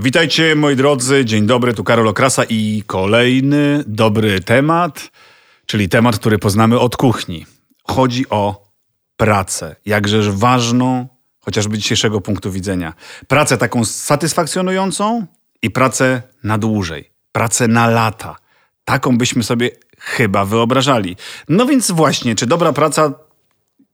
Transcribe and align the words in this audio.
Witajcie 0.00 0.54
moi 0.54 0.76
drodzy, 0.76 1.24
dzień 1.24 1.46
dobry, 1.46 1.74
tu 1.74 1.84
Karol 1.84 2.08
Okrasa 2.08 2.44
i 2.48 2.82
kolejny 2.86 3.84
dobry 3.86 4.40
temat, 4.40 5.10
czyli 5.66 5.88
temat, 5.88 6.18
który 6.18 6.38
poznamy 6.38 6.78
od 6.78 6.96
kuchni. 6.96 7.46
Chodzi 7.84 8.28
o 8.30 8.64
pracę, 9.16 9.76
jakżeż 9.86 10.30
ważną, 10.30 11.08
chociażby 11.38 11.78
dzisiejszego 11.78 12.20
punktu 12.20 12.52
widzenia. 12.52 12.92
Pracę 13.28 13.58
taką 13.58 13.84
satysfakcjonującą 13.84 15.26
i 15.62 15.70
pracę 15.70 16.22
na 16.44 16.58
dłużej, 16.58 17.10
pracę 17.32 17.68
na 17.68 17.86
lata. 17.86 18.36
Taką 18.84 19.18
byśmy 19.18 19.42
sobie 19.42 19.70
chyba 19.98 20.44
wyobrażali. 20.44 21.16
No 21.48 21.66
więc 21.66 21.90
właśnie, 21.90 22.34
czy 22.34 22.46
dobra 22.46 22.72
praca 22.72 23.27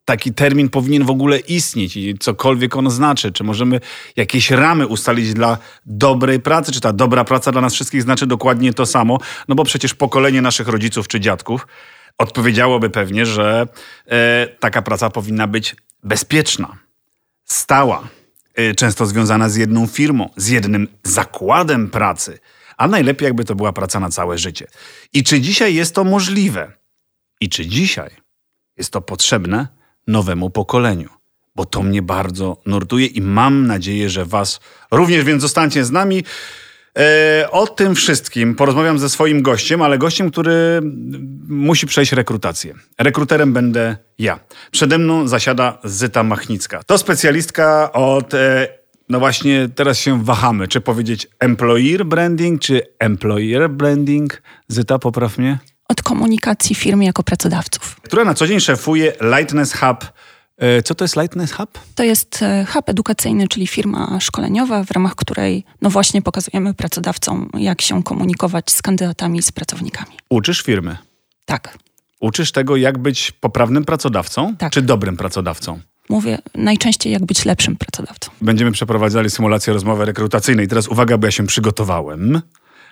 taki 0.05 0.35
termin 0.35 0.69
powinien 0.69 1.05
w 1.05 1.11
ogóle 1.11 1.39
istnieć 1.39 1.97
i 1.97 2.19
cokolwiek 2.19 2.77
on 2.77 2.91
znaczy. 2.91 3.33
Czy 3.33 3.45
możemy 3.45 3.81
jakieś 4.17 4.51
ramy 4.51 4.87
ustalić 4.87 5.35
dla 5.35 5.59
dobrej 5.87 6.41
pracy? 6.41 6.73
Czy 6.73 6.81
ta 6.81 6.93
dobra 6.93 7.25
praca 7.25 7.53
dla 7.53 7.61
nas 7.61 7.75
wszystkich 7.75 8.03
znaczy 8.03 8.27
dokładnie 8.27 8.73
to 8.73 8.87
samo? 8.87 9.19
No 9.49 9.55
bo 9.55 9.65
przecież 9.65 9.95
pokolenie 9.95 10.43
naszych 10.43 10.69
rodziców 10.69 11.09
czy 11.09 11.21
dziadków 11.21 11.67
odpowiedziałoby 12.19 12.91
pewnie, 12.91 13.27
że 13.27 13.69
e, 14.07 14.47
taka 14.61 14.83
praca 14.83 15.11
powinna 15.11 15.47
być 15.47 15.77
bezpieczna, 16.03 16.79
stała, 17.45 18.09
e, 18.55 18.75
często 18.75 19.07
związana 19.07 19.49
z 19.49 19.57
jedną 19.57 19.87
firmą, 19.87 20.31
z 20.37 20.49
jednym 20.49 20.89
zakładem 21.03 21.91
pracy, 21.91 22.39
a 22.77 22.89
najlepiej 22.89 23.27
jakby 23.27 23.45
to 23.45 23.55
była 23.55 23.73
praca 23.73 24.01
na 24.01 24.11
całe 24.11 24.39
życie. 24.39 24.67
I 25.13 25.23
czy 25.23 25.41
dzisiaj 25.41 25.75
jest 25.75 25.95
to 25.95 26.05
możliwe? 26.05 26.73
I 27.41 27.49
czy 27.49 27.67
dzisiaj 27.67 28.11
jest 28.77 28.91
to 28.91 29.01
potrzebne? 29.01 29.84
Nowemu 30.07 30.51
pokoleniu. 30.51 31.09
Bo 31.57 31.65
to 31.65 31.83
mnie 31.83 32.03
bardzo 32.03 32.57
nurtuje 32.67 33.07
i 33.07 33.21
mam 33.21 33.67
nadzieję, 33.67 34.11
że 34.11 34.25
Was 34.25 34.61
również, 34.91 35.25
więc 35.25 35.43
zostańcie 35.43 35.85
z 35.85 35.91
nami. 35.91 36.25
E, 36.99 37.51
o 37.51 37.67
tym 37.67 37.95
wszystkim 37.95 38.55
porozmawiam 38.55 38.99
ze 38.99 39.09
swoim 39.09 39.43
gościem, 39.43 39.83
ale 39.83 39.99
gościem, 39.99 40.31
który 40.31 40.81
musi 41.49 41.87
przejść 41.87 42.13
rekrutację. 42.13 42.75
Rekruterem 42.99 43.53
będę 43.53 43.97
ja. 44.19 44.41
Przede 44.71 44.99
mną 44.99 45.29
zasiada 45.29 45.79
Zyta 45.85 46.23
Machnicka. 46.23 46.83
To 46.83 46.99
specjalistka 46.99 47.93
od, 47.93 48.35
e, 48.35 48.69
no 49.09 49.19
właśnie 49.19 49.69
teraz 49.75 49.99
się 49.99 50.25
wahamy, 50.25 50.69
czy 50.69 50.81
powiedzieć 50.81 51.29
employer 51.39 52.07
branding, 52.07 52.61
czy 52.61 52.83
employer 52.99 53.71
branding. 53.71 54.43
Zyta, 54.69 54.99
popraw 54.99 55.39
mnie 55.39 55.59
od 55.89 56.03
komunikacji 56.03 56.75
firmy 56.75 57.05
jako 57.05 57.23
pracodawców. 57.23 58.01
Która 58.03 58.25
na 58.25 58.35
co 58.35 58.47
dzień 58.47 58.61
szefuje 58.61 59.13
Lightness 59.37 59.75
Hub. 59.75 60.05
E, 60.57 60.83
co 60.83 60.95
to 60.95 61.05
jest 61.05 61.17
Lightness 61.17 61.53
Hub? 61.53 61.79
To 61.95 62.05
jest 62.05 62.43
e, 62.43 62.67
hub 62.73 62.89
edukacyjny, 62.89 63.49
czyli 63.49 63.67
firma 63.67 64.21
szkoleniowa, 64.21 64.85
w 64.85 64.91
ramach 64.91 65.15
której 65.15 65.65
no 65.83 65.91
właśnie 65.91 66.23
pokazujemy 66.23 66.75
pracodawcom, 66.75 67.51
jak 67.59 67.83
się 67.83 68.03
komunikować 68.03 68.71
z 68.71 68.83
kandydatami, 68.83 69.43
z 69.43 69.53
pracownikami. 69.53 70.17
Uczysz 70.29 70.63
firmy? 70.63 70.97
Tak. 71.45 71.79
Uczysz 72.21 72.53
tego, 72.53 72.77
jak 72.77 72.99
być 72.99 73.33
poprawnym 73.33 73.85
pracodawcą, 73.85 74.57
tak. 74.57 74.73
czy 74.73 74.83
dobrym 74.83 75.17
pracodawcą? 75.17 75.81
Mówię 76.09 76.39
najczęściej, 76.55 77.13
jak 77.13 77.27
być 77.27 77.45
lepszym 77.45 77.77
pracodawcą. 77.77 78.31
Będziemy 78.41 78.73
przeprowadzali 78.73 79.31
symulację 79.31 79.73
rozmowy 79.73 80.05
rekrutacyjnej. 80.05 80.69
Teraz 80.69 80.89
uwaga, 80.89 81.19
bo 81.19 81.27
ja 81.27 81.31
się 81.31 81.47
przygotowałem. 81.47 82.41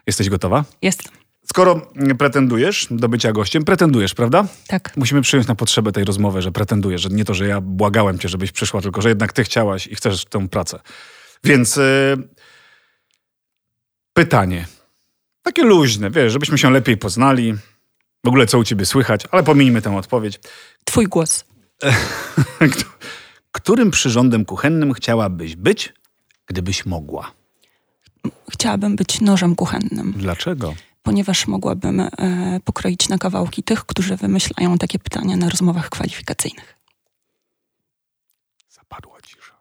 Jesteś 0.06 0.28
gotowa? 0.28 0.64
Jestem. 0.82 1.21
Skoro 1.52 1.80
pretendujesz 2.18 2.86
do 2.90 3.08
bycia 3.08 3.32
gościem, 3.32 3.64
pretendujesz, 3.64 4.14
prawda? 4.14 4.44
Tak. 4.66 4.96
Musimy 4.96 5.22
przyjąć 5.22 5.48
na 5.48 5.54
potrzebę 5.54 5.92
tej 5.92 6.04
rozmowy, 6.04 6.42
że 6.42 6.52
pretendujesz, 6.52 7.00
że 7.02 7.08
nie 7.08 7.24
to, 7.24 7.34
że 7.34 7.46
ja 7.46 7.60
błagałem 7.60 8.18
cię, 8.18 8.28
żebyś 8.28 8.52
przyszła, 8.52 8.80
tylko 8.80 9.02
że 9.02 9.08
jednak 9.08 9.32
ty 9.32 9.44
chciałaś 9.44 9.86
i 9.86 9.94
chcesz 9.94 10.24
tę 10.24 10.48
pracę. 10.48 10.80
Więc 11.44 11.76
yy, 11.76 12.28
pytanie. 14.12 14.66
Takie 15.42 15.62
luźne, 15.62 16.10
wiesz, 16.10 16.32
żebyśmy 16.32 16.58
się 16.58 16.70
lepiej 16.70 16.96
poznali. 16.96 17.54
W 18.24 18.28
ogóle 18.28 18.46
co 18.46 18.58
u 18.58 18.64
ciebie 18.64 18.86
słychać, 18.86 19.22
ale 19.30 19.42
pominijmy 19.42 19.82
tę 19.82 19.96
odpowiedź. 19.96 20.40
Twój 20.84 21.06
głos. 21.06 21.44
Którym 23.52 23.90
przyrządem 23.90 24.44
kuchennym 24.44 24.92
chciałabyś 24.92 25.56
być, 25.56 25.92
gdybyś 26.46 26.86
mogła? 26.86 27.32
Chciałabym 28.52 28.96
być 28.96 29.20
nożem 29.20 29.56
kuchennym. 29.56 30.14
Dlaczego? 30.16 30.74
Ponieważ 31.02 31.46
mogłabym 31.46 32.00
e, 32.00 32.10
pokroić 32.64 33.08
na 33.08 33.18
kawałki 33.18 33.62
tych, 33.62 33.84
którzy 33.84 34.16
wymyślają 34.16 34.78
takie 34.78 34.98
pytania 34.98 35.36
na 35.36 35.48
rozmowach 35.48 35.90
kwalifikacyjnych. 35.90 36.76
Zapadła 38.68 39.20
cisza. 39.20 39.54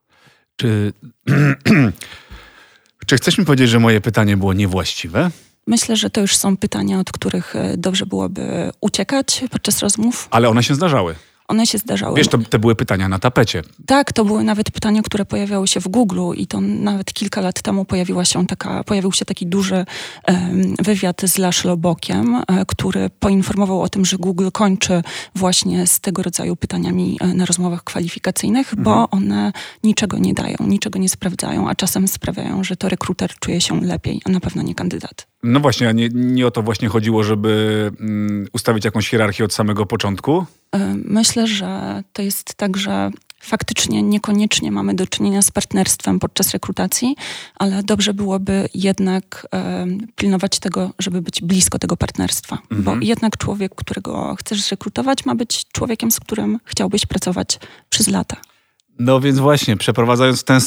Czy, 0.56 0.94
czy 3.08 3.16
chcesz 3.16 3.38
mi 3.38 3.46
powiedzieć, 3.46 3.70
że 3.70 3.80
moje 3.80 4.02
pytanie 4.02 4.38
było 4.38 4.54
niewłaściwe? 4.54 5.32
Myślę, 5.68 5.96
że 5.96 6.10
to 6.10 6.22
już 6.22 6.38
są 6.38 6.58
pytania, 6.58 7.00
od 7.00 7.12
których 7.12 7.56
e, 7.56 7.78
dobrze 7.78 8.06
byłoby 8.06 8.72
uciekać 8.82 9.44
podczas 9.52 9.80
rozmów. 9.80 10.28
Ale 10.32 10.50
one 10.50 10.64
się 10.64 10.76
zdarzały 10.76 11.16
one 11.52 11.68
się 11.68 11.78
zdarzały. 11.78 12.18
Wiesz, 12.18 12.28
to, 12.28 12.38
te 12.38 12.60
były 12.60 12.76
pytania 12.76 13.10
na 13.10 13.20
tapecie. 13.20 13.62
Tak, 13.86 14.14
to 14.14 14.26
były 14.26 14.44
nawet 14.44 14.72
pytania, 14.72 15.02
które 15.02 15.26
pojawiały 15.26 15.68
się 15.68 15.80
w 15.80 15.88
Google 15.88 16.22
i 16.36 16.48
to 16.48 16.62
nawet 16.62 17.14
kilka 17.14 17.42
lat 17.42 17.62
temu 17.62 17.86
pojawiła 17.86 18.26
się 18.26 18.48
taka, 18.48 18.84
pojawił 18.84 19.12
się 19.12 19.26
taki 19.26 19.48
duży 19.48 19.86
um, 20.28 20.76
wywiad 20.80 21.22
z 21.26 21.38
Laszlo 21.38 21.78
Bokiem, 21.78 22.34
um, 22.34 22.44
który 22.68 23.10
poinformował 23.10 23.82
o 23.82 23.90
tym, 23.90 24.06
że 24.06 24.18
Google 24.18 24.50
kończy 24.54 25.04
właśnie 25.36 25.88
z 25.88 26.00
tego 26.00 26.24
rodzaju 26.24 26.56
pytaniami 26.56 27.18
um, 27.22 27.38
na 27.38 27.46
rozmowach 27.46 27.84
kwalifikacyjnych, 27.84 28.74
mhm. 28.74 28.84
bo 28.84 29.10
one 29.10 29.52
niczego 29.84 30.18
nie 30.18 30.34
dają, 30.34 30.58
niczego 30.60 31.00
nie 31.00 31.10
sprawdzają, 31.10 31.70
a 31.70 31.76
czasem 31.76 32.08
sprawiają, 32.08 32.64
że 32.64 32.76
to 32.76 32.90
rekruter 32.90 33.32
czuje 33.40 33.62
się 33.62 33.82
lepiej, 33.82 34.22
a 34.26 34.30
na 34.30 34.40
pewno 34.40 34.62
nie 34.62 34.76
kandydat. 34.76 35.31
No 35.44 35.60
właśnie, 35.60 35.90
a 35.90 35.92
nie, 35.92 36.10
nie 36.14 36.48
o 36.48 36.52
to 36.52 36.62
właśnie 36.62 36.88
chodziło, 36.88 37.24
żeby 37.24 37.92
um, 38.00 38.48
ustawić 38.54 38.86
jakąś 38.86 39.10
hierarchię 39.10 39.46
od 39.46 39.54
samego 39.54 39.86
początku? 39.86 40.46
E, 40.76 40.96
myślę, 41.06 41.48
że 41.48 42.04
to 42.14 42.22
jest 42.22 42.56
tak, 42.56 42.78
że 42.78 43.12
faktycznie 43.42 44.04
niekoniecznie 44.04 44.72
mamy 44.72 44.94
do 44.94 45.08
czynienia 45.08 45.42
z 45.42 45.52
partnerstwem 45.52 46.20
podczas 46.20 46.52
rekrutacji, 46.52 47.16
ale 47.56 47.84
dobrze 47.84 48.14
byłoby 48.14 48.70
jednak 48.74 49.48
e, 49.54 49.88
pilnować 50.16 50.60
tego, 50.60 50.92
żeby 51.00 51.22
być 51.22 51.42
blisko 51.42 51.80
tego 51.80 51.98
partnerstwa. 51.98 52.58
Mhm. 52.72 52.84
Bo 52.84 53.06
jednak 53.06 53.38
człowiek, 53.38 53.76
którego 53.76 54.36
chcesz 54.36 54.62
zrekrutować, 54.62 55.26
ma 55.26 55.36
być 55.36 55.66
człowiekiem, 55.72 56.12
z 56.12 56.20
którym 56.20 56.60
chciałbyś 56.66 57.06
pracować 57.06 57.60
przez 57.90 58.08
lata. 58.08 58.38
No 59.04 59.20
więc 59.20 59.40
właśnie, 59.40 59.78
przeprowadzając 59.78 60.44
tę 60.44 60.60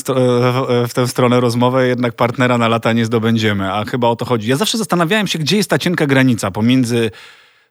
w 0.88 0.94
tę 0.94 1.08
stronę 1.08 1.40
rozmowę, 1.40 1.88
jednak 1.88 2.16
partnera 2.16 2.58
na 2.58 2.68
lata 2.68 2.92
nie 2.92 3.04
zdobędziemy, 3.04 3.72
a 3.72 3.84
chyba 3.84 4.08
o 4.08 4.16
to 4.16 4.24
chodzi. 4.24 4.50
Ja 4.50 4.56
zawsze 4.56 4.78
zastanawiałem 4.78 5.26
się, 5.26 5.38
gdzie 5.38 5.56
jest 5.56 5.70
ta 5.70 5.78
cienka 5.78 6.06
granica 6.06 6.50
pomiędzy 6.50 7.10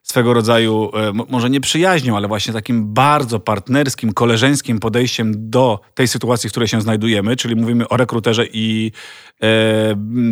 swego 0.02 0.34
rodzaju, 0.34 0.90
e, 0.94 1.12
może 1.28 1.50
nie 1.50 1.60
przyjaźnią, 1.60 2.16
ale 2.16 2.28
właśnie 2.28 2.52
takim 2.52 2.94
bardzo 2.94 3.40
partnerskim, 3.40 4.12
koleżeńskim 4.12 4.80
podejściem 4.80 5.32
do 5.36 5.80
tej 5.94 6.08
sytuacji, 6.08 6.48
w 6.48 6.52
której 6.52 6.68
się 6.68 6.80
znajdujemy, 6.80 7.36
czyli 7.36 7.56
mówimy 7.56 7.88
o 7.88 7.96
rekruterze 7.96 8.46
i 8.52 8.92
e, 9.42 9.46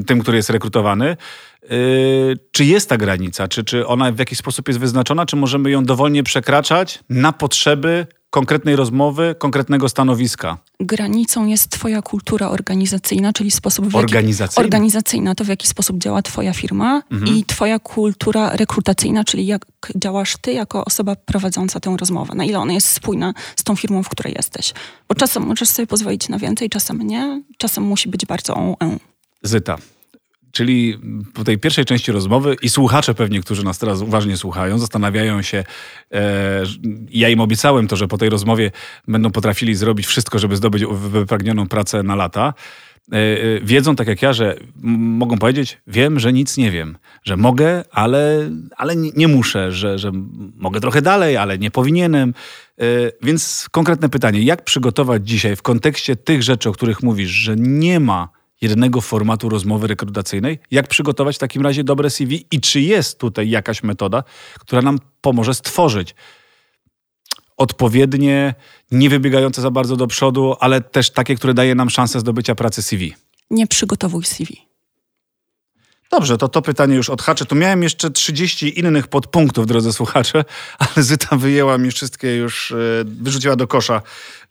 tym, 0.06 0.20
który 0.20 0.36
jest 0.36 0.50
rekrutowany. 0.50 1.06
E, 1.06 1.16
czy 2.50 2.64
jest 2.64 2.88
ta 2.88 2.96
granica? 2.96 3.48
Czy, 3.48 3.64
czy 3.64 3.86
ona 3.86 4.12
w 4.12 4.18
jakiś 4.18 4.38
sposób 4.38 4.68
jest 4.68 4.80
wyznaczona? 4.80 5.26
Czy 5.26 5.36
możemy 5.36 5.70
ją 5.70 5.84
dowolnie 5.84 6.22
przekraczać 6.22 7.00
na 7.08 7.32
potrzeby 7.32 8.06
konkretnej 8.32 8.76
rozmowy, 8.76 9.34
konkretnego 9.38 9.88
stanowiska. 9.88 10.58
Granicą 10.80 11.46
jest 11.46 11.68
twoja 11.68 12.02
kultura 12.02 12.48
organizacyjna, 12.48 13.32
czyli 13.32 13.50
sposób... 13.50 13.88
W 13.88 13.96
organizacyjna? 13.96 14.64
organizacyjna, 14.64 15.34
to 15.34 15.44
w 15.44 15.48
jaki 15.48 15.66
sposób 15.66 15.98
działa 15.98 16.22
twoja 16.22 16.52
firma 16.52 17.02
mhm. 17.10 17.36
i 17.36 17.44
twoja 17.44 17.78
kultura 17.78 18.56
rekrutacyjna, 18.56 19.24
czyli 19.24 19.46
jak 19.46 19.66
działasz 19.96 20.36
ty 20.40 20.52
jako 20.52 20.84
osoba 20.84 21.16
prowadząca 21.16 21.80
tę 21.80 21.96
rozmowę. 22.00 22.34
Na 22.34 22.44
ile 22.44 22.58
ona 22.58 22.72
jest 22.72 22.86
spójna 22.86 23.34
z 23.56 23.64
tą 23.64 23.76
firmą, 23.76 24.02
w 24.02 24.08
której 24.08 24.34
jesteś. 24.34 24.74
Bo 25.08 25.14
czasem 25.14 25.42
możesz 25.42 25.68
sobie 25.68 25.86
pozwolić 25.86 26.28
na 26.28 26.38
więcej, 26.38 26.68
czasem 26.70 27.02
nie. 27.02 27.42
Czasem 27.58 27.84
musi 27.84 28.08
być 28.08 28.26
bardzo... 28.26 28.76
Zyta, 29.42 29.78
Czyli 30.52 30.98
po 31.34 31.44
tej 31.44 31.58
pierwszej 31.58 31.84
części 31.84 32.12
rozmowy 32.12 32.56
i 32.62 32.68
słuchacze 32.68 33.14
pewnie, 33.14 33.40
którzy 33.40 33.64
nas 33.64 33.78
teraz 33.78 34.00
uważnie 34.00 34.36
słuchają, 34.36 34.78
zastanawiają 34.78 35.42
się, 35.42 35.64
e, 36.12 36.62
ja 37.10 37.28
im 37.28 37.40
obiecałem 37.40 37.88
to, 37.88 37.96
że 37.96 38.08
po 38.08 38.18
tej 38.18 38.28
rozmowie 38.28 38.70
będą 39.08 39.30
potrafili 39.30 39.74
zrobić 39.74 40.06
wszystko, 40.06 40.38
żeby 40.38 40.56
zdobyć 40.56 40.84
wypragnioną 40.86 41.68
pracę 41.68 42.02
na 42.02 42.14
lata. 42.14 42.54
E, 43.12 43.16
e, 43.16 43.60
wiedzą, 43.60 43.96
tak 43.96 44.08
jak 44.08 44.22
ja, 44.22 44.32
że 44.32 44.56
mogą 44.82 45.38
powiedzieć, 45.38 45.80
wiem, 45.86 46.20
że 46.20 46.32
nic 46.32 46.56
nie 46.56 46.70
wiem, 46.70 46.98
że 47.24 47.36
mogę, 47.36 47.84
ale, 47.90 48.50
ale 48.76 48.96
nie 48.96 49.28
muszę, 49.28 49.72
że, 49.72 49.98
że 49.98 50.12
mogę 50.56 50.80
trochę 50.80 51.02
dalej, 51.02 51.36
ale 51.36 51.58
nie 51.58 51.70
powinienem. 51.70 52.34
E, 52.78 52.84
więc 53.22 53.68
konkretne 53.70 54.08
pytanie, 54.08 54.42
jak 54.42 54.64
przygotować 54.64 55.28
dzisiaj 55.28 55.56
w 55.56 55.62
kontekście 55.62 56.16
tych 56.16 56.42
rzeczy, 56.42 56.68
o 56.68 56.72
których 56.72 57.02
mówisz, 57.02 57.30
że 57.30 57.56
nie 57.56 58.00
ma 58.00 58.28
jednego 58.62 59.00
formatu 59.00 59.48
rozmowy 59.48 59.86
rekrutacyjnej? 59.86 60.58
Jak 60.70 60.88
przygotować 60.88 61.36
w 61.36 61.38
takim 61.38 61.62
razie 61.62 61.84
dobre 61.84 62.10
CV 62.10 62.46
i 62.50 62.60
czy 62.60 62.80
jest 62.80 63.18
tutaj 63.18 63.50
jakaś 63.50 63.82
metoda, 63.82 64.24
która 64.58 64.82
nam 64.82 64.98
pomoże 65.20 65.54
stworzyć 65.54 66.14
odpowiednie, 67.56 68.54
nie 68.90 69.10
wybiegające 69.10 69.62
za 69.62 69.70
bardzo 69.70 69.96
do 69.96 70.06
przodu, 70.06 70.54
ale 70.60 70.80
też 70.80 71.10
takie, 71.10 71.34
które 71.34 71.54
daje 71.54 71.74
nam 71.74 71.90
szansę 71.90 72.20
zdobycia 72.20 72.54
pracy 72.54 72.82
CV? 72.82 73.14
Nie 73.50 73.66
przygotowuj 73.66 74.24
CV. 74.24 74.71
Dobrze, 76.12 76.38
to 76.38 76.48
to 76.48 76.62
pytanie 76.62 76.94
już 76.94 77.10
odhaczę. 77.10 77.44
Tu 77.46 77.54
miałem 77.54 77.82
jeszcze 77.82 78.10
30 78.10 78.80
innych 78.80 79.08
podpunktów, 79.08 79.66
drodzy 79.66 79.92
słuchacze, 79.92 80.44
ale 80.78 81.04
Zyta 81.04 81.36
wyjęła 81.36 81.78
mi 81.78 81.90
wszystkie 81.90 82.36
już, 82.36 82.72
e, 82.72 82.74
wyrzuciła 83.04 83.56
do 83.56 83.66
kosza. 83.66 84.02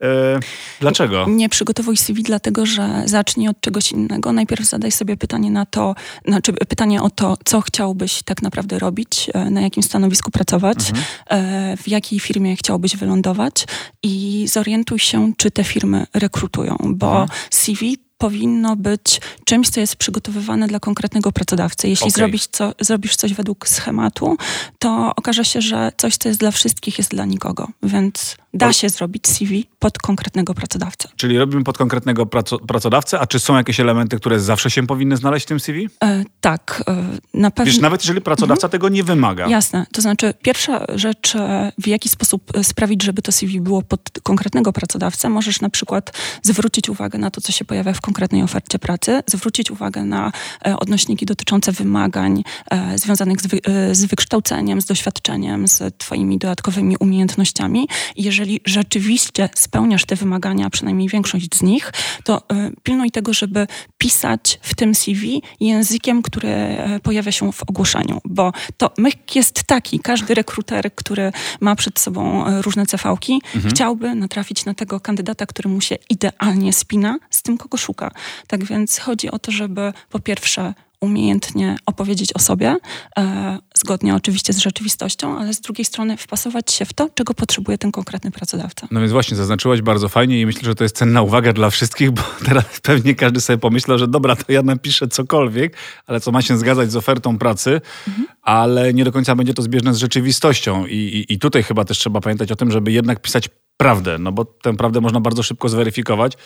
E, 0.02 0.40
dlaczego? 0.80 1.26
Nie 1.30 1.50
przygotowuj 1.50 1.98
CV 1.98 2.24
dlatego, 2.24 2.66
że 2.66 3.04
zacznij 3.06 3.48
od 3.48 3.62
czegoś 3.62 3.92
innego. 3.92 4.34
Najpierw 4.34 4.66
zadaj 4.66 4.92
sobie 4.92 5.18
pytanie 5.18 5.52
na 5.52 5.66
to, 5.66 5.96
znaczy 6.28 6.54
pytanie 6.54 7.02
o 7.02 7.10
to, 7.10 7.38
co 7.46 7.62
chciałbyś 7.62 8.24
tak 8.24 8.42
naprawdę 8.42 8.80
robić, 8.80 9.30
e, 9.34 9.50
na 9.50 9.62
jakim 9.62 9.84
stanowisku 9.84 10.32
pracować, 10.32 10.78
mhm. 10.90 11.78
w 11.78 11.88
jakiej 11.88 12.20
firmie 12.20 12.56
chciałbyś 12.56 12.98
wylądować 12.98 13.66
i 14.04 14.46
zorientuj 14.48 15.00
się, 15.00 15.32
czy 15.38 15.52
te 15.52 15.64
firmy 15.64 16.06
rekrutują, 16.14 16.78
bo 16.90 17.22
mhm. 17.22 17.40
CV 17.50 17.98
powinno 18.22 18.76
być 18.76 19.22
czymś, 19.46 19.70
co 19.70 19.80
jest 19.80 19.96
przygotowywane 19.96 20.68
dla 20.68 20.80
konkretnego 20.80 21.32
pracodawcy. 21.32 21.88
Jeśli 21.88 22.04
okay. 22.04 22.12
zrobisz, 22.12 22.48
co, 22.48 22.74
zrobisz 22.80 23.16
coś 23.16 23.34
według 23.34 23.68
schematu, 23.68 24.38
to 24.80 25.14
okaże 25.16 25.46
się, 25.46 25.62
że 25.62 25.92
coś, 25.98 26.18
co 26.18 26.30
jest 26.30 26.40
dla 26.40 26.52
wszystkich, 26.52 26.98
jest 26.98 27.12
dla 27.12 27.26
nikogo. 27.26 27.68
Więc 27.84 28.36
da 28.54 28.74
się 28.74 28.90
zrobić 28.90 29.28
CV 29.28 29.66
pod 29.80 29.98
konkretnego 29.98 30.54
pracodawcę. 30.54 31.10
Czyli 31.16 31.38
robimy 31.38 31.64
pod 31.64 31.78
konkretnego 31.78 32.26
pracodawcę, 32.68 33.20
a 33.20 33.28
czy 33.28 33.40
są 33.40 33.58
jakieś 33.58 33.80
elementy, 33.80 34.18
które 34.18 34.40
zawsze 34.40 34.72
się 34.72 34.88
powinny 34.88 35.18
znaleźć 35.18 35.46
w 35.46 35.50
tym 35.50 35.60
CV? 35.60 35.90
E, 36.04 36.24
tak, 36.42 36.84
e, 36.88 37.04
na 37.34 37.52
pewno. 37.52 37.72
Wiesz, 37.72 37.82
nawet 37.82 38.02
jeżeli 38.02 38.22
pracodawca 38.22 38.68
mhm. 38.68 38.72
tego 38.72 38.90
nie 38.90 39.04
wymaga. 39.04 39.48
Jasne, 39.48 39.86
to 39.92 40.02
znaczy 40.02 40.34
pierwsza 40.42 40.86
rzecz, 40.96 41.36
e, 41.36 41.72
w 41.78 41.88
jaki 41.88 42.10
sposób 42.10 42.58
e, 42.58 42.64
sprawić, 42.64 43.04
żeby 43.04 43.22
to 43.22 43.32
CV 43.32 43.62
było 43.62 43.82
pod 43.82 44.02
konkretnego 44.24 44.74
pracodawcę, 44.74 45.30
możesz 45.30 45.62
na 45.62 45.70
przykład 45.70 46.14
zwrócić 46.44 46.90
uwagę 46.90 47.20
na 47.20 47.32
to, 47.32 47.42
co 47.42 47.52
się 47.52 47.66
pojawia 47.66 47.94
w 47.94 48.02
konkretnej 48.02 48.44
ofercie 48.44 48.80
pracy, 48.80 49.24
zwrócić 49.28 49.72
uwagę 49.72 50.04
na 50.04 50.32
e, 50.66 50.78
odnośniki 50.78 51.26
dotyczące 51.26 51.72
wymagań 51.72 52.44
e, 52.72 52.98
związanych 52.98 53.42
z, 53.42 53.48
wy, 53.48 53.60
z 53.92 54.06
wykształceniem, 54.06 54.82
z 54.82 54.86
doświadczeniem, 54.86 55.68
z 55.68 55.98
twoimi 55.98 56.38
dodatkowymi 56.38 56.98
umiejętnościami. 56.98 57.88
Jeżeli 58.16 58.41
jeżeli 58.42 58.62
rzeczywiście 58.66 59.50
spełniasz 59.56 60.06
te 60.06 60.16
wymagania, 60.16 60.70
przynajmniej 60.70 61.10
większość 61.10 61.56
z 61.56 61.62
nich, 61.62 61.94
to 62.24 62.38
y, 62.38 62.42
pilnuj 62.84 63.12
tego, 63.12 63.34
żeby 63.34 63.68
pisać 63.98 64.60
w 64.62 64.76
tym 64.76 64.96
CV 64.96 65.42
językiem, 65.60 66.22
który 66.22 66.50
y, 66.50 67.00
pojawia 67.04 67.32
się 67.32 67.52
w 67.52 67.64
ogłoszeniu, 67.64 68.22
bo 68.26 68.52
to 68.78 68.92
myk 68.98 69.36
jest 69.36 69.64
taki, 69.64 70.00
każdy 70.00 70.34
rekruter, 70.34 70.96
który 70.96 71.32
ma 71.60 71.76
przed 71.76 72.00
sobą 72.00 72.48
y, 72.48 72.62
różne 72.62 72.86
CV-ki, 72.86 73.42
mhm. 73.56 73.74
chciałby 73.74 74.16
natrafić 74.16 74.66
na 74.66 74.74
tego 74.74 75.00
kandydata, 75.00 75.46
który 75.46 75.70
mu 75.70 75.82
się 75.82 75.96
idealnie 76.10 76.74
spina 76.74 77.20
z 77.30 77.42
tym, 77.42 77.58
kogo 77.58 77.78
szuka. 77.78 78.12
Tak 78.48 78.64
więc 78.64 78.98
chodzi 78.98 79.32
o 79.32 79.40
to, 79.40 79.52
żeby 79.52 79.94
po 80.10 80.20
pierwsze 80.20 80.74
umiejętnie 81.02 81.76
opowiedzieć 81.86 82.34
o 82.34 82.40
sobie, 82.40 82.76
e, 83.18 83.58
zgodnie 83.82 84.16
oczywiście 84.16 84.54
z 84.54 84.58
rzeczywistością, 84.58 85.40
ale 85.40 85.54
z 85.54 85.62
drugiej 85.62 85.86
strony 85.86 86.18
wpasować 86.18 86.72
się 86.72 86.86
w 86.86 86.94
to, 86.94 87.10
czego 87.14 87.34
potrzebuje 87.34 87.78
ten 87.78 87.92
konkretny 87.92 88.32
pracodawca. 88.32 88.88
No 88.92 89.00
więc 89.00 89.12
właśnie, 89.12 89.38
zaznaczyłaś 89.38 89.82
bardzo 89.82 90.10
fajnie 90.10 90.42
i 90.42 90.46
myślę, 90.46 90.62
że 90.64 90.76
to 90.76 90.84
jest 90.84 90.98
cenna 90.98 91.22
uwaga 91.22 91.54
dla 91.54 91.70
wszystkich, 91.70 92.12
bo 92.12 92.22
teraz 92.48 92.66
pewnie 92.82 93.16
każdy 93.16 93.42
sobie 93.42 93.58
pomyślał, 93.58 93.98
że 93.98 94.08
dobra, 94.08 94.36
to 94.36 94.52
ja 94.52 94.62
napiszę 94.62 95.08
cokolwiek, 95.08 95.78
ale 96.08 96.20
co 96.20 96.32
ma 96.32 96.42
się 96.42 96.58
zgadzać 96.58 96.92
z 96.92 96.96
ofertą 96.96 97.38
pracy, 97.38 97.82
mhm. 98.08 98.28
ale 98.42 98.94
nie 98.94 99.04
do 99.04 99.12
końca 99.12 99.36
będzie 99.36 99.54
to 99.54 99.62
zbieżne 99.62 99.94
z 99.94 99.98
rzeczywistością 99.98 100.86
I, 100.86 100.96
i, 100.96 101.34
i 101.34 101.40
tutaj 101.40 101.64
chyba 101.64 101.86
też 101.86 101.98
trzeba 101.98 102.22
pamiętać 102.22 102.52
o 102.52 102.56
tym, 102.56 102.72
żeby 102.72 102.92
jednak 102.92 103.22
pisać 103.22 103.50
prawdę, 103.78 104.18
no 104.20 104.32
bo 104.32 104.46
tę 104.46 104.78
prawdę 104.78 105.02
można 105.02 105.22
bardzo 105.22 105.44
szybko 105.44 105.70
zweryfikować 105.70 106.38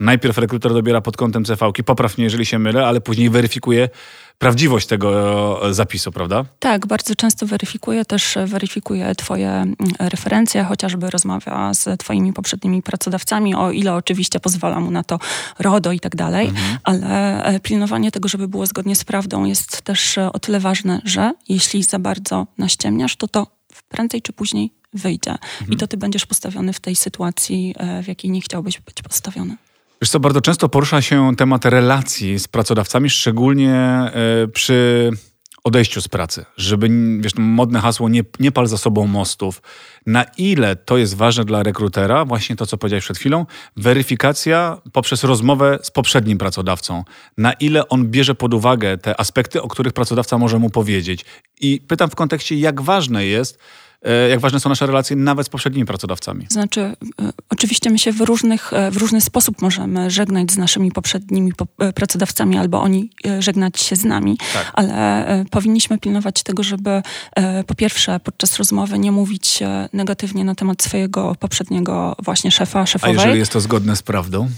najpierw 0.00 0.38
rekruter 0.38 0.72
dobiera 0.72 1.00
pod 1.00 1.16
kątem 1.16 1.46
CV-ki, 1.46 1.84
popraw 1.84 2.18
mnie, 2.18 2.24
jeżeli 2.24 2.46
się 2.46 2.58
mylę, 2.58 2.86
ale 2.86 3.00
później 3.00 3.30
weryfikuje 3.30 3.88
prawdziwość 4.38 4.86
tego 4.86 5.68
e, 5.68 5.74
zapisu, 5.74 6.12
prawda? 6.12 6.44
Tak, 6.58 6.86
bardzo 6.86 7.14
często 7.14 7.46
weryfikuje, 7.46 8.04
też 8.04 8.38
weryfikuje 8.46 9.14
twoje 9.14 9.50
mm, 9.50 9.74
referencje, 9.98 10.64
chociażby 10.64 11.10
rozmawia 11.10 11.74
z 11.74 12.00
twoimi 12.00 12.32
poprzednimi 12.32 12.82
pracodawcami, 12.82 13.54
o 13.54 13.70
ile 13.70 13.94
oczywiście 13.94 14.40
pozwala 14.40 14.80
mu 14.80 14.90
na 14.90 15.04
to 15.04 15.18
RODO 15.58 15.92
i 15.92 16.00
tak 16.00 16.16
dalej, 16.16 16.48
mhm. 16.48 16.78
ale 16.84 17.44
e, 17.44 17.60
pilnowanie 17.60 18.10
tego, 18.10 18.28
żeby 18.28 18.48
było 18.48 18.66
zgodnie 18.66 18.96
z 18.96 19.04
prawdą 19.04 19.44
jest 19.44 19.82
też 19.82 20.18
e, 20.18 20.32
o 20.32 20.38
tyle 20.38 20.60
ważne, 20.60 21.00
że 21.04 21.32
jeśli 21.48 21.82
za 21.82 21.98
bardzo 21.98 22.46
naściemniasz, 22.58 23.16
to 23.16 23.28
to 23.28 23.46
prędzej 23.88 24.22
czy 24.22 24.32
później 24.32 24.72
wyjdzie. 24.92 25.30
Mhm. 25.30 25.72
I 25.72 25.76
to 25.76 25.86
ty 25.86 25.96
będziesz 25.96 26.26
postawiony 26.26 26.72
w 26.72 26.80
tej 26.80 26.96
sytuacji, 26.96 27.74
w 28.02 28.08
jakiej 28.08 28.30
nie 28.30 28.40
chciałbyś 28.40 28.80
być 28.80 29.02
postawiony. 29.02 29.56
Wiesz 30.02 30.10
co, 30.10 30.20
bardzo 30.20 30.40
często 30.40 30.68
porusza 30.68 31.02
się 31.02 31.36
temat 31.36 31.64
relacji 31.64 32.38
z 32.38 32.48
pracodawcami, 32.48 33.10
szczególnie 33.10 33.74
e, 33.74 34.12
przy 34.52 35.10
odejściu 35.64 36.00
z 36.00 36.08
pracy, 36.08 36.44
żeby, 36.56 36.88
wiesz, 37.20 37.32
modne 37.36 37.80
hasło, 37.80 38.08
nie, 38.08 38.22
nie 38.40 38.52
pal 38.52 38.66
za 38.66 38.78
sobą 38.78 39.06
mostów. 39.06 39.62
Na 40.06 40.24
ile 40.38 40.76
to 40.76 40.96
jest 40.96 41.14
ważne 41.14 41.44
dla 41.44 41.62
rekrutera, 41.62 42.24
właśnie 42.24 42.56
to, 42.56 42.66
co 42.66 42.78
powiedziałeś 42.78 43.04
przed 43.04 43.18
chwilą, 43.18 43.46
weryfikacja 43.76 44.80
poprzez 44.92 45.24
rozmowę 45.24 45.78
z 45.82 45.90
poprzednim 45.90 46.38
pracodawcą. 46.38 47.04
Na 47.38 47.52
ile 47.52 47.88
on 47.88 48.06
bierze 48.10 48.34
pod 48.34 48.54
uwagę 48.54 48.98
te 48.98 49.20
aspekty, 49.20 49.62
o 49.62 49.68
których 49.68 49.92
pracodawca 49.92 50.38
może 50.38 50.58
mu 50.58 50.70
powiedzieć. 50.70 51.24
I 51.60 51.80
pytam 51.88 52.10
w 52.10 52.14
kontekście, 52.14 52.56
jak 52.56 52.80
ważne 52.80 53.26
jest, 53.26 53.58
jak 54.30 54.40
ważne 54.40 54.60
są 54.60 54.68
nasze 54.68 54.86
relacje 54.86 55.16
nawet 55.16 55.46
z 55.46 55.48
poprzednimi 55.48 55.86
pracodawcami. 55.86 56.46
Znaczy, 56.50 56.80
e, 56.80 56.96
oczywiście 57.50 57.90
my 57.90 57.98
się 57.98 58.12
w, 58.12 58.20
różnych, 58.20 58.72
e, 58.72 58.90
w 58.90 58.96
różny 58.96 59.20
sposób 59.20 59.62
możemy 59.62 60.10
żegnać 60.10 60.52
z 60.52 60.56
naszymi 60.56 60.92
poprzednimi 60.92 61.52
pracodawcami 61.94 62.58
albo 62.58 62.82
oni 62.82 63.10
żegnać 63.38 63.80
się 63.80 63.96
z 63.96 64.04
nami, 64.04 64.38
tak. 64.52 64.70
ale 64.74 65.26
powinniśmy 65.50 65.98
pilnować 65.98 66.42
tego, 66.42 66.62
żeby 66.62 67.02
po 67.66 67.74
pierwsze 67.74 68.20
podczas 68.20 68.56
rozmowy 68.56 68.98
nie 68.98 69.12
mówić 69.12 69.60
negatywnie 69.92 70.44
na 70.44 70.54
temat 70.54 70.82
swojego 70.82 71.34
poprzedniego 71.40 72.16
właśnie 72.22 72.50
szefa, 72.50 72.86
szefowej. 72.86 73.16
A 73.16 73.20
jeżeli 73.20 73.38
jest 73.38 73.52
to 73.52 73.60
zgodne 73.60 73.96
z 73.96 74.02
prawdą? 74.02 74.48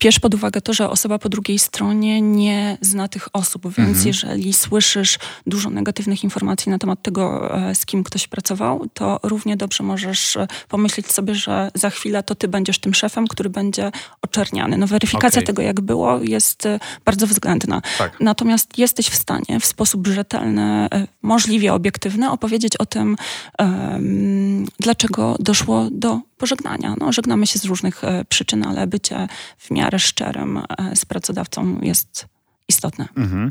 Bierz 0.00 0.20
pod 0.20 0.34
uwagę 0.34 0.60
to, 0.60 0.72
że 0.72 0.90
osoba 0.90 1.18
po 1.18 1.28
drugiej 1.28 1.58
stronie 1.58 2.20
nie 2.22 2.78
zna 2.80 3.08
tych 3.08 3.28
osób, 3.32 3.62
więc 3.62 3.88
mhm. 3.88 4.06
jeżeli 4.06 4.52
słyszysz 4.52 5.18
dużo 5.46 5.70
negatywnych 5.70 6.24
informacji 6.24 6.70
na 6.70 6.78
temat 6.78 7.02
tego, 7.02 7.52
z 7.74 7.86
kim 7.86 8.04
ktoś 8.04 8.25
pracował, 8.28 8.86
to 8.94 9.20
równie 9.22 9.56
dobrze 9.56 9.84
możesz 9.84 10.36
e, 10.36 10.46
pomyśleć 10.68 11.12
sobie, 11.12 11.34
że 11.34 11.70
za 11.74 11.90
chwilę 11.90 12.22
to 12.22 12.34
ty 12.34 12.48
będziesz 12.48 12.78
tym 12.78 12.94
szefem, 12.94 13.26
który 13.26 13.50
będzie 13.50 13.92
oczerniany. 14.22 14.76
No 14.76 14.86
weryfikacja 14.86 15.38
okay. 15.38 15.46
tego, 15.46 15.62
jak 15.62 15.80
było, 15.80 16.20
jest 16.22 16.66
e, 16.66 16.78
bardzo 17.04 17.26
względna. 17.26 17.82
Tak. 17.98 18.20
Natomiast 18.20 18.78
jesteś 18.78 19.08
w 19.08 19.14
stanie 19.14 19.60
w 19.60 19.66
sposób 19.66 20.06
rzetelny, 20.06 20.62
e, 20.62 21.06
możliwie 21.22 21.74
obiektywny 21.74 22.30
opowiedzieć 22.30 22.76
o 22.76 22.86
tym, 22.86 23.16
um, 23.58 24.66
dlaczego 24.80 25.36
doszło 25.40 25.88
do 25.90 26.20
pożegnania. 26.38 26.94
No, 27.00 27.12
żegnamy 27.12 27.46
się 27.46 27.58
z 27.58 27.64
różnych 27.64 28.02
przyczyn, 28.28 28.66
ale 28.66 28.86
bycie 28.86 29.28
w 29.58 29.70
miarę 29.70 29.98
szczerym 29.98 30.62
z 30.94 31.04
pracodawcą 31.04 31.80
jest 31.82 32.26
istotne. 32.68 33.08
Mhm. 33.16 33.50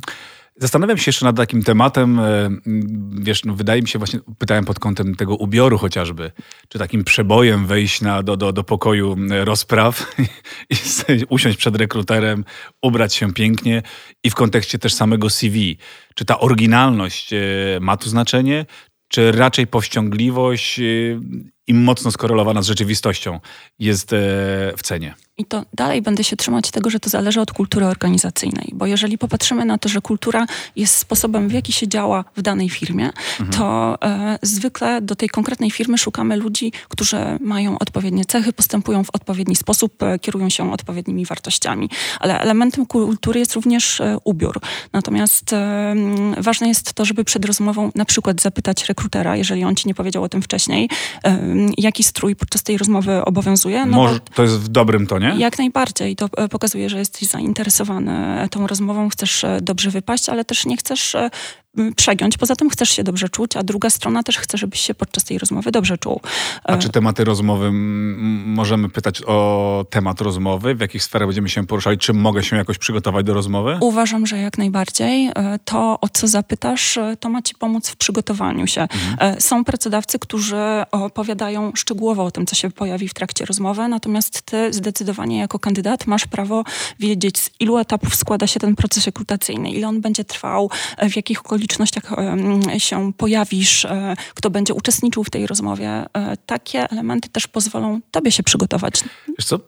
Zastanawiam 0.58 0.98
się 0.98 1.10
jeszcze 1.10 1.26
nad 1.26 1.38
takim 1.38 1.64
tematem, 1.64 2.20
e, 2.20 2.50
wiesz, 3.12 3.46
no 3.46 3.56
wydaje 3.56 3.82
mi 3.82 3.88
się 3.88 4.00
właśnie, 4.00 4.20
pytałem 4.38 4.66
pod 4.66 4.80
kątem 4.80 5.16
tego 5.16 5.36
ubioru 5.36 5.78
chociażby, 5.78 6.32
czy 6.70 6.80
takim 6.80 7.04
przebojem 7.04 7.66
wejść 7.66 8.02
na, 8.02 8.24
do, 8.24 8.38
do, 8.38 8.54
do 8.54 8.64
pokoju 8.64 9.16
rozpraw 9.44 10.16
i 10.70 10.76
usiąść 11.30 11.58
przed 11.58 11.76
rekruterem, 11.76 12.46
ubrać 12.82 13.16
się 13.16 13.34
pięknie 13.34 13.82
i 14.24 14.30
w 14.30 14.36
kontekście 14.36 14.80
też 14.80 14.94
samego 14.94 15.30
CV. 15.30 15.78
Czy 16.16 16.26
ta 16.26 16.40
oryginalność 16.40 17.34
e, 17.34 17.40
ma 17.82 17.98
tu 17.98 18.10
znaczenie, 18.10 18.66
czy 19.08 19.32
raczej 19.32 19.68
powściągliwość 19.68 20.80
e, 20.80 20.84
i 21.68 21.74
mocno 21.74 22.12
skorelowana 22.12 22.62
z 22.62 22.68
rzeczywistością 22.68 23.40
jest 23.80 24.10
w 24.78 24.82
cenie? 24.84 25.16
I 25.38 25.46
to 25.46 25.66
dalej 25.74 26.02
będę 26.02 26.24
się 26.24 26.36
trzymać 26.36 26.72
tego, 26.72 26.90
że 26.90 27.00
to 27.00 27.10
zależy 27.10 27.42
od 27.42 27.52
kultury 27.52 27.86
organizacyjnej, 27.86 28.72
bo 28.74 28.86
jeżeli 28.86 29.18
popatrzymy 29.18 29.66
na 29.66 29.78
to, 29.78 29.90
że 29.90 30.02
kultura 30.02 30.46
jest 30.76 30.96
sposobem, 30.96 31.50
w 31.50 31.52
jaki 31.52 31.74
się 31.74 31.88
działa 31.88 32.26
w 32.36 32.42
danej 32.42 32.70
firmie, 32.70 33.10
mhm. 33.40 33.50
to 33.50 33.98
e, 34.02 34.40
zwykle 34.42 35.02
do 35.02 35.16
tej 35.16 35.30
konkretnej 35.30 35.72
firmy 35.72 35.98
szukamy 35.98 36.38
ludzi, 36.38 36.72
którzy 36.90 37.18
mają 37.40 37.80
odpowiednie 37.80 38.26
cechy, 38.26 38.54
postępują 38.54 39.04
w 39.04 39.10
odpowiedni 39.14 39.56
sposób, 39.56 40.04
e, 40.04 40.20
kierują 40.20 40.50
się 40.50 40.72
odpowiednimi 40.74 41.26
wartościami. 41.26 41.90
Ale 42.20 42.40
elementem 42.40 42.86
kultury 42.86 43.40
jest 43.40 43.54
również 43.54 44.02
e, 44.02 44.18
ubiór. 44.24 44.60
Natomiast 44.94 45.54
e, 45.54 45.96
ważne 46.38 46.68
jest 46.68 46.94
to, 46.94 47.06
żeby 47.06 47.24
przed 47.24 47.46
rozmową 47.46 47.92
na 47.96 48.06
przykład 48.06 48.42
zapytać 48.42 48.86
rekrutera, 48.86 49.36
jeżeli 49.36 49.64
on 49.64 49.76
ci 49.76 49.88
nie 49.88 49.96
powiedział 49.96 50.24
o 50.24 50.30
tym 50.30 50.42
wcześniej, 50.42 50.90
e, 51.24 51.55
jaki 51.78 52.04
strój 52.04 52.36
podczas 52.36 52.64
tej 52.64 52.78
rozmowy 52.78 53.26
obowiązuje. 53.26 53.86
No 53.86 53.98
Może, 53.98 54.20
to 54.20 54.44
jest 54.44 54.56
w 54.56 54.68
dobrym 54.68 55.08
tonie 55.08 55.26
nie? 55.26 55.40
Jak 55.40 55.58
najbardziej. 55.58 56.16
To 56.16 56.30
e, 56.38 56.50
pokazuje, 56.50 56.90
że 56.90 57.00
jesteś 57.00 57.30
zainteresowany 57.30 58.48
tą 58.52 58.68
rozmową, 58.68 59.10
chcesz 59.10 59.44
e, 59.44 59.60
dobrze 59.62 59.90
wypaść, 59.90 60.30
ale 60.30 60.46
też 60.46 60.66
nie 60.66 60.78
chcesz 60.78 61.16
e, 61.16 61.30
przegiąć. 61.96 62.38
Poza 62.38 62.56
tym 62.56 62.70
chcesz 62.70 62.90
się 62.90 63.04
dobrze 63.04 63.30
czuć, 63.30 63.58
a 63.58 63.64
druga 63.64 63.90
strona 63.90 64.24
też 64.24 64.38
chce, 64.38 64.58
żebyś 64.58 64.80
się 64.80 64.94
podczas 64.94 65.24
tej 65.24 65.38
rozmowy 65.38 65.72
dobrze 65.72 65.98
czuł. 65.98 66.22
A 66.64 66.78
czy 66.78 66.90
tematy 66.90 67.24
rozmowy, 67.24 67.72
możemy 68.46 68.90
pytać 68.90 69.22
o 69.28 69.86
temat 69.90 70.22
rozmowy, 70.22 70.76
w 70.76 70.80
jakich 70.80 71.04
sferach 71.04 71.28
będziemy 71.28 71.50
się 71.50 71.66
poruszali, 71.68 71.98
czy 71.98 72.14
mogę 72.14 72.44
się 72.44 72.56
jakoś 72.56 72.78
przygotować 72.78 73.26
do 73.26 73.34
rozmowy? 73.34 73.78
Uważam, 73.82 74.26
że 74.26 74.38
jak 74.38 74.58
najbardziej. 74.58 75.28
E, 75.28 75.60
to, 75.66 75.98
o 76.02 76.10
co 76.10 76.28
zapytasz, 76.28 76.98
e, 76.98 77.18
to 77.20 77.30
ma 77.30 77.42
ci 77.42 77.56
pomóc 77.56 77.90
w 77.90 77.96
przygotowaniu 77.96 78.68
się. 78.68 78.82
Mhm. 78.82 79.42
Są 79.42 79.64
pracodawcy, 79.64 80.20
którzy 80.20 80.56
opowiadają 80.92 81.72
szczegółowo 81.76 82.24
o 82.26 82.32
tym, 82.32 82.46
co 82.46 82.56
się 82.56 82.72
pojawi 82.72 83.08
w 83.08 83.14
trakcie 83.14 83.46
rozmowy, 83.46 83.88
natomiast 83.88 84.42
ty 84.42 84.74
zdecydowanie 84.74 85.38
jako 85.40 85.60
kandydat 85.60 86.08
masz 86.08 86.28
prawo 86.28 86.64
wiedzieć, 87.00 87.40
z 87.40 87.50
ilu 87.60 87.78
etapów 87.78 88.16
składa 88.16 88.48
się 88.48 88.60
ten 88.60 88.76
proces 88.76 89.06
rekrutacyjny, 89.06 89.72
ile 89.72 89.88
on 89.88 90.02
będzie 90.02 90.24
trwał, 90.24 90.70
w 91.10 91.16
jakich 91.16 91.40
okolicznościach 91.40 91.65
się 92.78 93.14
pojawisz, 93.14 93.86
e, 93.86 94.16
kto 94.34 94.50
będzie 94.50 94.74
uczestniczył 94.74 95.24
w 95.24 95.30
tej 95.30 95.48
rozmowie. 95.48 95.90
E, 95.90 96.38
takie 96.46 96.90
elementy 96.90 97.30
też 97.30 97.48
pozwolą 97.48 98.00
tobie 98.12 98.32
się 98.32 98.44
przygotować. 98.44 99.04
Wiesz 99.28 99.46
co, 99.46 99.60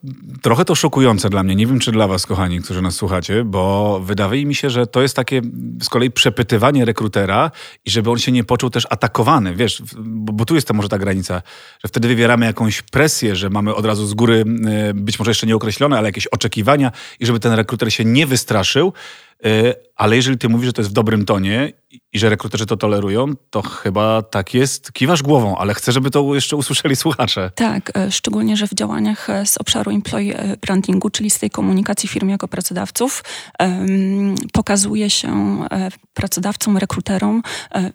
trochę 0.42 0.66
to 0.66 0.76
szokujące 0.76 1.30
dla 1.30 1.44
mnie. 1.44 1.56
Nie 1.56 1.68
wiem, 1.68 1.80
czy 1.80 1.92
dla 1.92 2.08
was, 2.08 2.26
kochani, 2.26 2.62
którzy 2.62 2.82
nas 2.82 2.96
słuchacie, 2.96 3.44
bo 3.44 4.00
wydaje 4.04 4.46
mi 4.46 4.56
się, 4.56 4.70
że 4.70 4.88
to 4.88 5.02
jest 5.02 5.16
takie 5.16 5.42
z 5.82 5.90
kolei 5.90 6.12
przepytywanie 6.12 6.86
rekrutera 6.86 7.52
i 7.86 7.92
żeby 7.92 8.12
on 8.12 8.18
się 8.18 8.32
nie 8.32 8.44
poczuł 8.44 8.70
też 8.70 8.88
atakowany, 8.90 9.56
wiesz, 9.56 9.84
bo, 9.98 10.34
bo 10.34 10.46
tu 10.46 10.56
jest 10.56 10.68
to 10.68 10.74
może 10.74 10.90
ta 10.90 10.98
granica, 10.98 11.42
że 11.84 11.88
wtedy 11.88 12.08
wywieramy 12.08 12.46
jakąś 12.46 12.82
presję, 12.82 13.36
że 13.36 13.50
mamy 13.50 13.76
od 13.76 13.86
razu 13.86 14.08
z 14.08 14.14
góry 14.14 14.46
e, 14.66 14.94
być 14.94 15.20
może 15.20 15.32
jeszcze 15.32 15.48
nieokreślone, 15.48 15.98
ale 15.98 16.08
jakieś 16.08 16.28
oczekiwania 16.28 16.92
i 17.20 17.26
żeby 17.26 17.40
ten 17.40 17.54
rekruter 17.54 17.94
się 17.94 18.06
nie 18.06 18.26
wystraszył, 18.26 18.94
ale 19.96 20.16
jeżeli 20.16 20.38
ty 20.38 20.50
mówisz, 20.50 20.66
że 20.66 20.74
to 20.74 20.82
jest 20.82 20.92
w 20.92 20.94
dobrym 20.94 21.26
tonie 21.26 21.74
i 21.92 22.20
że 22.20 22.30
rekruterzy 22.30 22.66
to 22.66 22.78
tolerują, 22.78 23.36
to 23.50 23.62
chyba 23.62 24.22
tak 24.22 24.54
jest. 24.54 24.92
Kiwasz 24.92 25.24
głową, 25.24 25.58
ale 25.58 25.74
chcę, 25.74 25.92
żeby 25.92 26.12
to 26.12 26.36
jeszcze 26.36 26.56
usłyszeli 26.56 26.96
słuchacze. 26.96 27.52
Tak, 27.56 27.92
e, 27.98 28.12
szczególnie, 28.12 28.58
że 28.58 28.68
w 28.68 28.74
działaniach 28.74 29.30
e, 29.30 29.46
z 29.46 29.58
obszaru 29.58 29.92
employee 29.92 30.34
e, 30.34 30.58
brandingu, 30.58 31.10
czyli 31.10 31.30
z 31.30 31.40
tej 31.40 31.50
komunikacji 31.50 32.10
firm 32.10 32.30
jako 32.30 32.48
pracodawców, 32.48 33.24
pokazuje 34.54 35.10
się 35.10 35.60
pracodawcom, 36.14 36.78
rekruterom, 36.78 37.44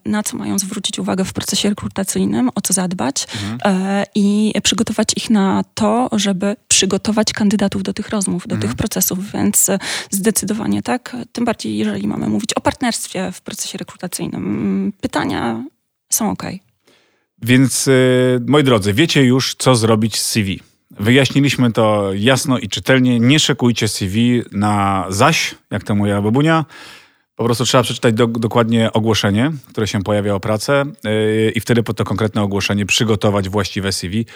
na 0.04 0.22
co 0.22 0.36
mają 0.36 0.58
zwrócić 0.58 0.98
uwagę 0.98 1.24
w 1.24 1.32
procesie 1.32 1.68
rekrutacyjnym, 1.68 2.50
o 2.54 2.60
co 2.60 2.72
zadbać 2.72 3.26
mhm. 3.42 4.04
i 4.14 4.52
przygotować 4.62 5.08
ich 5.16 5.30
na 5.30 5.64
to, 5.74 6.08
żeby 6.12 6.56
przygotować 6.68 7.32
kandydatów 7.32 7.82
do 7.82 7.92
tych 7.92 8.08
rozmów, 8.08 8.48
do 8.48 8.54
mhm. 8.54 8.60
tych 8.60 8.76
procesów, 8.76 9.32
więc 9.32 9.70
zdecydowanie 10.10 10.82
tak. 10.82 11.16
Tym 11.32 11.44
bardziej, 11.44 11.78
jeżeli 11.78 11.92
jeżeli 11.92 12.08
mamy 12.08 12.28
mówić 12.28 12.54
o 12.54 12.60
partnerstwie 12.60 13.32
w 13.32 13.40
procesie 13.40 13.78
rekrutacyjnym. 13.78 13.81
Pytania 15.00 15.64
są 16.12 16.30
ok. 16.30 16.42
Więc 17.42 17.88
y, 17.88 18.40
moi 18.46 18.64
drodzy, 18.64 18.92
wiecie 18.92 19.24
już, 19.24 19.54
co 19.54 19.74
zrobić 19.74 20.18
z 20.18 20.26
CV. 20.26 20.60
Wyjaśniliśmy 20.90 21.72
to 21.72 22.10
jasno 22.14 22.58
i 22.58 22.68
czytelnie. 22.68 23.20
Nie 23.20 23.40
szykujcie 23.40 23.88
CV 23.88 24.42
na 24.52 25.06
zaś, 25.08 25.54
jak 25.70 25.84
to 25.84 25.94
moja 25.94 26.22
babunia. 26.22 26.64
Po 27.36 27.44
prostu 27.44 27.64
trzeba 27.64 27.82
przeczytać 27.82 28.14
do, 28.14 28.26
dokładnie 28.26 28.92
ogłoszenie, 28.92 29.52
które 29.68 29.86
się 29.86 30.02
pojawia 30.02 30.34
o 30.34 30.40
pracę 30.40 30.84
yy, 31.04 31.52
i 31.54 31.60
wtedy 31.60 31.82
pod 31.82 31.96
to 31.96 32.04
konkretne 32.04 32.42
ogłoszenie 32.42 32.86
przygotować 32.86 33.48
właściwe 33.48 33.92
CV. 33.92 34.26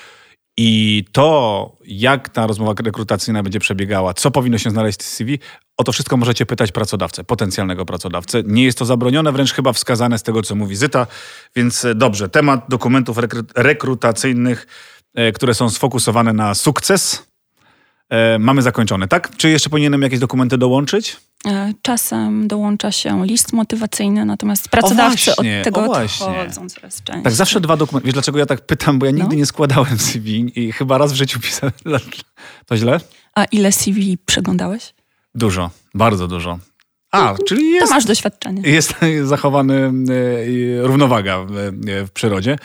I 0.57 1.05
to, 1.13 1.77
jak 1.85 2.29
ta 2.29 2.47
rozmowa 2.47 2.75
rekrutacyjna 2.85 3.43
będzie 3.43 3.61
przebiegała, 3.61 4.15
co 4.15 4.31
powinno 4.31 4.59
się 4.59 4.71
znaleźć 4.71 5.01
w 5.01 5.03
CV, 5.03 5.39
o 5.77 5.85
to 5.85 5.93
wszystko 5.93 6.17
możecie 6.17 6.47
pytać 6.47 6.73
pracodawcę, 6.73 7.25
potencjalnego 7.25 7.87
pracodawcę. 7.87 8.43
Nie 8.45 8.65
jest 8.65 8.79
to 8.79 8.85
zabronione, 8.85 9.33
wręcz 9.33 9.53
chyba 9.53 9.73
wskazane 9.73 10.19
z 10.19 10.23
tego, 10.23 10.43
co 10.43 10.55
mówi 10.55 10.77
Zyta. 10.77 11.07
Więc 11.57 11.85
e, 11.85 11.95
dobrze, 11.95 12.29
temat 12.29 12.65
dokumentów 12.69 13.19
rekrutacyjnych, 13.55 14.67
e, 15.15 15.33
które 15.33 15.55
są 15.55 15.71
sfokusowane 15.71 16.33
na 16.33 16.55
sukces, 16.55 17.26
e, 18.09 18.39
mamy 18.39 18.63
zakończone, 18.63 19.09
tak? 19.09 19.37
Czy 19.37 19.51
jeszcze 19.51 19.71
powinienem 19.71 20.03
jakieś 20.03 20.19
dokumenty 20.19 20.59
dołączyć? 20.59 21.17
Czasem 21.83 22.49
dołącza 22.49 22.93
się 22.93 23.27
list 23.27 23.53
motywacyjny, 23.53 24.25
natomiast 24.25 24.69
pracodawcy 24.69 25.25
właśnie, 25.37 25.59
od 25.59 25.65
tego 25.65 25.93
odchodzą 25.93 26.69
coraz 26.69 27.03
częściej. 27.03 27.23
Tak, 27.23 27.33
zawsze 27.33 27.61
dwa 27.61 27.77
dokumenty. 27.77 28.07
Wiesz, 28.07 28.15
dlaczego 28.15 28.39
ja 28.39 28.47
tak 28.47 28.61
pytam? 28.61 28.99
Bo 28.99 29.07
ja 29.07 29.13
nigdy 29.13 29.29
no. 29.29 29.35
nie 29.35 29.47
składałem 29.47 29.99
CV 29.99 30.53
i 30.61 30.73
chyba 30.73 30.99
raz 30.99 31.13
w 31.13 31.17
życiu 31.17 31.41
pisałem. 31.41 31.73
To 32.67 32.77
źle? 32.77 33.01
A 33.35 33.45
ile 33.45 33.73
CV 33.73 34.19
przeglądałeś? 34.27 34.95
Dużo, 35.35 35.71
bardzo 35.95 36.29
dużo. 36.29 36.59
A, 37.13 37.35
czyli 37.47 37.71
jest. 37.71 37.89
To 37.89 37.95
masz 37.95 38.05
doświadczenie. 38.05 38.63
Jest 38.65 38.95
zachowany 39.25 39.75
e, 39.75 39.93
równowaga 40.83 41.41
w, 41.41 41.53
w 42.07 42.11
przyrodzie. 42.11 42.59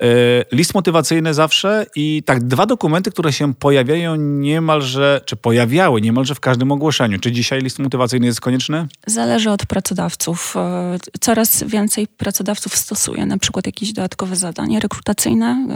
E, 0.00 0.06
list 0.52 0.74
motywacyjny 0.74 1.34
zawsze 1.34 1.86
i 1.96 2.22
tak 2.22 2.44
dwa 2.44 2.66
dokumenty, 2.66 3.10
które 3.10 3.32
się 3.32 3.54
pojawiają 3.54 4.16
niemalże, 4.16 5.20
czy 5.24 5.36
pojawiały 5.36 6.00
niemalże 6.00 6.34
w 6.34 6.40
każdym 6.40 6.72
ogłoszeniu. 6.72 7.18
Czy 7.18 7.32
dzisiaj 7.32 7.60
list 7.60 7.78
motywacyjny 7.78 8.26
jest 8.26 8.40
konieczny? 8.40 8.86
Zależy 9.06 9.50
od 9.50 9.66
pracodawców. 9.66 10.54
E, 10.56 10.96
coraz 11.20 11.62
więcej 11.62 12.06
pracodawców 12.06 12.76
stosuje 12.76 13.26
na 13.26 13.38
przykład 13.38 13.66
jakieś 13.66 13.92
dodatkowe 13.92 14.36
zadanie 14.36 14.80
rekrutacyjne. 14.80 15.66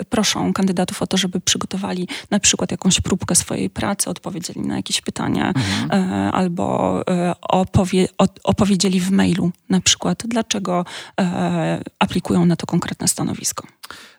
E, 0.00 0.04
proszą 0.04 0.52
kandydatów 0.52 1.02
o 1.02 1.06
to, 1.06 1.16
żeby 1.16 1.40
przygotowali 1.40 2.08
na 2.30 2.40
przykład 2.40 2.70
jakąś 2.70 3.00
próbkę 3.00 3.34
swojej 3.34 3.70
pracy, 3.70 4.10
odpowiedzieli 4.10 4.60
na 4.60 4.76
jakieś 4.76 5.00
pytania 5.00 5.48
mhm. 5.48 6.34
albo 6.34 6.94
opowie, 7.40 8.08
opowiedzieli 8.44 9.00
w 9.00 9.10
mailu 9.10 9.50
na 9.68 9.80
przykład, 9.80 10.22
dlaczego 10.26 10.84
aplikują 11.98 12.46
na 12.46 12.56
to 12.56 12.66
konkretne 12.66 13.08
stanowisko. 13.08 13.63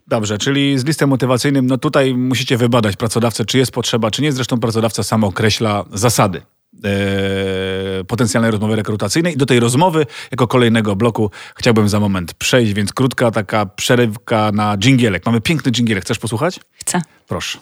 Dobrze, 0.08 0.38
czyli 0.38 0.80
z 0.80 0.86
listem 0.86 1.10
motywacyjnym, 1.10 1.68
no 1.68 1.78
tutaj 1.78 2.14
musicie 2.14 2.58
wybadać 2.58 2.96
pracodawcę, 2.96 3.46
czy 3.46 3.58
jest 3.58 3.72
potrzeba, 3.72 4.12
czy 4.12 4.22
nie. 4.22 4.32
Zresztą 4.32 4.60
pracodawca 4.60 5.04
sam 5.04 5.24
określa 5.24 5.86
zasady 5.94 6.42
e, 6.84 8.04
potencjalnej 8.04 8.52
rozmowy 8.52 8.76
rekrutacyjnej. 8.76 9.34
I 9.34 9.38
do 9.38 9.46
tej 9.46 9.60
rozmowy, 9.60 10.06
jako 10.32 10.48
kolejnego 10.48 10.96
bloku, 10.96 11.32
chciałbym 11.56 11.90
za 11.90 12.00
moment 12.00 12.34
przejść, 12.34 12.74
więc 12.74 12.94
krótka 12.94 13.32
taka 13.32 13.66
przerywka 13.66 14.52
na 14.52 14.78
dżingielek. 14.78 15.26
Mamy 15.26 15.42
piękny 15.42 15.72
dżingielek. 15.72 16.04
Chcesz 16.04 16.20
posłuchać? 16.20 16.60
Chcę. 16.72 17.02
Proszę. 17.28 17.60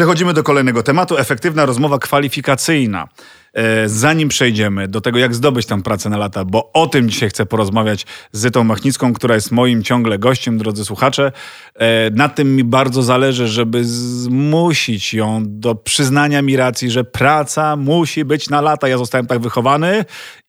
Przechodzimy 0.00 0.34
do 0.34 0.42
kolejnego 0.42 0.82
tematu. 0.82 1.18
Efektywna 1.18 1.66
rozmowa 1.66 1.98
kwalifikacyjna. 1.98 3.08
E, 3.52 3.88
zanim 3.88 4.28
przejdziemy 4.28 4.88
do 4.88 5.00
tego, 5.00 5.18
jak 5.18 5.34
zdobyć 5.34 5.66
tam 5.66 5.82
pracę 5.82 6.10
na 6.10 6.16
lata, 6.16 6.44
bo 6.44 6.72
o 6.72 6.86
tym 6.86 7.08
dzisiaj 7.08 7.28
chcę 7.28 7.46
porozmawiać 7.46 8.06
z 8.32 8.40
Zytą 8.40 8.64
Machnicką, 8.64 9.12
która 9.12 9.34
jest 9.34 9.52
moim 9.52 9.82
ciągle 9.82 10.18
gościem, 10.18 10.58
drodzy 10.58 10.84
słuchacze. 10.84 11.32
E, 11.74 12.10
na 12.10 12.28
tym 12.28 12.56
mi 12.56 12.64
bardzo 12.64 13.02
zależy, 13.02 13.48
żeby 13.48 13.84
zmusić 13.84 15.14
ją 15.14 15.42
do 15.46 15.74
przyznania 15.74 16.42
mi 16.42 16.56
racji, 16.56 16.90
że 16.90 17.04
praca 17.04 17.76
musi 17.76 18.24
być 18.24 18.50
na 18.50 18.60
lata. 18.60 18.88
Ja 18.88 18.98
zostałem 18.98 19.26
tak 19.26 19.38
wychowany 19.38 20.04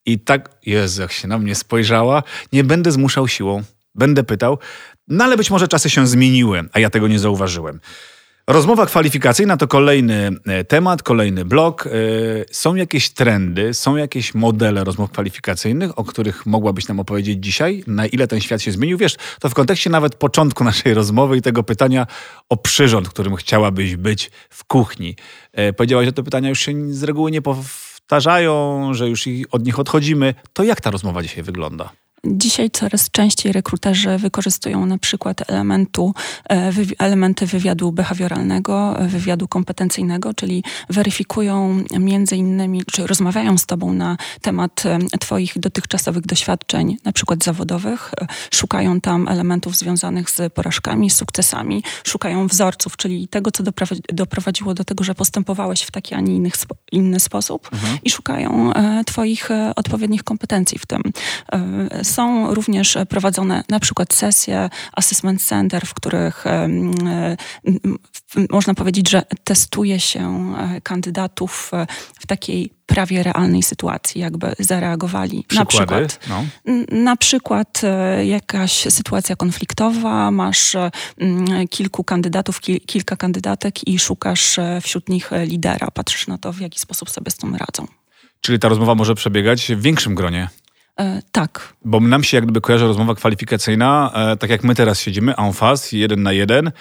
i 0.05 0.20
tak, 0.20 0.50
Jezu, 0.65 1.01
jak 1.01 1.12
się 1.12 1.27
na 1.27 1.38
mnie 1.38 1.55
spojrzała, 1.55 2.24
nie 2.53 2.63
będę 2.63 2.91
zmuszał 2.91 3.27
siłą. 3.27 3.63
Będę 3.96 4.24
pytał, 4.24 4.58
no 5.08 5.24
ale 5.24 5.38
być 5.38 5.51
może 5.51 5.67
czasy 5.67 5.89
się 5.89 6.08
zmieniły, 6.08 6.63
a 6.74 6.79
ja 6.79 6.89
tego 6.89 7.08
nie 7.08 7.20
zauważyłem. 7.20 7.79
Rozmowa 8.51 8.86
kwalifikacyjna 8.86 9.58
to 9.58 9.67
kolejny 9.67 10.29
e, 10.46 10.63
temat, 10.63 11.03
kolejny 11.03 11.46
blok. 11.46 11.88
E, 11.88 11.89
są 12.51 12.75
jakieś 12.75 13.10
trendy, 13.10 13.74
są 13.74 13.96
jakieś 13.96 14.34
modele 14.34 14.84
rozmów 14.84 15.12
kwalifikacyjnych, 15.12 16.00
o 16.00 16.03
których 16.03 16.46
mogłabyś 16.46 16.88
nam 16.88 17.00
opowiedzieć 17.00 17.43
dzisiaj? 17.43 17.84
Na 17.88 18.05
ile 18.05 18.27
ten 18.27 18.41
świat 18.41 18.62
się 18.62 18.72
zmienił? 18.72 18.98
Wiesz, 18.98 19.15
to 19.39 19.50
w 19.50 19.53
kontekście 19.53 19.89
nawet 19.89 20.15
początku 20.15 20.63
naszej 20.72 20.93
rozmowy 20.93 21.38
i 21.38 21.41
tego 21.41 21.63
pytania 21.63 22.08
o 22.50 22.58
przyrząd, 22.58 23.10
którym 23.10 23.36
chciałabyś 23.36 23.96
być 23.96 24.31
w 24.50 24.63
kuchni. 24.63 25.15
E, 25.53 25.74
powiedziałaś, 25.74 26.05
że 26.05 26.13
te 26.13 26.24
pytania 26.24 26.50
już 26.50 26.60
się 26.60 26.93
z 26.93 27.03
reguły 27.03 27.31
nie 27.31 27.41
powtarzają, 27.41 28.93
że 28.93 29.10
już 29.10 29.25
od 29.51 29.65
nich 29.65 29.79
odchodzimy. 29.79 30.36
To 30.53 30.63
jak 30.63 30.81
ta 30.81 30.91
rozmowa 30.91 31.24
dzisiaj 31.24 31.43
wygląda? 31.43 31.89
Dzisiaj 32.27 32.71
coraz 32.71 33.11
częściej 33.11 33.51
rekruterzy 33.51 34.17
wykorzystują 34.17 34.85
na 34.85 34.97
przykład 34.97 35.49
elementu, 35.49 36.13
e, 36.51 36.71
elementy 36.99 37.45
wywiadu 37.45 37.91
behawioralnego, 37.91 38.97
wywiadu 38.99 39.47
kompetencyjnego, 39.47 40.33
czyli 40.33 40.63
weryfikują 40.89 41.83
między 41.99 42.35
innymi, 42.35 42.83
czy 42.91 43.07
rozmawiają 43.07 43.57
z 43.57 43.65
tobą 43.65 43.93
na 43.93 44.17
temat 44.41 44.85
e, 44.85 44.99
twoich 45.19 45.59
dotychczasowych 45.59 46.25
doświadczeń, 46.25 46.97
na 47.05 47.11
przykład 47.11 47.43
zawodowych, 47.43 48.11
e, 48.21 48.27
szukają 48.53 49.01
tam 49.01 49.27
elementów 49.27 49.77
związanych 49.77 50.29
z 50.29 50.53
porażkami, 50.53 51.09
z 51.09 51.15
sukcesami, 51.15 51.83
szukają 52.03 52.47
wzorców, 52.47 52.97
czyli 52.97 53.27
tego, 53.27 53.51
co 53.51 53.63
doprowadziło 54.13 54.73
do 54.73 54.83
tego, 54.83 55.03
że 55.03 55.15
postępowałeś 55.15 55.81
w 55.81 55.91
taki, 55.91 56.15
a 56.15 56.21
nie 56.21 56.35
inny, 56.35 56.49
inny 56.91 57.19
sposób. 57.19 57.69
Mhm. 57.73 57.97
i 58.03 58.09
szukają 58.09 58.71
twoich 59.05 59.49
odpowiednich 59.75 60.23
kompetencji 60.23 60.79
w 60.79 60.85
tym 60.85 61.01
Są 62.12 62.53
również 62.53 62.98
prowadzone 63.10 63.63
na 63.70 63.80
przykład 63.80 64.13
sesje 64.13 64.70
assessment 64.94 65.44
center, 65.44 65.86
w 65.86 65.94
których 65.94 66.44
można 68.50 68.74
powiedzieć, 68.74 69.10
że 69.10 69.24
testuje 69.44 70.00
się 70.00 70.53
kandydatów 70.84 71.72
w 72.20 72.27
takiej 72.27 72.72
prawie 72.86 73.24
realnej 73.24 73.63
sytuacji, 73.63 74.22
jakby 74.22 74.53
zareagowali. 74.60 75.46
Przykłady? 75.48 75.60
Na 75.60 75.65
przykład, 75.65 76.20
no. 76.30 76.44
na 76.91 77.15
przykład 77.15 77.82
e, 77.84 78.25
jakaś 78.25 78.72
sytuacja 78.72 79.36
konfliktowa, 79.36 80.32
masz 80.32 80.75
kilku 81.70 82.03
kandydatów, 82.03 82.60
kilka 82.86 83.15
kandydatek 83.15 83.88
i 83.88 84.00
szukasz 84.00 84.60
e, 84.60 84.82
wśród 84.82 85.10
nich 85.10 85.32
lidera. 85.46 85.88
Patrzysz 85.94 86.27
na 86.27 86.38
to, 86.38 86.53
w 86.53 86.60
jaki 86.60 86.80
sposób 86.80 87.10
sobie 87.10 87.32
z 87.32 87.38
tym 87.38 87.56
radzą. 87.56 87.88
Czyli 88.41 88.60
ta 88.60 88.70
rozmowa 88.70 88.96
może 88.96 89.15
przebiegać 89.15 89.72
w 89.75 89.82
większym 89.82 90.15
gronie? 90.15 90.50
E, 91.01 91.22
tak. 91.31 91.74
Bo 91.86 92.00
nam 92.00 92.24
się 92.24 92.38
jak 92.38 92.43
gdyby 92.43 92.62
kojarzy 92.62 92.86
rozmowa 92.88 93.15
kwalifikacyjna, 93.15 94.12
e, 94.13 94.38
tak 94.38 94.50
jak 94.50 94.63
my 94.63 94.75
teraz 94.75 95.00
siedzimy, 95.00 95.36
en 95.36 95.53
face, 95.53 95.98
jeden 95.98 96.24
na 96.24 96.31
jeden, 96.31 96.72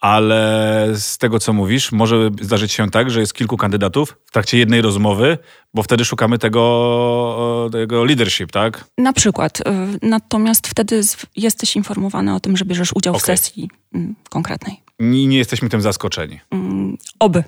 ale 0.00 0.88
z 0.94 1.18
tego, 1.18 1.38
co 1.38 1.52
mówisz, 1.52 1.92
może 1.92 2.30
zdarzyć 2.40 2.72
się 2.72 2.90
tak, 2.90 3.10
że 3.10 3.20
jest 3.20 3.34
kilku 3.34 3.56
kandydatów 3.56 4.16
w 4.26 4.30
trakcie 4.30 4.58
jednej 4.58 4.82
rozmowy, 4.82 5.38
bo 5.74 5.82
wtedy 5.82 6.04
szukamy 6.04 6.38
tego, 6.38 7.68
tego 7.72 8.04
leadership, 8.04 8.52
tak? 8.52 8.84
Na 8.98 9.12
przykład. 9.12 9.60
Y, 9.60 9.64
natomiast 10.02 10.68
wtedy 10.68 11.00
jesteś 11.36 11.76
informowany 11.76 12.34
o 12.34 12.40
tym, 12.40 12.56
że 12.56 12.64
bierzesz 12.64 12.92
udział 12.94 13.14
okay. 13.14 13.22
w 13.22 13.26
sesji 13.38 13.70
mm, 13.94 14.14
konkretnej. 14.30 14.87
I 14.98 15.26
nie 15.26 15.38
jesteśmy 15.38 15.68
tym 15.68 15.80
zaskoczeni. 15.80 16.40
Mm, 16.50 16.96
oby. 17.18 17.44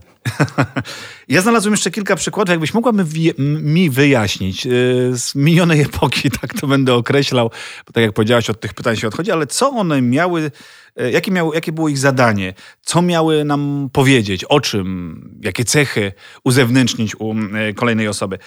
ja 1.29 1.43
znalazłem 1.43 1.73
jeszcze 1.73 1.91
kilka 1.91 2.17
przykładów. 2.17 2.51
Jakbyś 2.51 2.75
mogła 2.75 2.93
mi 3.39 3.91
wyjaśnić 3.91 4.67
y, 4.67 4.71
z 5.15 5.35
minionej 5.35 5.81
epoki, 5.91 6.31
tak 6.31 6.55
to 6.55 6.67
będę 6.67 6.95
określał, 6.95 7.51
bo 7.87 7.93
tak 7.93 8.03
jak 8.03 8.13
powiedziałaś, 8.13 8.51
od 8.51 8.61
tych 8.61 8.75
pytań 8.75 8.97
się 8.97 9.09
odchodzi, 9.09 9.31
ale 9.31 9.47
co 9.47 9.71
one 9.71 10.03
miały 10.03 10.51
E, 10.97 11.11
jakie, 11.11 11.31
miało, 11.31 11.55
jakie 11.55 11.73
było 11.73 11.89
ich 11.89 11.99
zadanie? 11.99 12.55
Co 12.83 13.03
miały 13.03 13.45
nam 13.45 13.91
powiedzieć? 13.93 14.45
O 14.45 14.61
czym? 14.61 15.41
Jakie 15.43 15.65
cechy 15.65 16.13
uzewnętrznić 16.45 17.17
u 17.19 17.35
e, 17.35 17.73
kolejnej 17.75 18.09
osoby? 18.09 18.39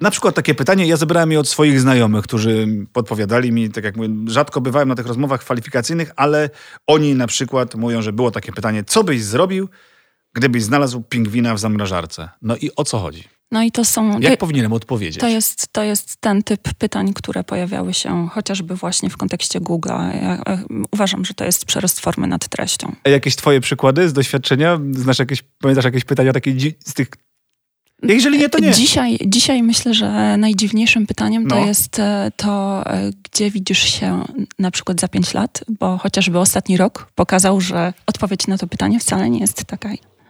Na 0.00 0.10
przykład 0.10 0.34
takie 0.34 0.54
pytanie, 0.54 0.86
ja 0.86 0.96
zebrałem 0.96 1.32
je 1.32 1.40
od 1.40 1.48
swoich 1.48 1.80
znajomych, 1.80 2.24
którzy 2.24 2.68
podpowiadali 2.92 3.52
mi, 3.52 3.70
tak 3.70 3.84
jak 3.84 3.96
mówię, 3.96 4.08
rzadko 4.26 4.60
bywałem 4.60 4.88
na 4.88 4.94
tych 4.94 5.06
rozmowach 5.06 5.40
kwalifikacyjnych, 5.40 6.12
ale 6.16 6.50
oni 6.86 7.14
na 7.14 7.26
przykład 7.26 7.74
mówią, 7.74 8.02
że 8.02 8.12
było 8.12 8.30
takie 8.30 8.52
pytanie, 8.52 8.84
co 8.84 9.04
byś 9.04 9.22
zrobił, 9.22 9.68
gdybyś 10.34 10.62
znalazł 10.62 11.02
pingwina 11.02 11.54
w 11.54 11.58
zamrażarce? 11.58 12.28
No 12.42 12.56
i 12.56 12.70
o 12.76 12.84
co 12.84 12.98
chodzi? 12.98 13.24
No 13.50 13.62
i 13.62 13.72
to 13.72 13.84
są. 13.84 14.20
Jak 14.20 14.32
to, 14.32 14.36
powinienem 14.36 14.72
odpowiedzieć? 14.72 15.20
To 15.20 15.28
jest, 15.28 15.72
to 15.72 15.82
jest 15.82 16.16
ten 16.16 16.42
typ 16.42 16.74
pytań, 16.78 17.12
które 17.14 17.44
pojawiały 17.44 17.94
się 17.94 18.28
chociażby 18.32 18.76
właśnie 18.76 19.10
w 19.10 19.16
kontekście 19.16 19.60
Google'a. 19.60 20.22
Ja 20.22 20.58
uważam, 20.90 21.24
że 21.24 21.34
to 21.34 21.44
jest 21.44 21.64
przerost 21.64 22.00
formy 22.00 22.26
nad 22.26 22.48
treścią. 22.48 22.96
A 23.04 23.08
jakieś 23.08 23.36
Twoje 23.36 23.60
przykłady 23.60 24.08
z 24.08 24.12
doświadczenia? 24.12 24.80
Znasz 24.92 25.18
jakieś, 25.18 25.42
pamiętasz 25.60 25.84
jakieś 25.84 26.04
pytania 26.04 26.32
takie 26.32 26.54
z 26.84 26.94
tych 26.94 27.08
jeżeli 28.02 28.38
nie, 28.38 28.48
to 28.48 28.58
nie. 28.58 28.72
Dzisiaj, 28.72 29.18
dzisiaj 29.26 29.62
myślę, 29.62 29.94
że 29.94 30.36
najdziwniejszym 30.36 31.06
pytaniem 31.06 31.46
no. 31.46 31.56
to 31.56 31.66
jest 31.66 31.98
e, 31.98 32.30
to, 32.36 32.82
e, 32.86 33.10
gdzie 33.22 33.50
widzisz 33.50 33.82
się 33.82 34.24
na 34.58 34.70
przykład 34.70 35.00
za 35.00 35.08
pięć 35.08 35.34
lat, 35.34 35.64
bo 35.68 35.98
chociażby 35.98 36.38
ostatni 36.38 36.76
rok 36.76 37.06
pokazał, 37.14 37.60
że 37.60 37.92
odpowiedź 38.06 38.46
na 38.46 38.58
to 38.58 38.66
pytanie 38.66 39.00
wcale 39.00 39.30
nie 39.30 39.38
jest 39.38 39.64
taka 39.64 39.88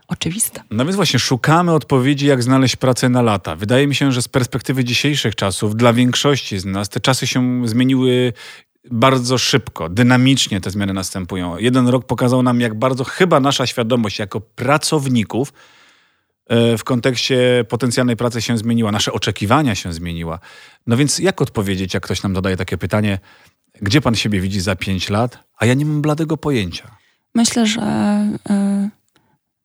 oczywista. 0.09 0.63
No 0.71 0.85
więc 0.85 0.97
właśnie 0.97 1.19
szukamy 1.19 1.73
odpowiedzi, 1.73 2.27
jak 2.27 2.43
znaleźć 2.43 2.77
pracę 2.77 3.09
na 3.09 3.23
lata. 3.23 3.57
Wydaje 3.57 3.87
mi 3.87 3.95
się, 3.95 4.13
że 4.13 4.23
z 4.23 4.29
perspektywy 4.29 4.85
dzisiejszych 4.85 5.35
czasów, 5.35 5.77
dla 5.77 5.93
większości 5.93 6.59
z 6.59 6.65
nas, 6.65 6.89
te 6.89 7.01
czasy 7.01 7.27
się 7.27 7.69
zmieniły 7.69 8.33
bardzo 8.91 9.39
szybko, 9.39 9.89
dynamicznie 9.89 10.61
te 10.61 10.71
zmiany 10.71 10.93
następują. 10.93 11.59
Jeden 11.59 11.89
rok 11.89 12.07
pokazał 12.07 12.43
nam, 12.43 12.61
jak 12.61 12.75
bardzo 12.79 13.05
chyba 13.05 13.41
nasza 13.41 13.67
świadomość 13.67 14.19
jako 14.19 14.41
pracowników 14.41 15.53
e, 15.53 15.55
w 16.51 16.85
kontekście 16.85 17.65
potencjalnej 17.69 18.17
pracy 18.17 18.43
się 18.43 18.59
zmieniła, 18.59 18.93
nasze 18.93 19.13
oczekiwania 19.13 19.75
się 19.75 19.93
zmieniła. 19.93 20.39
No 20.87 20.97
więc 20.97 21.19
jak 21.19 21.43
odpowiedzieć, 21.43 21.95
jak 21.95 22.03
ktoś 22.03 22.23
nam 22.23 22.35
zadaje 22.35 22.57
takie 22.57 22.79
pytanie, 22.79 23.19
gdzie 23.83 24.01
pan 24.01 24.15
siebie 24.15 24.41
widzi 24.41 24.61
za 24.61 24.77
pięć 24.77 25.11
lat, 25.11 25.39
a 25.57 25.67
ja 25.67 25.75
nie 25.75 25.85
mam 25.85 26.03
bladego 26.03 26.37
pojęcia. 26.37 26.97
Myślę, 27.35 27.67
że 27.67 27.81
y, 28.51 28.91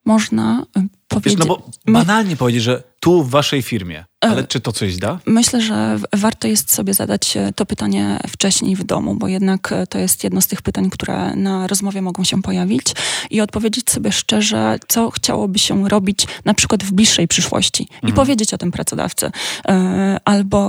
można 0.04 0.66
powiedzieć... 1.08 1.38
Wiesz, 1.38 1.48
no 1.48 1.56
bo 1.56 1.70
banalnie 1.92 2.36
powiedzieć, 2.36 2.62
że 2.62 2.82
tu 3.00 3.22
w 3.22 3.30
waszej 3.30 3.62
firmie 3.62 4.04
ale 4.20 4.44
czy 4.44 4.60
to 4.60 4.72
coś 4.72 4.96
da? 4.96 5.18
Myślę, 5.26 5.60
że 5.60 5.98
warto 6.12 6.48
jest 6.48 6.72
sobie 6.72 6.94
zadać 6.94 7.36
e, 7.36 7.52
to 7.52 7.66
pytanie 7.66 8.18
wcześniej 8.28 8.76
w 8.76 8.84
domu, 8.84 9.14
bo 9.14 9.28
jednak 9.28 9.72
e, 9.72 9.86
to 9.86 9.98
jest 9.98 10.24
jedno 10.24 10.40
z 10.40 10.46
tych 10.46 10.62
pytań, 10.62 10.90
które 10.90 11.36
na 11.36 11.66
rozmowie 11.66 12.02
mogą 12.02 12.24
się 12.24 12.42
pojawić 12.42 12.86
i 13.30 13.40
odpowiedzieć 13.40 13.90
sobie 13.90 14.12
szczerze, 14.12 14.78
co 14.88 15.10
chciałoby 15.10 15.58
się 15.58 15.88
robić 15.88 16.26
na 16.44 16.54
przykład 16.54 16.84
w 16.84 16.92
bliższej 16.92 17.28
przyszłości 17.28 17.88
mhm. 17.94 18.12
i 18.12 18.16
powiedzieć 18.16 18.54
o 18.54 18.58
tym 18.58 18.70
pracodawcy. 18.70 19.30
E, 19.68 20.20
albo 20.24 20.60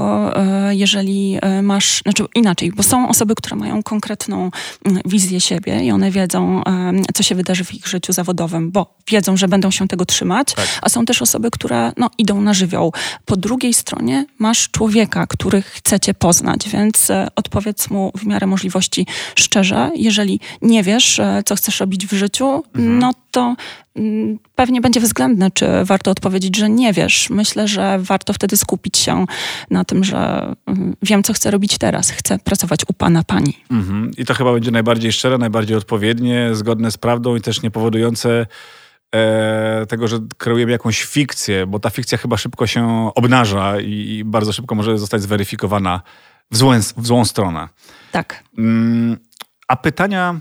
jeżeli 0.70 1.40
masz, 1.64 2.02
znaczy 2.02 2.26
inaczej, 2.36 2.72
bo 2.72 2.84
są 2.84 3.10
osoby, 3.10 3.36
które 3.36 3.56
mają 3.56 3.84
konkretną 3.84 4.52
mm, 4.86 5.02
wizję 5.06 5.42
siebie 5.42 5.84
i 5.84 5.92
one 5.92 6.12
wiedzą, 6.12 6.64
co 7.14 7.24
się 7.24 7.36
wydarzy 7.36 7.64
w 7.64 7.74
ich 7.74 7.88
życiu 7.88 8.14
zawodowym, 8.14 8.72
bo 8.72 8.96
wiedzą, 9.08 9.38
że 9.38 9.48
będą 9.48 9.72
się 9.72 9.88
tego 9.88 10.06
trzymać, 10.06 10.54
tak. 10.54 10.68
a 10.82 10.90
są 10.90 11.06
też 11.06 11.22
osoby, 11.22 11.52
które 11.52 11.92
no, 11.98 12.10
idą 12.18 12.42
na 12.42 12.54
żywioł. 12.54 12.94
Po 13.26 13.38
drugiej 13.42 13.74
stronie 13.74 14.26
masz 14.40 14.70
człowieka, 14.70 15.28
który 15.28 15.62
chcecie 15.62 16.14
poznać, 16.14 16.70
więc 16.70 17.10
e, 17.10 17.28
odpowiedz 17.36 17.90
mu 17.90 18.12
w 18.16 18.26
miarę 18.26 18.48
możliwości 18.48 19.08
szczerze. 19.36 19.92
Jeżeli 19.96 20.40
nie 20.62 20.84
wiesz, 20.84 21.20
e, 21.20 21.44
co 21.46 21.56
chcesz 21.56 21.80
robić 21.80 22.08
w 22.08 22.14
życiu, 22.14 22.64
mhm. 22.76 23.00
no 23.00 23.14
to 23.32 23.56
mm, 23.96 24.40
pewnie 24.56 24.82
będzie 24.82 25.00
względne, 25.00 25.52
czy 25.52 25.68
warto 25.84 26.12
odpowiedzieć, 26.12 26.58
że 26.58 26.70
nie 26.70 26.94
wiesz. 26.94 27.30
Myślę, 27.30 27.68
że 27.68 28.00
warto 28.00 28.34
wtedy 28.34 28.58
skupić 28.58 28.98
się 28.98 29.26
na 29.70 29.86
tym, 29.86 30.04
że 30.04 30.54
mm, 30.66 30.96
wiem, 31.02 31.24
co 31.24 31.34
chcę 31.34 31.52
robić 31.52 31.78
teraz. 31.78 32.12
Chcę 32.12 32.40
pracować 32.40 32.82
u 32.90 32.94
pana, 32.94 33.24
pani. 33.24 33.58
Mhm. 33.72 34.12
I 34.18 34.26
to 34.26 34.34
chyba 34.34 34.54
będzie 34.54 34.72
najbardziej 34.72 35.12
szczere, 35.12 35.38
najbardziej 35.38 35.78
odpowiednie, 35.78 36.50
zgodne 36.54 36.92
z 36.92 36.98
prawdą 36.98 37.36
i 37.36 37.42
też 37.42 37.62
nie 37.62 37.72
powodujące 37.72 38.48
e, 39.16 39.86
tego, 39.86 40.08
że 40.08 40.20
kreujemy 40.38 40.72
jakąś 40.72 41.04
fikcję, 41.04 41.68
bo 41.68 41.80
ta 41.80 41.90
fikcja 41.90 42.18
chyba 42.18 42.38
szybko 42.38 42.68
się 42.68 43.12
obnaża 43.16 43.80
i, 43.80 43.92
i 43.92 44.24
bardzo 44.24 44.54
szybko 44.54 44.76
może 44.76 44.98
zostać 44.98 45.22
zweryfikowana 45.22 46.02
w 46.52 46.58
złą, 46.58 46.80
w 46.98 47.08
złą 47.08 47.26
stronę. 47.26 47.68
Tak. 48.12 48.44
Mm, 48.58 49.18
a 49.68 49.76
pytania, 49.76 50.40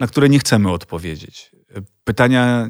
na 0.00 0.06
które 0.06 0.28
nie 0.28 0.38
chcemy 0.38 0.70
odpowiedzieć. 0.70 1.52
Pytania 2.04 2.68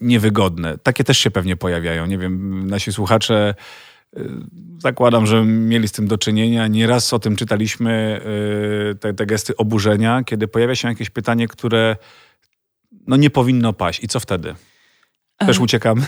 niewygodne. 0.00 0.78
Takie 0.78 1.04
też 1.04 1.18
się 1.18 1.30
pewnie 1.30 1.56
pojawiają. 1.56 2.06
Nie 2.06 2.18
wiem, 2.18 2.66
nasi 2.66 2.92
słuchacze 2.92 3.54
e, 4.16 4.20
zakładam, 4.78 5.26
że 5.26 5.44
mieli 5.44 5.88
z 5.88 5.92
tym 5.92 6.06
do 6.06 6.18
czynienia. 6.18 6.66
Nieraz 6.66 7.12
o 7.12 7.18
tym 7.18 7.36
czytaliśmy, 7.36 8.20
e, 8.90 8.94
te, 8.94 9.14
te 9.14 9.26
gesty 9.26 9.56
oburzenia, 9.56 10.24
kiedy 10.24 10.48
pojawia 10.48 10.74
się 10.74 10.88
jakieś 10.88 11.10
pytanie, 11.10 11.48
które 11.48 11.96
no 13.06 13.16
nie 13.16 13.30
powinno 13.30 13.72
paść. 13.72 14.04
I 14.04 14.08
co 14.08 14.20
wtedy? 14.20 14.54
Też 15.46 15.58
uciekamy. 15.58 16.06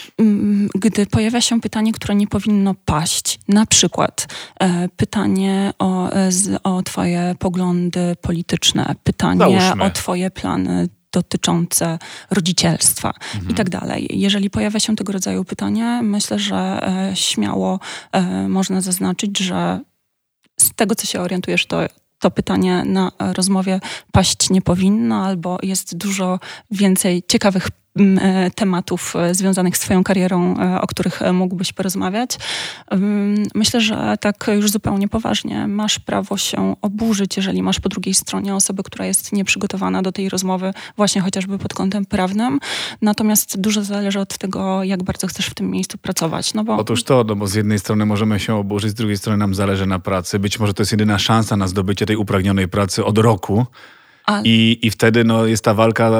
Gdy 0.74 1.06
pojawia 1.06 1.40
się 1.40 1.60
pytanie, 1.60 1.92
które 1.92 2.14
nie 2.14 2.26
powinno 2.26 2.74
paść, 2.84 3.40
na 3.48 3.66
przykład 3.66 4.26
e, 4.60 4.88
pytanie 4.88 5.72
o, 5.78 6.10
e, 6.10 6.30
o 6.62 6.82
Twoje 6.82 7.34
poglądy 7.38 8.16
polityczne, 8.20 8.94
pytanie 9.04 9.38
Załóżmy. 9.38 9.84
o 9.84 9.90
Twoje 9.90 10.30
plany 10.30 10.88
dotyczące 11.12 11.98
rodzicielstwa 12.30 13.12
mhm. 13.34 13.50
i 13.50 13.54
tak 13.54 13.70
dalej. 13.70 14.08
Jeżeli 14.10 14.50
pojawia 14.50 14.80
się 14.80 14.96
tego 14.96 15.12
rodzaju 15.12 15.44
pytanie, 15.44 16.00
myślę, 16.02 16.38
że 16.38 16.56
e, 16.56 17.16
śmiało 17.16 17.80
można 18.48 18.80
zaznaczyć, 18.80 19.38
że 19.38 19.80
z 20.60 20.74
tego, 20.74 20.94
co 20.94 21.06
się 21.06 21.20
orientujesz, 21.20 21.66
to 21.66 21.80
to 22.22 22.30
pytanie 22.30 22.84
na 22.84 23.12
rozmowie 23.18 23.80
paść 24.12 24.50
nie 24.50 24.62
powinno, 24.62 25.24
albo 25.24 25.58
jest 25.62 25.96
dużo 25.96 26.38
więcej 26.70 27.22
ciekawych 27.28 27.68
E, 27.68 27.81
tematów 28.54 29.16
e, 29.16 29.34
związanych 29.34 29.76
z 29.76 29.80
Twoją 29.80 30.04
karierą, 30.04 30.56
e, 30.58 30.80
o 30.80 30.86
których 30.86 31.20
mógłbyś 31.32 31.72
porozmawiać. 31.72 32.38
Myślę, 33.54 33.80
że 33.80 34.16
tak 34.20 34.50
już 34.54 34.70
zupełnie 34.70 35.08
poważnie 35.08 35.68
masz 35.68 35.98
prawo 35.98 36.36
się 36.36 36.76
oburzyć, 36.82 37.36
jeżeli 37.36 37.62
masz 37.62 37.80
po 37.80 37.88
drugiej 37.88 38.14
stronie 38.14 38.54
osobę, 38.54 38.82
która 38.82 39.06
jest 39.06 39.32
nieprzygotowana 39.32 40.02
do 40.02 40.12
tej 40.12 40.28
rozmowy, 40.28 40.74
właśnie 40.96 41.20
chociażby 41.20 41.58
pod 41.58 41.74
kątem 41.74 42.06
prawnym. 42.06 42.60
Natomiast 43.02 43.60
dużo 43.60 43.84
zależy 43.84 44.20
od 44.20 44.38
tego, 44.38 44.84
jak 44.84 45.02
bardzo 45.02 45.26
chcesz 45.26 45.46
w 45.46 45.54
tym 45.54 45.70
miejscu 45.70 45.98
pracować. 45.98 46.54
No 46.54 46.64
bo... 46.64 46.76
Otóż 46.76 47.04
to, 47.04 47.24
no 47.24 47.36
bo 47.36 47.46
z 47.46 47.54
jednej 47.54 47.78
strony 47.78 48.06
możemy 48.06 48.40
się 48.40 48.54
oburzyć, 48.54 48.90
z 48.90 48.94
drugiej 48.94 49.16
strony 49.16 49.38
nam 49.38 49.54
zależy 49.54 49.86
na 49.86 49.98
pracy. 49.98 50.38
Być 50.38 50.58
może 50.58 50.74
to 50.74 50.82
jest 50.82 50.92
jedyna 50.92 51.18
szansa 51.18 51.56
na 51.56 51.68
zdobycie 51.68 52.06
tej 52.06 52.16
upragnionej 52.16 52.68
pracy 52.68 53.04
od 53.04 53.18
roku 53.18 53.66
A... 54.26 54.40
I, 54.44 54.78
I 54.82 54.90
wtedy 54.90 55.24
no, 55.24 55.46
jest 55.46 55.64
ta 55.64 55.74
walka 55.74 56.10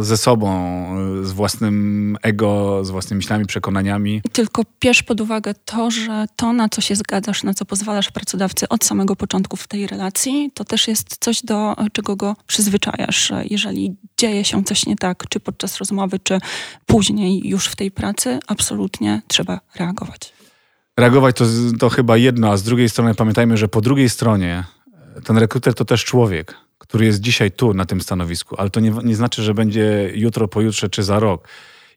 ze 0.00 0.16
sobą, 0.16 0.86
z 1.22 1.32
własnym 1.32 2.16
ego, 2.22 2.84
z 2.84 2.90
własnymi 2.90 3.16
myślami, 3.16 3.46
przekonaniami. 3.46 4.22
Tylko 4.32 4.62
bierz 4.80 5.02
pod 5.02 5.20
uwagę 5.20 5.54
to, 5.64 5.90
że 5.90 6.26
to, 6.36 6.52
na 6.52 6.68
co 6.68 6.80
się 6.80 6.96
zgadzasz, 6.96 7.42
na 7.42 7.54
co 7.54 7.64
pozwalasz 7.64 8.10
pracodawcy 8.10 8.68
od 8.68 8.84
samego 8.84 9.16
początku 9.16 9.56
w 9.56 9.68
tej 9.68 9.86
relacji, 9.86 10.50
to 10.54 10.64
też 10.64 10.88
jest 10.88 11.16
coś, 11.20 11.42
do 11.42 11.76
czego 11.92 12.16
go 12.16 12.36
przyzwyczajasz. 12.46 13.32
Jeżeli 13.50 13.96
dzieje 14.18 14.44
się 14.44 14.64
coś 14.64 14.86
nie 14.86 14.96
tak, 14.96 15.24
czy 15.28 15.40
podczas 15.40 15.78
rozmowy, 15.78 16.18
czy 16.18 16.38
później 16.86 17.48
już 17.48 17.66
w 17.66 17.76
tej 17.76 17.90
pracy, 17.90 18.38
absolutnie 18.46 19.22
trzeba 19.28 19.60
reagować. 19.74 20.32
Reagować 20.96 21.36
to, 21.36 21.44
to 21.78 21.88
chyba 21.88 22.16
jedno, 22.16 22.50
a 22.50 22.56
z 22.56 22.62
drugiej 22.62 22.88
strony 22.88 23.14
pamiętajmy, 23.14 23.56
że 23.56 23.68
po 23.68 23.80
drugiej 23.80 24.08
stronie 24.08 24.64
ten 25.24 25.38
rekruter 25.38 25.74
to 25.74 25.84
też 25.84 26.04
człowiek 26.04 26.56
który 26.92 27.06
jest 27.06 27.20
dzisiaj 27.20 27.50
tu, 27.50 27.74
na 27.74 27.84
tym 27.84 28.00
stanowisku, 28.00 28.56
ale 28.58 28.70
to 28.70 28.80
nie, 28.80 28.90
nie 29.04 29.16
znaczy, 29.16 29.42
że 29.42 29.54
będzie 29.54 30.10
jutro, 30.14 30.48
pojutrze 30.48 30.88
czy 30.88 31.02
za 31.02 31.20
rok. 31.20 31.48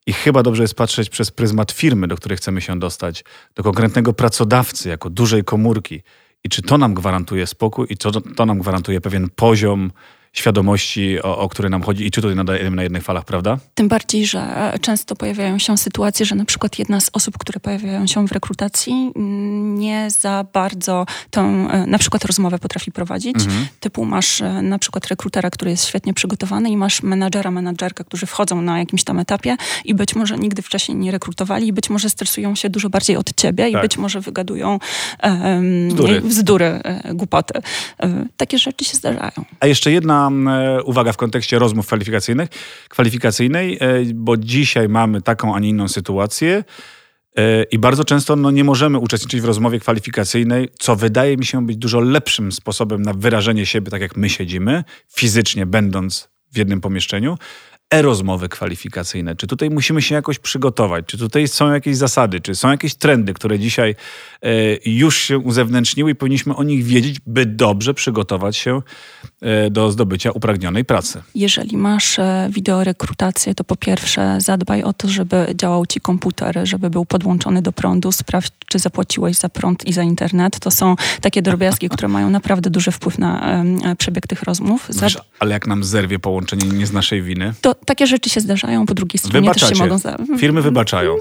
I 0.05 0.13
chyba 0.13 0.43
dobrze 0.43 0.63
jest 0.63 0.75
patrzeć 0.75 1.09
przez 1.09 1.31
pryzmat 1.31 1.71
firmy, 1.71 2.07
do 2.07 2.15
której 2.15 2.37
chcemy 2.37 2.61
się 2.61 2.79
dostać, 2.79 3.23
do 3.55 3.63
konkretnego 3.63 4.13
pracodawcy, 4.13 4.89
jako 4.89 5.09
dużej 5.09 5.43
komórki. 5.43 6.01
I 6.43 6.49
czy 6.49 6.61
to 6.61 6.77
nam 6.77 6.93
gwarantuje 6.93 7.47
spokój 7.47 7.87
i 7.89 7.97
to, 7.97 8.11
to 8.11 8.45
nam 8.45 8.59
gwarantuje 8.59 9.01
pewien 9.01 9.29
poziom 9.29 9.91
świadomości, 10.35 11.21
o, 11.21 11.37
o 11.37 11.49
które 11.49 11.69
nam 11.69 11.83
chodzi 11.83 12.05
i 12.05 12.11
czy 12.11 12.21
tutaj 12.21 12.35
nadajemy 12.35 12.75
na 12.75 12.83
jednych 12.83 13.03
falach, 13.03 13.25
prawda? 13.25 13.57
Tym 13.75 13.87
bardziej, 13.87 14.25
że 14.25 14.71
często 14.81 15.15
pojawiają 15.15 15.59
się 15.59 15.77
sytuacje, 15.77 16.25
że 16.25 16.35
na 16.35 16.45
przykład 16.45 16.79
jedna 16.79 16.99
z 16.99 17.09
osób, 17.13 17.37
które 17.37 17.59
pojawiają 17.59 18.07
się 18.07 18.27
w 18.27 18.31
rekrutacji, 18.31 19.11
nie 19.15 20.07
za 20.19 20.45
bardzo 20.53 21.05
tą 21.29 21.69
e, 21.69 21.85
na 21.85 21.97
przykład 21.97 22.25
rozmowę 22.25 22.59
potrafi 22.59 22.91
prowadzić. 22.91 23.35
Mhm. 23.35 23.67
Typu 23.79 24.05
masz 24.05 24.41
e, 24.41 24.61
na 24.61 24.79
przykład 24.79 25.07
rekrutera, 25.07 25.49
który 25.49 25.71
jest 25.71 25.85
świetnie 25.85 26.13
przygotowany 26.13 26.69
i 26.69 26.77
masz 26.77 27.03
menadżera, 27.03 27.51
menadżerkę, 27.51 28.03
którzy 28.03 28.25
wchodzą 28.25 28.61
na 28.61 28.79
jakimś 28.79 29.03
tam 29.03 29.19
etapie 29.19 29.57
i 29.85 29.95
być 29.95 30.15
może 30.15 30.37
nigdy 30.37 30.61
wcześniej 30.61 30.97
nie 30.97 31.11
rekrutowali 31.11 31.67
i 31.67 31.73
być 31.73 31.89
może 31.89 32.09
stresują 32.09 32.55
się 32.55 32.69
dużo 32.69 32.89
bardziej 32.89 33.17
od 33.17 33.33
ciebie 33.35 33.71
tak. 33.71 33.81
i 33.81 33.83
być 33.83 33.97
może 33.97 34.21
wygadują 34.21 34.79
um, 35.23 35.87
bzdury, 35.87 36.21
bzdury 36.21 36.81
głupoty. 37.13 37.61
takie 38.37 38.57
rzeczy 38.57 38.85
się 38.85 38.97
zdarzają. 38.97 39.45
A 39.59 39.67
jeszcze 39.67 39.91
jedna 39.91 40.24
uwaga 40.85 41.13
w 41.13 41.17
kontekście 41.17 41.59
rozmów 41.59 41.87
kwalifikacyjnych, 41.87 42.49
kwalifikacyjnej, 42.89 43.77
e, 43.81 44.03
bo 44.13 44.37
dzisiaj 44.37 44.89
mamy 44.89 45.21
taką, 45.21 45.55
a 45.55 45.59
nie 45.59 45.69
inną 45.69 45.87
sytuację. 45.87 46.63
E, 47.37 47.63
I 47.63 47.79
bardzo 47.79 48.03
często 48.03 48.35
no, 48.35 48.51
nie 48.51 48.63
możemy 48.63 48.99
uczestniczyć 48.99 49.41
w 49.41 49.45
rozmowie 49.45 49.79
kwalifikacyjnej, 49.79 50.69
co 50.79 50.95
wydaje 50.95 51.37
mi 51.37 51.45
się 51.45 51.65
być 51.65 51.77
dużo 51.77 51.99
lepszym 51.99 52.51
sposobem 52.51 53.01
na 53.01 53.13
wyrażenie 53.13 53.65
siebie, 53.65 53.91
tak 53.91 54.01
jak 54.01 54.17
my 54.17 54.29
siedzimy, 54.29 54.83
fizycznie 55.15 55.65
będąc 55.65 56.29
w 56.53 56.57
jednym 56.57 56.81
pomieszczeniu, 56.81 57.37
e-rozmowy 57.95 58.49
kwalifikacyjne? 58.49 59.35
Czy 59.35 59.47
tutaj 59.47 59.69
musimy 59.69 60.01
się 60.01 60.15
jakoś 60.15 60.39
przygotować? 60.39 61.05
Czy 61.05 61.17
tutaj 61.17 61.47
są 61.47 61.73
jakieś 61.73 61.97
zasady? 61.97 62.39
Czy 62.41 62.55
są 62.55 62.71
jakieś 62.71 62.95
trendy, 62.95 63.33
które 63.33 63.59
dzisiaj 63.59 63.95
e, 64.41 64.49
już 64.85 65.17
się 65.17 65.37
uzewnętrzniły 65.37 66.11
i 66.11 66.15
powinniśmy 66.15 66.55
o 66.55 66.63
nich 66.63 66.83
wiedzieć, 66.83 67.19
by 67.27 67.45
dobrze 67.45 67.93
przygotować 67.93 68.57
się 68.57 68.81
e, 69.41 69.69
do 69.69 69.91
zdobycia 69.91 70.31
upragnionej 70.31 70.85
pracy? 70.85 71.21
Jeżeli 71.35 71.77
masz 71.77 72.19
e, 72.19 72.49
wideorekrutację, 72.51 73.55
to 73.55 73.63
po 73.63 73.75
pierwsze 73.75 74.37
zadbaj 74.41 74.83
o 74.83 74.93
to, 74.93 75.07
żeby 75.07 75.47
działał 75.55 75.85
ci 75.85 75.99
komputer, 75.99 76.59
żeby 76.63 76.89
był 76.89 77.05
podłączony 77.05 77.61
do 77.61 77.71
prądu. 77.71 78.11
Sprawdź, 78.11 78.51
czy 78.67 78.79
zapłaciłeś 78.79 79.37
za 79.37 79.49
prąd 79.49 79.87
i 79.87 79.93
za 79.93 80.03
internet. 80.03 80.59
To 80.59 80.71
są 80.71 80.95
takie 81.21 81.41
drobiazgi, 81.41 81.89
które 81.89 82.07
mają 82.07 82.29
naprawdę 82.29 82.69
duży 82.69 82.91
wpływ 82.91 83.19
na 83.19 83.63
przebieg 83.97 84.27
tych 84.27 84.43
rozmów. 84.43 84.87
Wiesz, 85.01 85.17
ale 85.39 85.53
jak 85.53 85.67
nam 85.67 85.83
zerwie 85.83 86.19
połączenie 86.19 86.67
nie 86.67 86.87
z 86.87 86.93
naszej 86.93 87.21
winy? 87.21 87.53
To 87.61 87.75
takie 87.85 88.07
rzeczy 88.07 88.29
się 88.29 88.41
zdarzają, 88.41 88.85
po 88.85 88.93
drugiej 88.93 89.19
stronie 89.19 89.41
Wybaczacie. 89.41 89.67
też 89.67 89.77
się 89.77 89.83
mogą... 89.83 89.97
Za... 89.97 90.17
Firmy 90.37 90.61
wybaczają. 90.61 91.15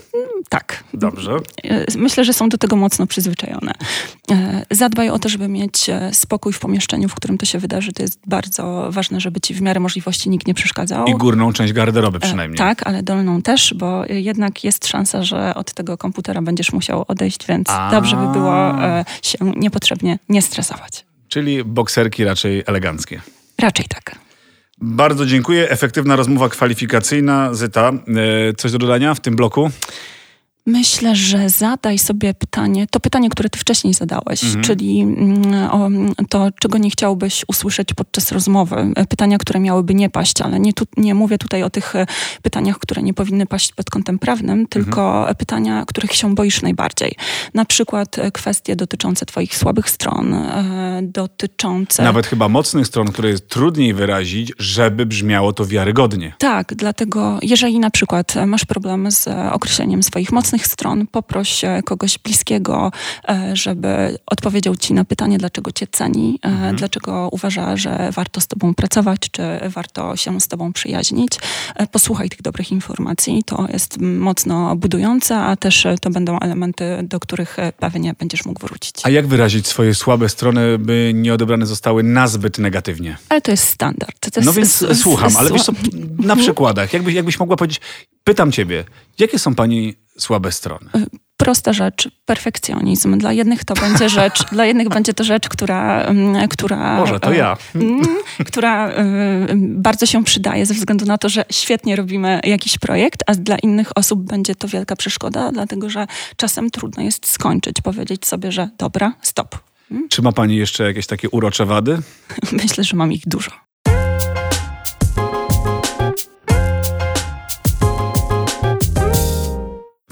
Tak. 0.48 0.84
Dobrze. 0.94 1.36
E, 1.64 1.84
myślę, 1.98 2.24
że 2.24 2.32
są 2.32 2.48
do 2.48 2.58
tego 2.58 2.76
mocno 2.76 3.06
przyzwyczajone. 3.06 3.72
E, 4.30 4.66
zadbaj 4.70 5.10
o 5.10 5.18
to, 5.18 5.28
żeby 5.28 5.48
mieć 5.48 5.88
e, 5.88 6.10
spokój 6.12 6.52
w 6.52 6.58
pomieszczeniu, 6.58 7.08
w 7.08 7.14
którym 7.14 7.38
to 7.38 7.46
się 7.46 7.58
wydarzy. 7.58 7.92
To 7.92 8.02
jest 8.02 8.18
bardzo 8.26 8.88
ważne, 8.90 9.20
żeby 9.20 9.40
ci 9.40 9.54
w 9.54 9.62
miarę 9.62 9.80
możliwości 9.80 10.30
nikt 10.30 10.46
nie 10.46 10.54
przeszkadzał. 10.54 11.06
I 11.06 11.14
górną 11.14 11.52
część 11.52 11.72
garderoby 11.72 12.20
przynajmniej. 12.20 12.58
Tak, 12.58 12.86
ale 12.86 13.02
dolną 13.02 13.42
też, 13.42 13.74
bo 13.74 14.04
jednak 14.08 14.64
jest 14.64 14.86
szansa, 14.86 15.22
że 15.22 15.54
od 15.54 15.72
tego 15.72 15.98
komputera 15.98 16.42
będziesz 16.42 16.72
musiał 16.72 17.04
odejść, 17.08 17.46
więc 17.46 17.68
A. 17.70 17.90
dobrze 17.90 18.16
by 18.16 18.32
było 18.32 18.74
się 19.22 19.38
niepotrzebnie 19.56 20.18
nie 20.28 20.42
stresować. 20.42 21.04
Czyli 21.28 21.64
bokserki 21.64 22.24
raczej 22.24 22.62
eleganckie. 22.66 23.20
Raczej 23.58 23.86
tak. 23.88 24.23
Bardzo 24.86 25.26
dziękuję. 25.26 25.70
Efektywna 25.70 26.16
rozmowa 26.16 26.48
kwalifikacyjna. 26.48 27.54
Zyta, 27.54 27.92
e, 28.48 28.54
coś 28.56 28.72
do 28.72 28.78
dodania 28.78 29.14
w 29.14 29.20
tym 29.20 29.36
bloku? 29.36 29.70
Myślę, 30.66 31.16
że 31.16 31.48
zadaj 31.48 31.98
sobie 31.98 32.34
pytanie, 32.34 32.86
to 32.90 33.00
pytanie, 33.00 33.30
które 33.30 33.50
ty 33.50 33.58
wcześniej 33.58 33.94
zadałeś, 33.94 34.44
mhm. 34.44 34.64
czyli 34.64 35.00
mm, 35.00 35.70
o 35.70 35.90
to, 36.28 36.48
czego 36.60 36.78
nie 36.78 36.90
chciałbyś 36.90 37.44
usłyszeć 37.48 37.94
podczas 37.94 38.32
rozmowy. 38.32 38.92
Pytania, 39.08 39.38
które 39.38 39.60
miałyby 39.60 39.94
nie 39.94 40.10
paść, 40.10 40.40
ale 40.40 40.60
nie, 40.60 40.72
tu, 40.72 40.84
nie 40.96 41.14
mówię 41.14 41.38
tutaj 41.38 41.62
o 41.62 41.70
tych 41.70 41.96
e, 41.96 42.06
pytaniach, 42.42 42.78
które 42.78 43.02
nie 43.02 43.14
powinny 43.14 43.46
paść 43.46 43.72
pod 43.72 43.90
kątem 43.90 44.18
prawnym, 44.18 44.66
tylko 44.66 45.18
mhm. 45.18 45.36
pytania, 45.36 45.84
których 45.86 46.12
się 46.12 46.34
boisz 46.34 46.62
najbardziej. 46.62 47.14
Na 47.54 47.64
przykład 47.64 48.18
e, 48.18 48.30
kwestie 48.30 48.76
dotyczące 48.76 49.26
twoich 49.26 49.56
słabych 49.56 49.90
stron, 49.90 50.34
e, 50.34 51.00
dotyczące... 51.02 52.02
Nawet 52.02 52.26
chyba 52.26 52.48
mocnych 52.48 52.86
stron, 52.86 53.06
które 53.06 53.28
jest 53.28 53.48
trudniej 53.48 53.94
wyrazić, 53.94 54.52
żeby 54.58 55.06
brzmiało 55.06 55.52
to 55.52 55.66
wiarygodnie. 55.66 56.34
Tak, 56.38 56.74
dlatego 56.74 57.38
jeżeli 57.42 57.78
na 57.78 57.90
przykład 57.90 58.34
masz 58.46 58.64
problem 58.64 59.10
z 59.10 59.28
określeniem 59.52 60.02
swoich 60.02 60.32
mocnych 60.32 60.53
mocnych 60.54 60.66
stron 60.66 61.06
poproś 61.06 61.64
e, 61.64 61.82
kogoś 61.84 62.18
bliskiego, 62.18 62.92
e, 63.28 63.56
żeby 63.56 64.18
odpowiedział 64.26 64.76
ci 64.76 64.94
na 64.94 65.04
pytanie, 65.04 65.38
dlaczego 65.38 65.72
cię 65.72 65.86
ceni, 65.92 66.38
e, 66.42 66.48
mhm. 66.48 66.76
dlaczego 66.76 67.28
uważa, 67.32 67.76
że 67.76 68.10
warto 68.12 68.40
z 68.40 68.46
tobą 68.46 68.74
pracować, 68.74 69.20
czy 69.30 69.42
warto 69.68 70.16
się 70.16 70.40
z 70.40 70.48
tobą 70.48 70.72
przyjaźnić. 70.72 71.32
Posłuchaj 71.92 72.28
tych 72.28 72.42
dobrych 72.42 72.72
informacji. 72.72 73.42
To 73.46 73.66
jest 73.72 74.00
mocno 74.00 74.76
budujące, 74.76 75.36
a 75.36 75.56
też 75.56 75.86
to 76.00 76.10
będą 76.10 76.38
elementy, 76.38 76.84
do 77.02 77.20
których 77.20 77.56
pewnie 77.78 78.14
będziesz 78.18 78.44
mógł 78.44 78.66
wrócić. 78.66 78.94
A 79.02 79.10
jak 79.10 79.26
wyrazić 79.26 79.66
swoje 79.66 79.94
słabe 79.94 80.28
strony, 80.28 80.78
by 80.78 81.12
nie 81.14 81.34
odebrane 81.34 81.66
zostały 81.66 82.02
nazbyt 82.02 82.58
negatywnie? 82.58 83.16
Ale 83.28 83.40
to 83.40 83.50
jest 83.50 83.68
standard. 83.68 84.30
To 84.32 84.40
no 84.40 84.52
więc 84.52 84.84
słucham, 85.02 85.32
ale 85.36 85.50
wiesz 85.50 85.62
co, 85.62 85.72
na 86.18 86.36
przykładach, 86.36 86.92
jakbyś, 86.92 87.14
jakbyś 87.14 87.38
mogła 87.38 87.56
powiedzieć, 87.56 87.80
pytam 88.24 88.52
ciebie, 88.52 88.84
jakie 89.18 89.38
są 89.38 89.54
pani 89.54 90.03
słabe 90.18 90.52
strony? 90.52 90.90
Y, 90.96 91.06
prosta 91.36 91.72
rzecz, 91.72 92.08
perfekcjonizm. 92.24 93.18
Dla 93.18 93.32
jednych 93.32 93.64
to 93.64 93.74
będzie 93.74 94.08
rzecz, 94.20 94.44
dla 94.44 94.64
jednych 94.64 94.88
będzie 94.88 95.14
to 95.14 95.24
rzecz, 95.24 95.48
która... 95.48 96.02
Mm, 96.02 96.48
która 96.48 96.96
Może 96.96 97.20
to 97.20 97.32
ja. 97.32 97.56
Mm, 97.74 98.06
która 98.46 98.90
y, 98.90 98.94
bardzo 99.56 100.06
się 100.06 100.24
przydaje 100.24 100.66
ze 100.66 100.74
względu 100.74 101.06
na 101.06 101.18
to, 101.18 101.28
że 101.28 101.44
świetnie 101.50 101.96
robimy 101.96 102.40
jakiś 102.44 102.78
projekt, 102.78 103.22
a 103.26 103.34
dla 103.34 103.58
innych 103.58 103.90
osób 103.94 104.22
będzie 104.22 104.54
to 104.54 104.68
wielka 104.68 104.96
przeszkoda, 104.96 105.52
dlatego 105.52 105.90
że 105.90 106.06
czasem 106.36 106.70
trudno 106.70 107.02
jest 107.02 107.26
skończyć, 107.26 107.80
powiedzieć 107.80 108.26
sobie, 108.26 108.52
że 108.52 108.68
dobra, 108.78 109.12
stop. 109.22 109.58
Hmm? 109.88 110.08
Czy 110.08 110.22
ma 110.22 110.32
pani 110.32 110.56
jeszcze 110.56 110.84
jakieś 110.84 111.06
takie 111.06 111.30
urocze 111.30 111.66
wady? 111.66 111.98
Myślę, 112.62 112.84
że 112.84 112.96
mam 112.96 113.12
ich 113.12 113.28
dużo. 113.28 113.50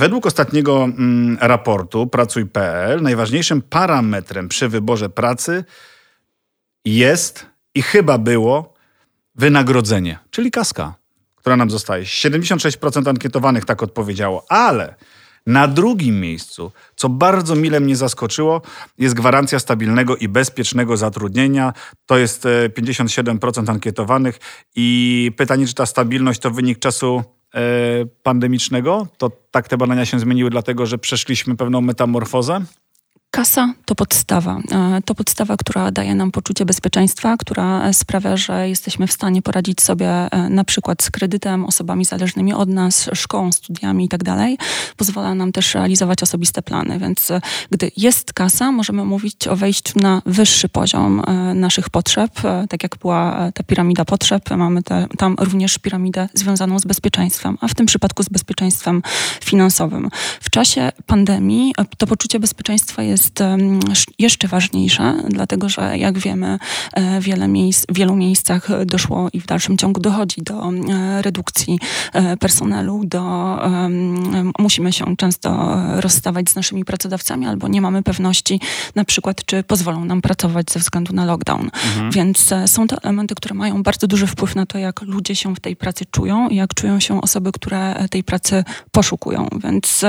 Według 0.02 0.26
ostatniego 0.26 0.84
mm, 0.84 1.38
raportu 1.40 2.06
Pracuj.pl 2.06 3.02
najważniejszym 3.02 3.62
parametrem 3.62 4.48
przy 4.48 4.68
wyborze 4.68 5.08
pracy 5.08 5.64
jest 6.84 7.46
i 7.74 7.82
chyba 7.82 8.18
było 8.18 8.74
wynagrodzenie, 9.34 10.18
czyli 10.30 10.50
kaska, 10.50 10.94
która 11.36 11.56
nam 11.56 11.70
zostaje. 11.70 12.04
76% 12.04 13.08
ankietowanych 13.08 13.64
tak 13.64 13.82
odpowiedziało, 13.82 14.44
ale 14.48 14.94
na 15.46 15.68
drugim 15.68 16.20
miejscu, 16.20 16.72
co 16.96 17.08
bardzo 17.08 17.54
mile 17.54 17.80
mnie 17.80 17.96
zaskoczyło, 17.96 18.62
jest 18.98 19.14
gwarancja 19.14 19.58
stabilnego 19.58 20.16
i 20.16 20.28
bezpiecznego 20.28 20.96
zatrudnienia. 20.96 21.72
To 22.06 22.18
jest 22.18 22.44
57% 22.78 23.68
e, 23.68 23.70
ankietowanych 23.70 24.38
i 24.76 25.30
pytanie, 25.36 25.66
czy 25.66 25.74
ta 25.74 25.86
stabilność 25.86 26.40
to 26.40 26.50
wynik 26.50 26.78
czasu 26.78 27.24
pandemicznego, 28.22 29.06
to 29.18 29.30
tak 29.50 29.68
te 29.68 29.76
badania 29.76 30.04
się 30.04 30.18
zmieniły, 30.18 30.50
dlatego 30.50 30.86
że 30.86 30.98
przeszliśmy 30.98 31.56
pewną 31.56 31.80
metamorfozę? 31.80 32.60
Kasa 33.34 33.74
to 33.84 33.94
podstawa. 33.94 34.60
E, 34.70 35.02
to 35.04 35.14
podstawa, 35.14 35.56
która 35.56 35.90
daje 35.90 36.14
nam 36.14 36.30
poczucie 36.30 36.64
bezpieczeństwa, 36.64 37.36
która 37.36 37.92
sprawia, 37.92 38.36
że 38.36 38.68
jesteśmy 38.68 39.06
w 39.06 39.12
stanie 39.12 39.42
poradzić 39.42 39.82
sobie 39.82 40.08
e, 40.08 40.48
na 40.48 40.64
przykład 40.64 41.02
z 41.02 41.10
kredytem, 41.10 41.64
osobami 41.64 42.04
zależnymi 42.04 42.52
od 42.52 42.68
nas, 42.68 43.10
szkołą, 43.14 43.52
studiami 43.52 44.04
itd. 44.04 44.24
Tak 44.24 44.66
Pozwala 44.96 45.34
nam 45.34 45.52
też 45.52 45.74
realizować 45.74 46.22
osobiste 46.22 46.62
plany, 46.62 46.98
więc 46.98 47.30
e, 47.30 47.40
gdy 47.70 47.90
jest 47.96 48.32
kasa, 48.32 48.72
możemy 48.72 49.04
mówić 49.04 49.48
o 49.48 49.56
wejściu 49.56 49.98
na 49.98 50.22
wyższy 50.26 50.68
poziom 50.68 51.22
naszych 51.54 51.90
potrzeb. 51.90 52.30
Tak 52.68 52.82
jak 52.82 52.96
była 52.96 53.52
ta 53.54 53.62
piramida 53.62 54.04
potrzeb, 54.04 54.50
mamy 54.50 54.82
te, 54.82 55.06
tam 55.18 55.36
również 55.38 55.78
piramidę 55.78 56.28
związaną 56.34 56.78
z 56.78 56.84
bezpieczeństwem, 56.84 57.58
a 57.60 57.68
w 57.68 57.74
tym 57.74 57.86
przypadku 57.86 58.22
z 58.22 58.28
bezpieczeństwem 58.28 59.02
finansowym. 59.44 60.08
W 60.40 60.50
czasie 60.50 60.92
pandemii 61.06 61.74
to 61.98 62.06
poczucie 62.06 62.40
bezpieczeństwa 62.40 63.02
jest 63.02 63.21
jest 63.22 64.06
jeszcze 64.18 64.48
ważniejsza, 64.48 65.14
dlatego 65.28 65.68
że 65.68 65.98
jak 65.98 66.18
wiemy, 66.18 66.58
e, 66.92 67.20
wiele 67.20 67.48
miejsc, 67.48 67.87
w 67.88 67.94
wielu 67.94 68.16
miejscach 68.16 68.85
doszło 68.87 69.28
i 69.32 69.40
w 69.40 69.46
dalszym 69.46 69.78
ciągu 69.78 70.00
dochodzi 70.00 70.42
do 70.42 70.70
e, 70.70 71.22
redukcji 71.22 71.78
e, 72.12 72.37
personelu, 72.37 73.00
do, 73.04 73.22
musimy 74.58 74.92
się 74.92 75.16
często 75.16 75.76
rozstawać 76.00 76.50
z 76.50 76.54
naszymi 76.54 76.85
pracodawcami 76.85 77.46
albo 77.46 77.68
nie 77.68 77.80
mamy 77.80 78.02
pewności 78.02 78.61
na 78.94 79.04
przykład, 79.04 79.44
czy 79.44 79.62
pozwolą 79.62 80.04
nam 80.04 80.22
pracować 80.22 80.72
ze 80.72 80.80
względu 80.80 81.12
na 81.12 81.24
lockdown. 81.24 81.70
Mhm. 81.74 82.11
Więc 82.11 82.50
są 82.66 82.87
to 82.87 82.96
elementy, 83.02 83.35
które 83.35 83.54
mają 83.54 83.82
bardzo 83.82 84.06
duży 84.06 84.26
wpływ 84.26 84.54
na 84.54 84.66
to, 84.66 84.78
jak 84.78 85.02
ludzie 85.02 85.37
się 85.37 85.54
w 85.54 85.61
tej 85.61 85.76
pracy 85.76 86.04
czują 86.11 86.48
i 86.48 86.56
jak 86.56 86.74
czują 86.74 87.00
się 87.00 87.20
osoby, 87.20 87.52
które 87.52 88.08
tej 88.11 88.24
pracy 88.24 88.64
poszukują. 88.90 89.48
Więc 89.64 90.04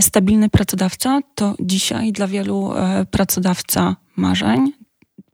stabilny 0.00 0.48
pracodawca 0.48 1.20
to 1.34 1.54
dzisiaj 1.60 2.12
dla 2.12 2.23
dla 2.24 2.28
wielu 2.28 2.72
e, 2.72 3.06
pracodawca 3.10 3.96
marzeń, 4.16 4.72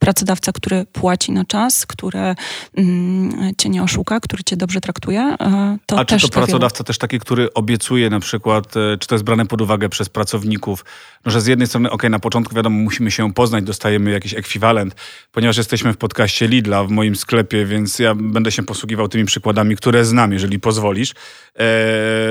pracodawca, 0.00 0.52
który 0.52 0.86
płaci 0.92 1.32
na 1.32 1.44
czas, 1.44 1.86
który 1.86 2.34
mm, 2.76 3.52
cię 3.58 3.68
nie 3.68 3.82
oszuka, 3.82 4.20
który 4.20 4.44
cię 4.44 4.56
dobrze 4.56 4.80
traktuje. 4.80 5.20
E, 5.20 5.78
to 5.86 5.98
A 5.98 6.04
czy 6.04 6.20
to 6.20 6.28
pracodawca 6.28 6.78
wielu... 6.78 6.84
też 6.84 6.98
taki, 6.98 7.18
który 7.18 7.52
obiecuje 7.54 8.10
na 8.10 8.20
przykład, 8.20 8.76
e, 8.76 8.98
czy 8.98 9.08
to 9.08 9.14
jest 9.14 9.24
brane 9.24 9.46
pod 9.46 9.60
uwagę 9.60 9.88
przez 9.88 10.08
pracowników, 10.08 10.84
no, 11.24 11.32
że 11.32 11.40
z 11.40 11.46
jednej 11.46 11.68
strony, 11.68 11.90
ok, 11.90 12.02
na 12.10 12.18
początku 12.18 12.54
wiadomo, 12.54 12.78
musimy 12.78 13.10
się 13.10 13.32
poznać, 13.32 13.64
dostajemy 13.64 14.10
jakiś 14.10 14.34
ekwiwalent, 14.34 14.94
ponieważ 15.32 15.56
jesteśmy 15.56 15.92
w 15.92 15.96
podcaście 15.96 16.48
Lidla 16.48 16.84
w 16.84 16.90
moim 16.90 17.16
sklepie, 17.16 17.66
więc 17.66 17.98
ja 17.98 18.14
będę 18.14 18.52
się 18.52 18.62
posługiwał 18.62 19.08
tymi 19.08 19.24
przykładami, 19.24 19.76
które 19.76 20.04
znam, 20.04 20.32
jeżeli 20.32 20.60
pozwolisz. 20.60 21.14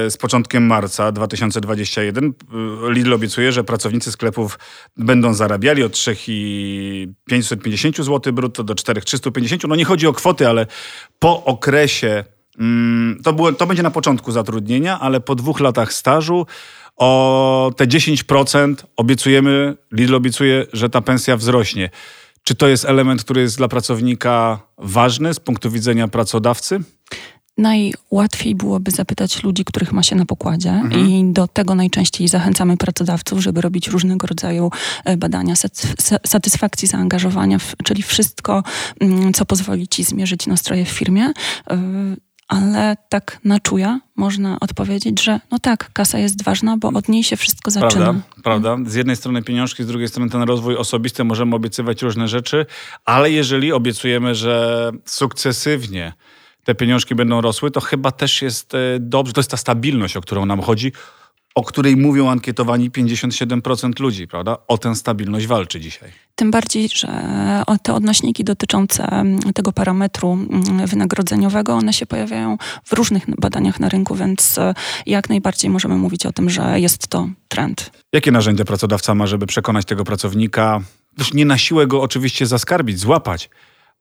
z 0.09 0.17
początkiem 0.17 0.65
marca 0.65 1.11
2021 1.11 2.33
Lidl 2.89 3.13
obiecuje, 3.13 3.51
że 3.51 3.63
pracownicy 3.63 4.11
sklepów 4.11 4.59
będą 4.97 5.33
zarabiali 5.33 5.83
od 5.83 5.93
3,5 5.93 7.58
350 7.59 7.97
zł 8.05 8.33
brutto 8.33 8.63
do 8.63 8.75
4350. 8.75 9.63
No 9.67 9.75
nie 9.75 9.85
chodzi 9.85 10.07
o 10.07 10.13
kwoty, 10.13 10.47
ale 10.47 10.67
po 11.19 11.43
okresie, 11.45 12.23
mm, 12.59 13.19
to, 13.23 13.33
było, 13.33 13.53
to 13.53 13.67
będzie 13.67 13.83
na 13.83 13.91
początku 13.91 14.31
zatrudnienia, 14.31 14.99
ale 14.99 15.19
po 15.19 15.35
dwóch 15.35 15.59
latach 15.59 15.93
stażu 15.93 16.45
o 16.97 17.71
te 17.77 17.87
10% 17.87 18.75
obiecujemy, 18.95 19.77
Lidl 19.91 20.15
obiecuje, 20.15 20.65
że 20.73 20.89
ta 20.89 21.01
pensja 21.01 21.37
wzrośnie. 21.37 21.89
Czy 22.43 22.55
to 22.55 22.67
jest 22.67 22.85
element, 22.85 23.23
który 23.23 23.41
jest 23.41 23.57
dla 23.57 23.67
pracownika 23.67 24.59
ważny 24.77 25.33
z 25.33 25.39
punktu 25.39 25.71
widzenia 25.71 26.07
pracodawcy? 26.07 26.79
Najłatwiej 27.59 28.55
byłoby 28.55 28.91
zapytać 28.91 29.43
ludzi, 29.43 29.65
których 29.65 29.91
ma 29.91 30.03
się 30.03 30.15
na 30.15 30.25
pokładzie, 30.25 30.69
mhm. 30.69 31.09
i 31.09 31.33
do 31.33 31.47
tego 31.47 31.75
najczęściej 31.75 32.27
zachęcamy 32.27 32.77
pracodawców, 32.77 33.39
żeby 33.39 33.61
robić 33.61 33.87
różnego 33.87 34.27
rodzaju 34.27 34.71
e, 35.05 35.17
badania 35.17 35.53
satysfakcji, 36.25 36.87
zaangażowania, 36.87 37.57
czyli 37.83 38.03
wszystko, 38.03 38.63
mm, 38.99 39.33
co 39.33 39.45
pozwoli 39.45 39.87
ci 39.87 40.03
zmierzyć 40.03 40.47
nastroje 40.47 40.85
w 40.85 40.89
firmie 40.89 41.31
e, 41.69 42.15
ale 42.49 42.97
tak 43.09 43.39
na 43.43 43.59
czuja 43.59 43.99
można 44.15 44.59
odpowiedzieć, 44.59 45.23
że 45.23 45.39
no 45.51 45.59
tak, 45.59 45.93
kasa 45.93 46.19
jest 46.19 46.43
ważna, 46.43 46.77
bo 46.77 46.87
od 46.87 47.09
niej 47.09 47.23
się 47.23 47.37
wszystko 47.37 47.71
zaczyna. 47.71 48.03
Prawda, 48.03 48.21
prawda. 48.43 48.77
Z 48.85 48.95
jednej 48.95 49.15
strony 49.15 49.43
pieniążki, 49.43 49.83
z 49.83 49.87
drugiej 49.87 50.07
strony 50.07 50.29
ten 50.29 50.41
rozwój 50.41 50.75
osobisty, 50.75 51.23
możemy 51.23 51.55
obiecywać 51.55 52.01
różne 52.01 52.27
rzeczy, 52.27 52.65
ale 53.05 53.31
jeżeli 53.31 53.71
obiecujemy, 53.71 54.35
że 54.35 54.91
sukcesywnie 55.05 56.13
te 56.69 56.75
pieniążki 56.75 57.15
będą 57.15 57.41
rosły, 57.41 57.71
to 57.71 57.81
chyba 57.81 58.11
też 58.11 58.41
jest 58.41 58.75
e, 58.75 58.77
dobrze. 58.99 59.33
To 59.33 59.39
jest 59.39 59.51
ta 59.51 59.57
stabilność, 59.57 60.17
o 60.17 60.21
którą 60.21 60.45
nam 60.45 60.61
chodzi, 60.61 60.91
o 61.55 61.63
której 61.63 61.97
mówią 61.97 62.29
ankietowani 62.29 62.91
57% 62.91 63.99
ludzi, 63.99 64.27
prawda? 64.27 64.57
O 64.67 64.77
tę 64.77 64.95
stabilność 64.95 65.47
walczy 65.47 65.79
dzisiaj. 65.79 66.11
Tym 66.35 66.51
bardziej, 66.51 66.89
że 66.89 67.07
te 67.83 67.93
odnośniki 67.93 68.43
dotyczące 68.43 69.03
mm, 69.03 69.39
tego 69.39 69.71
parametru 69.71 70.33
mm, 70.33 70.87
wynagrodzeniowego, 70.87 71.73
one 71.73 71.93
się 71.93 72.05
pojawiają 72.05 72.57
w 72.85 72.93
różnych 72.93 73.23
badaniach 73.39 73.79
na 73.79 73.89
rynku, 73.89 74.15
więc 74.15 74.57
e, 74.57 74.73
jak 75.05 75.29
najbardziej 75.29 75.69
możemy 75.69 75.95
mówić 75.95 76.25
o 76.25 76.31
tym, 76.31 76.49
że 76.49 76.79
jest 76.79 77.07
to 77.07 77.29
trend. 77.47 77.91
Jakie 78.13 78.31
narzędzia 78.31 78.65
pracodawca 78.65 79.15
ma, 79.15 79.27
żeby 79.27 79.45
przekonać 79.45 79.85
tego 79.85 80.03
pracownika? 80.03 80.81
Też 81.17 81.33
nie 81.33 81.45
na 81.45 81.57
siłę 81.57 81.87
go 81.87 82.01
oczywiście 82.01 82.45
zaskarbić, 82.45 82.99
złapać, 82.99 83.49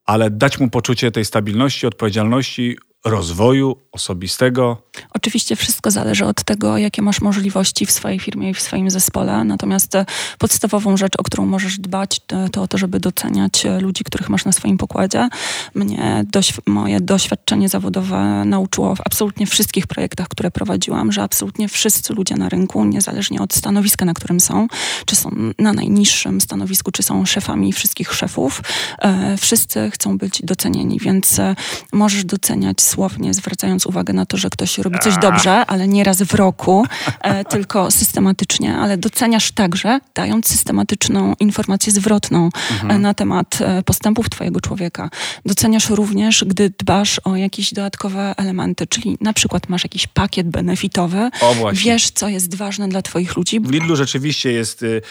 ale 0.09 0.31
dać 0.31 0.61
mu 0.61 0.71
poczucie 0.71 1.11
tej 1.11 1.25
stabilności, 1.25 1.87
odpowiedzialności, 1.87 2.77
rozwoju 3.05 3.77
osobistego? 3.93 4.77
Oczywiście 5.15 5.57
wszystko 5.57 5.91
zależy 5.91 6.25
od 6.25 6.45
tego, 6.45 6.79
jakie 6.79 7.03
masz 7.03 7.21
możliwości 7.21 7.87
w 7.87 7.91
swojej 7.91 8.19
firmie 8.19 8.51
i 8.51 8.55
w 8.55 8.61
swoim 8.61 8.91
zespole. 8.91 9.45
Natomiast 9.45 9.95
e, 9.95 10.07
podstawową 10.39 10.97
rzecz, 10.97 11.13
o 11.19 11.23
którą 11.23 11.47
możesz 11.47 11.79
dbać, 11.79 12.21
to 12.53 12.69
to, 12.69 12.79
żeby 12.79 13.01
doceniać 13.01 13.67
e, 13.67 13.81
ludzi, 13.81 14.05
których 14.05 14.29
masz 14.29 14.45
na 14.45 14.53
swoim 14.53 14.79
pokładzie. 14.79 15.29
Mnie 15.75 16.25
moje 16.67 17.01
doświadczenie 17.01 17.69
zawodowe 17.69 18.45
nauczyło 18.45 18.95
w 18.95 19.01
absolutnie 19.01 19.47
wszystkich 19.47 19.87
projektach, 19.87 20.29
które 20.29 20.51
prowadziłam, 20.51 21.13
że 21.13 21.23
absolutnie 21.23 21.69
wszyscy 21.69 22.15
ludzie 22.15 22.37
na 22.37 22.49
rynku, 22.49 22.85
niezależnie 22.85 23.41
od 23.41 23.55
stanowiska, 23.55 24.05
na 24.05 24.15
którym 24.15 24.41
są, 24.41 24.67
czy 25.07 25.17
są 25.17 25.31
na 25.59 25.73
najniższym 25.73 26.41
stanowisku, 26.41 26.93
czy 26.93 27.03
są 27.03 27.27
szefami 27.27 27.73
wszystkich 27.73 28.13
szefów, 28.13 28.63
e, 28.99 29.37
wszyscy 29.37 29.91
chcą 29.91 30.19
być 30.19 30.43
docenieni, 30.43 30.99
więc 31.01 31.39
e, 31.39 31.57
możesz 31.93 32.25
doceniać 32.25 32.88
słownie, 32.89 33.35
zwracając 33.35 33.87
uwagę 33.87 34.13
na 34.13 34.27
to, 34.27 34.37
że 34.37 34.51
ktoś 34.51 34.79
robi 34.79 34.99
coś 34.99 35.19
dobrze, 35.19 35.67
ale 35.67 35.89
nie 35.89 36.05
raz 36.05 36.23
w 36.23 36.35
roku, 36.35 36.87
e, 37.21 37.45
tylko 37.55 37.91
systematycznie, 37.91 38.77
ale 38.77 38.97
doceniasz 38.97 39.53
także, 39.53 40.01
dając 40.15 40.49
systematyczną 40.49 41.35
informację 41.41 41.93
zwrotną 41.93 42.47
e, 42.47 42.75
mhm. 42.83 43.03
na 43.03 43.15
temat 43.15 43.59
e, 43.61 43.83
postępów 43.83 44.31
twojego 44.31 44.61
człowieka. 44.61 45.11
Doceniasz 45.47 45.91
również, 45.91 46.45
gdy 46.47 46.71
dbasz 46.79 47.21
o 47.25 47.37
jakieś 47.37 47.75
dodatkowe 47.75 48.35
elementy, 48.37 48.87
czyli 48.87 49.19
na 49.21 49.33
przykład 49.33 49.69
masz 49.69 49.85
jakiś 49.85 50.07
pakiet 50.07 50.49
benefitowy, 50.49 51.31
wiesz, 51.73 52.11
co 52.11 52.29
jest 52.29 52.55
ważne 52.55 52.89
dla 52.89 53.03
twoich 53.03 53.37
ludzi. 53.37 53.61
W 53.61 53.71
Lidlu 53.71 53.97
rzeczywiście 53.97 54.53
jest... 54.53 54.83
Y 54.83 55.03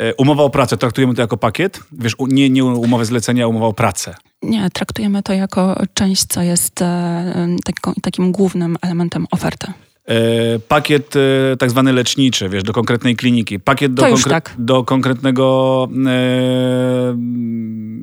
E, 0.00 0.14
umowa 0.14 0.42
o 0.42 0.50
pracę, 0.50 0.76
traktujemy 0.76 1.14
to 1.14 1.22
jako 1.22 1.36
pakiet? 1.36 1.80
Wiesz, 1.92 2.14
nie, 2.18 2.50
nie 2.50 2.64
umowę 2.64 3.04
zlecenia, 3.04 3.44
a 3.44 3.48
umowa 3.48 3.66
o 3.66 3.72
pracę. 3.72 4.14
Nie, 4.42 4.70
traktujemy 4.70 5.22
to 5.22 5.32
jako 5.32 5.82
część, 5.94 6.24
co 6.24 6.42
jest 6.42 6.82
e, 6.82 7.56
takim 8.02 8.32
głównym 8.32 8.76
elementem 8.82 9.26
oferty. 9.30 9.72
E, 10.10 10.58
pakiet 10.58 11.16
e, 11.16 11.56
tak 11.56 11.70
zwany 11.70 11.92
leczniczy, 11.92 12.48
wiesz, 12.48 12.62
do 12.62 12.72
konkretnej 12.72 13.16
kliniki. 13.16 13.60
Pakiet 13.60 13.94
do, 13.94 14.02
konkre 14.02 14.30
tak. 14.30 14.54
do 14.58 14.84
konkretnego 14.84 15.88
e, 16.06 17.14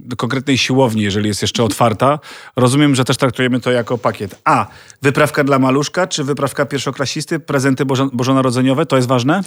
do 0.07 0.15
konkretnej 0.15 0.57
siłowni, 0.57 1.01
jeżeli 1.01 1.27
jest 1.27 1.41
jeszcze 1.41 1.63
otwarta. 1.63 2.19
Rozumiem, 2.55 2.95
że 2.95 3.05
też 3.05 3.17
traktujemy 3.17 3.59
to 3.59 3.71
jako 3.71 3.97
pakiet. 3.97 4.39
A, 4.45 4.67
wyprawka 5.01 5.43
dla 5.43 5.59
maluszka, 5.59 6.07
czy 6.07 6.23
wyprawka 6.23 6.65
pierwszoklasisty, 6.65 7.39
prezenty 7.39 7.85
bożo 7.85 8.09
bożonarodzeniowe, 8.13 8.85
to 8.85 8.95
jest 8.95 9.07
ważne? 9.07 9.41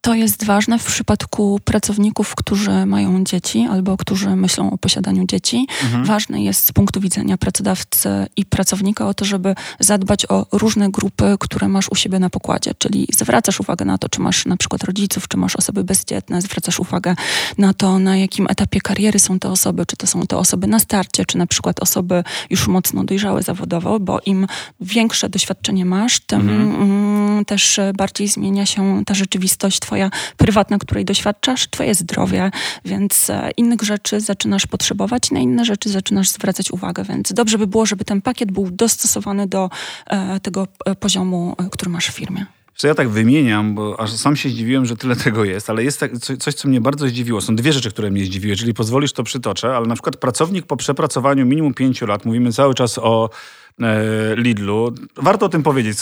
To 0.00 0.14
jest 0.14 0.44
ważne 0.44 0.78
w 0.78 0.84
przypadku 0.84 1.60
pracowników, 1.64 2.34
którzy 2.34 2.86
mają 2.86 3.24
dzieci 3.24 3.68
albo 3.70 3.96
którzy 3.96 4.36
myślą 4.36 4.70
o 4.70 4.78
posiadaniu 4.78 5.26
dzieci. 5.26 5.66
Mhm. 5.82 6.04
Ważne 6.04 6.42
jest 6.42 6.64
z 6.64 6.72
punktu 6.72 7.00
widzenia 7.00 7.38
pracodawcy 7.38 8.08
i 8.36 8.46
pracownika 8.46 9.06
o 9.08 9.14
to, 9.14 9.24
żeby 9.24 9.54
zadbać 9.80 10.26
o 10.30 10.46
różne 10.52 10.90
grupy, 10.90 11.36
które 11.40 11.68
masz 11.68 11.88
u 11.90 11.94
siebie 11.94 12.03
na 12.08 12.30
pokładzie, 12.30 12.72
czyli 12.78 13.06
zwracasz 13.12 13.60
uwagę 13.60 13.84
na 13.84 13.98
to, 13.98 14.08
czy 14.08 14.20
masz 14.20 14.46
na 14.46 14.56
przykład 14.56 14.84
rodziców, 14.84 15.28
czy 15.28 15.36
masz 15.36 15.56
osoby 15.56 15.84
bezdzietne, 15.84 16.42
zwracasz 16.42 16.80
uwagę 16.80 17.14
na 17.58 17.74
to, 17.74 17.98
na 17.98 18.16
jakim 18.16 18.46
etapie 18.50 18.80
kariery 18.80 19.18
są 19.18 19.38
te 19.38 19.50
osoby, 19.50 19.86
czy 19.86 19.96
to 19.96 20.06
są 20.06 20.26
to 20.26 20.38
osoby 20.38 20.66
na 20.66 20.78
starcie, 20.78 21.24
czy 21.24 21.38
na 21.38 21.46
przykład 21.46 21.80
osoby 21.80 22.24
już 22.50 22.68
mocno 22.68 23.04
dojrzałe 23.04 23.42
zawodowo, 23.42 24.00
bo 24.00 24.20
im 24.26 24.46
większe 24.80 25.28
doświadczenie 25.28 25.84
masz, 25.84 26.20
tym 26.20 26.40
mhm. 26.40 26.82
Mm, 26.82 27.44
też 27.44 27.80
bardziej 27.96 28.28
zmienia 28.28 28.66
się 28.66 29.02
ta 29.06 29.14
rzeczywistość 29.14 29.80
twoja 29.80 30.10
prywatna, 30.36 30.78
której 30.78 31.04
doświadczasz, 31.04 31.68
twoje 31.70 31.94
zdrowie, 31.94 32.50
więc 32.84 33.30
e, 33.30 33.50
innych 33.56 33.82
rzeczy 33.82 34.20
zaczynasz 34.20 34.66
potrzebować, 34.66 35.30
na 35.30 35.40
inne 35.40 35.64
rzeczy 35.64 35.88
zaczynasz 35.90 36.30
zwracać 36.30 36.70
uwagę, 36.70 37.04
więc 37.04 37.32
dobrze 37.32 37.58
by 37.58 37.66
było, 37.66 37.86
żeby 37.86 38.04
ten 38.04 38.22
pakiet 38.22 38.52
był 38.52 38.70
dostosowany 38.70 39.46
do 39.46 39.70
e, 40.06 40.40
tego 40.40 40.66
e, 40.86 40.94
poziomu, 40.94 41.56
który 41.70 41.83
masz 41.88 42.08
w 42.08 42.14
firmie. 42.14 42.46
że 42.76 42.88
ja 42.88 42.94
tak 42.94 43.08
wymieniam, 43.08 43.74
bo 43.74 44.00
aż 44.00 44.12
sam 44.12 44.36
się 44.36 44.48
zdziwiłem, 44.48 44.86
że 44.86 44.96
tyle 44.96 45.16
tego 45.16 45.44
jest, 45.44 45.70
ale 45.70 45.84
jest 45.84 46.00
tak, 46.00 46.18
coś, 46.18 46.54
co 46.54 46.68
mnie 46.68 46.80
bardzo 46.80 47.08
zdziwiło. 47.08 47.40
Są 47.40 47.56
dwie 47.56 47.72
rzeczy, 47.72 47.90
które 47.90 48.10
mnie 48.10 48.24
zdziwiły. 48.24 48.50
Jeżeli 48.50 48.74
pozwolisz, 48.74 49.12
to 49.12 49.22
przytoczę, 49.22 49.76
ale 49.76 49.86
na 49.86 49.94
przykład 49.94 50.16
pracownik 50.16 50.66
po 50.66 50.76
przepracowaniu 50.76 51.46
minimum 51.46 51.74
pięciu 51.74 52.06
lat, 52.06 52.24
mówimy 52.24 52.52
cały 52.52 52.74
czas 52.74 52.98
o 52.98 53.30
e, 53.80 54.36
Lidlu, 54.36 54.94
warto 55.16 55.46
o 55.46 55.48
tym 55.48 55.62
powiedzieć. 55.62 55.98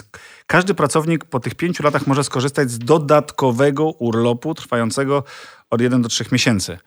Każdy 0.46 0.74
pracownik 0.74 1.24
po 1.24 1.40
tych 1.40 1.54
pięciu 1.54 1.82
latach 1.82 2.06
może 2.06 2.24
skorzystać 2.24 2.70
z 2.70 2.78
dodatkowego 2.78 3.90
urlopu 3.90 4.54
trwającego 4.54 5.24
od 5.70 5.80
1 5.80 6.02
do 6.02 6.08
3 6.08 6.24
miesięcy. 6.32 6.78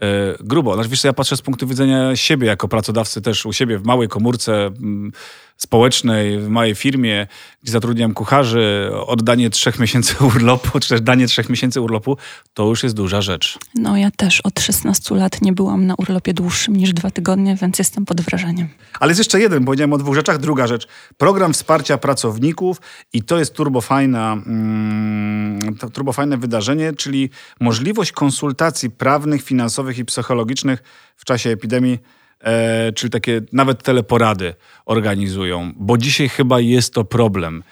E, 0.00 0.36
grubo. 0.40 0.74
Znaczy, 0.74 0.88
wiesz, 0.88 1.04
ja 1.04 1.12
patrzę 1.12 1.36
z 1.36 1.42
punktu 1.42 1.66
widzenia 1.66 2.16
siebie 2.16 2.46
jako 2.46 2.68
pracodawcy 2.68 3.22
też 3.22 3.46
u 3.46 3.52
siebie 3.52 3.78
w 3.78 3.84
małej 3.84 4.08
komórce 4.08 4.66
mm, 4.66 5.12
społecznej, 5.56 6.40
w 6.40 6.48
mojej 6.48 6.74
firmie, 6.74 7.26
gdzie 7.62 7.72
zatrudniam 7.72 8.14
kucharzy, 8.14 8.90
oddanie 9.06 9.50
trzech 9.50 9.78
miesięcy 9.78 10.14
urlopu, 10.24 10.80
czy 10.80 10.88
też 10.88 11.00
danie 11.00 11.26
trzech 11.26 11.48
miesięcy 11.50 11.80
urlopu, 11.80 12.16
to 12.54 12.64
już 12.64 12.82
jest 12.82 12.94
duża 12.94 13.22
rzecz. 13.22 13.58
No 13.74 13.96
ja 13.96 14.10
też 14.10 14.40
od 14.40 14.60
16 14.60 15.14
lat 15.14 15.42
nie 15.42 15.52
byłam 15.52 15.86
na 15.86 15.94
urlopie 15.94 16.34
dłuższym 16.34 16.76
niż 16.76 16.92
dwa 16.92 17.10
tygodnie, 17.10 17.56
więc 17.56 17.78
jestem 17.78 18.04
pod 18.04 18.20
wrażeniem. 18.20 18.68
Ale 19.00 19.10
jest 19.10 19.18
jeszcze 19.18 19.40
jeden, 19.40 19.64
powiedziałem 19.64 19.92
o 19.92 19.98
dwóch 19.98 20.14
rzeczach. 20.14 20.38
Druga 20.38 20.66
rzecz, 20.66 20.86
program 21.16 21.52
wsparcia 21.52 21.98
pracowników 21.98 22.80
i 23.12 23.22
to 23.22 23.38
jest 23.38 23.54
turbofajna, 23.54 24.32
mm, 24.32 25.76
turbofajne 25.92 26.38
wydarzenie, 26.38 26.92
czyli 26.92 27.30
możliwość 27.60 28.12
konsultacji 28.12 28.90
prawnych, 28.90 29.42
finansowych 29.42 29.98
i 29.98 30.04
psychologicznych 30.04 30.82
w 31.16 31.24
czasie 31.24 31.50
epidemii 31.50 31.98
e, 32.46 32.92
czyli 32.92 33.10
takie 33.10 33.40
nawet 33.52 33.82
teleporady 33.82 34.54
organizują, 34.86 35.72
bo 35.76 35.98
dzisiaj 35.98 36.28
chyba 36.28 36.60
jest 36.60 36.94
to 36.94 37.04
problem. 37.04 37.62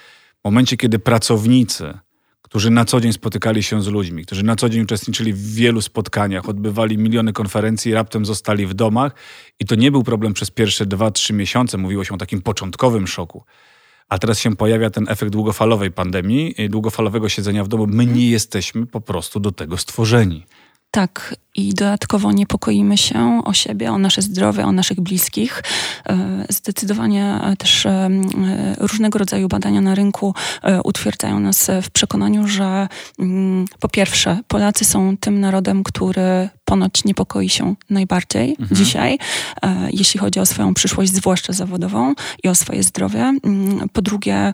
W 0.40 0.44
momencie, 0.44 0.76
kiedy 0.76 0.98
pracownicy, 0.98 1.98
którzy 2.42 2.70
na 2.70 2.84
co 2.84 3.00
dzień 3.00 3.12
spotykali 3.12 3.62
się 3.62 3.82
z 3.82 3.86
ludźmi, 3.86 4.24
którzy 4.24 4.42
na 4.44 4.56
co 4.56 4.68
dzień 4.68 4.82
uczestniczyli 4.82 5.32
w 5.32 5.54
wielu 5.54 5.82
spotkaniach, 5.82 6.48
odbywali 6.48 6.98
miliony 6.98 7.32
konferencji, 7.32 7.94
raptem 7.94 8.26
zostali 8.26 8.66
w 8.66 8.74
domach 8.74 9.14
i 9.60 9.64
to 9.64 9.74
nie 9.74 9.90
był 9.90 10.02
problem 10.02 10.32
przez 10.32 10.50
pierwsze 10.50 10.86
dwa, 10.86 11.10
trzy 11.10 11.32
miesiące, 11.32 11.78
mówiło 11.78 12.04
się 12.04 12.14
o 12.14 12.16
takim 12.16 12.42
początkowym 12.42 13.06
szoku. 13.06 13.44
A 14.08 14.18
teraz 14.18 14.38
się 14.38 14.56
pojawia 14.56 14.90
ten 14.90 15.08
efekt 15.08 15.32
długofalowej 15.32 15.90
pandemii, 15.90 16.54
długofalowego 16.68 17.28
siedzenia 17.28 17.64
w 17.64 17.68
domu. 17.68 17.86
My 17.86 18.06
nie 18.06 18.30
jesteśmy 18.30 18.86
po 18.86 19.00
prostu 19.00 19.40
do 19.40 19.52
tego 19.52 19.76
stworzeni. 19.76 20.46
Tak, 20.94 21.34
i 21.56 21.74
dodatkowo 21.74 22.32
niepokoimy 22.32 22.98
się 22.98 23.42
o 23.44 23.52
siebie, 23.52 23.92
o 23.92 23.98
nasze 23.98 24.22
zdrowie, 24.22 24.66
o 24.66 24.72
naszych 24.72 25.00
bliskich. 25.00 25.62
E, 26.08 26.44
zdecydowanie 26.48 27.40
też 27.58 27.86
e, 27.86 28.08
różnego 28.78 29.18
rodzaju 29.18 29.48
badania 29.48 29.80
na 29.80 29.94
rynku 29.94 30.34
e, 30.62 30.82
utwierdzają 30.82 31.40
nas 31.40 31.70
w 31.82 31.90
przekonaniu, 31.90 32.48
że 32.48 32.88
po 33.80 33.88
pierwsze, 33.88 34.40
Polacy 34.48 34.84
są 34.84 35.16
tym 35.16 35.40
narodem, 35.40 35.82
który 35.82 36.48
ponoć 36.64 37.04
niepokoi 37.04 37.48
się 37.48 37.74
najbardziej 37.90 38.56
mhm. 38.60 38.76
dzisiaj, 38.76 39.18
jeśli 39.90 40.20
chodzi 40.20 40.40
o 40.40 40.46
swoją 40.46 40.74
przyszłość, 40.74 41.12
zwłaszcza 41.12 41.52
zawodową 41.52 42.14
i 42.44 42.48
o 42.48 42.54
swoje 42.54 42.82
zdrowie. 42.82 43.32
Po 43.92 44.02
drugie, 44.02 44.52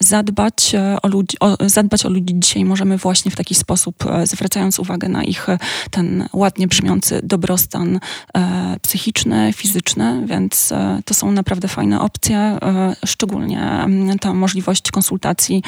zadbać 0.00 0.72
o 1.02 1.08
ludzi, 1.08 1.36
o, 1.40 1.56
zadbać 1.68 2.06
o 2.06 2.08
ludzi 2.08 2.34
dzisiaj 2.38 2.64
możemy 2.64 2.98
właśnie 2.98 3.30
w 3.30 3.36
taki 3.36 3.54
sposób, 3.54 4.04
zwracając 4.24 4.78
uwagę 4.78 5.08
na 5.08 5.24
ich 5.24 5.46
ten 5.90 6.28
ładnie 6.32 6.66
brzmiący 6.66 7.20
dobrostan 7.22 8.00
e, 8.36 8.76
psychiczny, 8.82 9.52
fizyczny, 9.52 10.22
więc 10.26 10.72
e, 10.72 11.00
to 11.04 11.14
są 11.14 11.32
naprawdę 11.32 11.68
fajne 11.68 12.00
opcje, 12.00 12.38
e, 12.38 12.96
szczególnie 13.06 13.60
mm, 13.60 14.18
ta 14.18 14.32
możliwość 14.34 14.90
konsultacji 14.90 15.62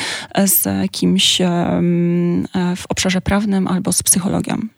z 0.46 0.90
kimś 0.90 1.38
w 2.76 2.84
obszarze 2.88 3.20
prawnym 3.20 3.68
albo 3.68 3.92
z 3.92 4.02
psychologiem. 4.02 4.70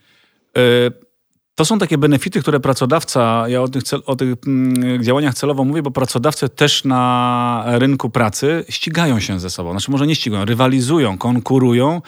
To 1.55 1.65
są 1.65 1.79
takie 1.79 1.99
benefity, 1.99 2.41
które 2.41 2.61
pracodawca, 2.61 3.45
ja 3.49 3.63
o 3.63 3.69
tych, 3.69 3.83
cel, 3.83 4.03
o 4.07 4.17
tych 4.17 4.35
mm, 4.47 5.03
działaniach 5.05 5.35
celowo 5.35 5.65
mówię, 5.65 5.83
bo 5.83 5.91
pracodawcy 5.91 6.49
też 6.49 6.85
na 6.85 7.65
rynku 7.67 8.11
pracy 8.11 8.65
ścigają 8.69 9.21
się 9.21 9.41
ze 9.41 9.51
sobą. 9.51 9.71
Znaczy 9.71 9.91
może 9.91 10.07
nie 10.07 10.15
ścigają, 10.15 10.45
rywalizują, 10.45 11.19
konkurują 11.19 12.03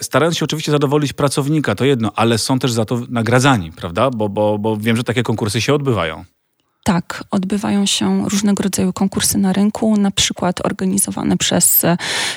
starając 0.00 0.36
się 0.36 0.44
oczywiście 0.44 0.72
zadowolić 0.72 1.12
pracownika, 1.12 1.74
to 1.74 1.84
jedno, 1.84 2.12
ale 2.16 2.38
są 2.38 2.58
też 2.58 2.72
za 2.72 2.84
to 2.84 3.00
nagradzani, 3.08 3.72
prawda? 3.72 4.10
Bo, 4.10 4.28
bo, 4.28 4.58
bo 4.58 4.76
wiem, 4.76 4.96
że 4.96 5.04
takie 5.04 5.22
konkursy 5.22 5.60
się 5.60 5.74
odbywają. 5.74 6.24
Tak, 6.86 7.24
odbywają 7.30 7.86
się 7.86 8.28
różnego 8.28 8.62
rodzaju 8.62 8.92
konkursy 8.92 9.38
na 9.38 9.52
rynku, 9.52 9.96
na 9.96 10.10
przykład 10.10 10.66
organizowane 10.66 11.36
przez 11.36 11.82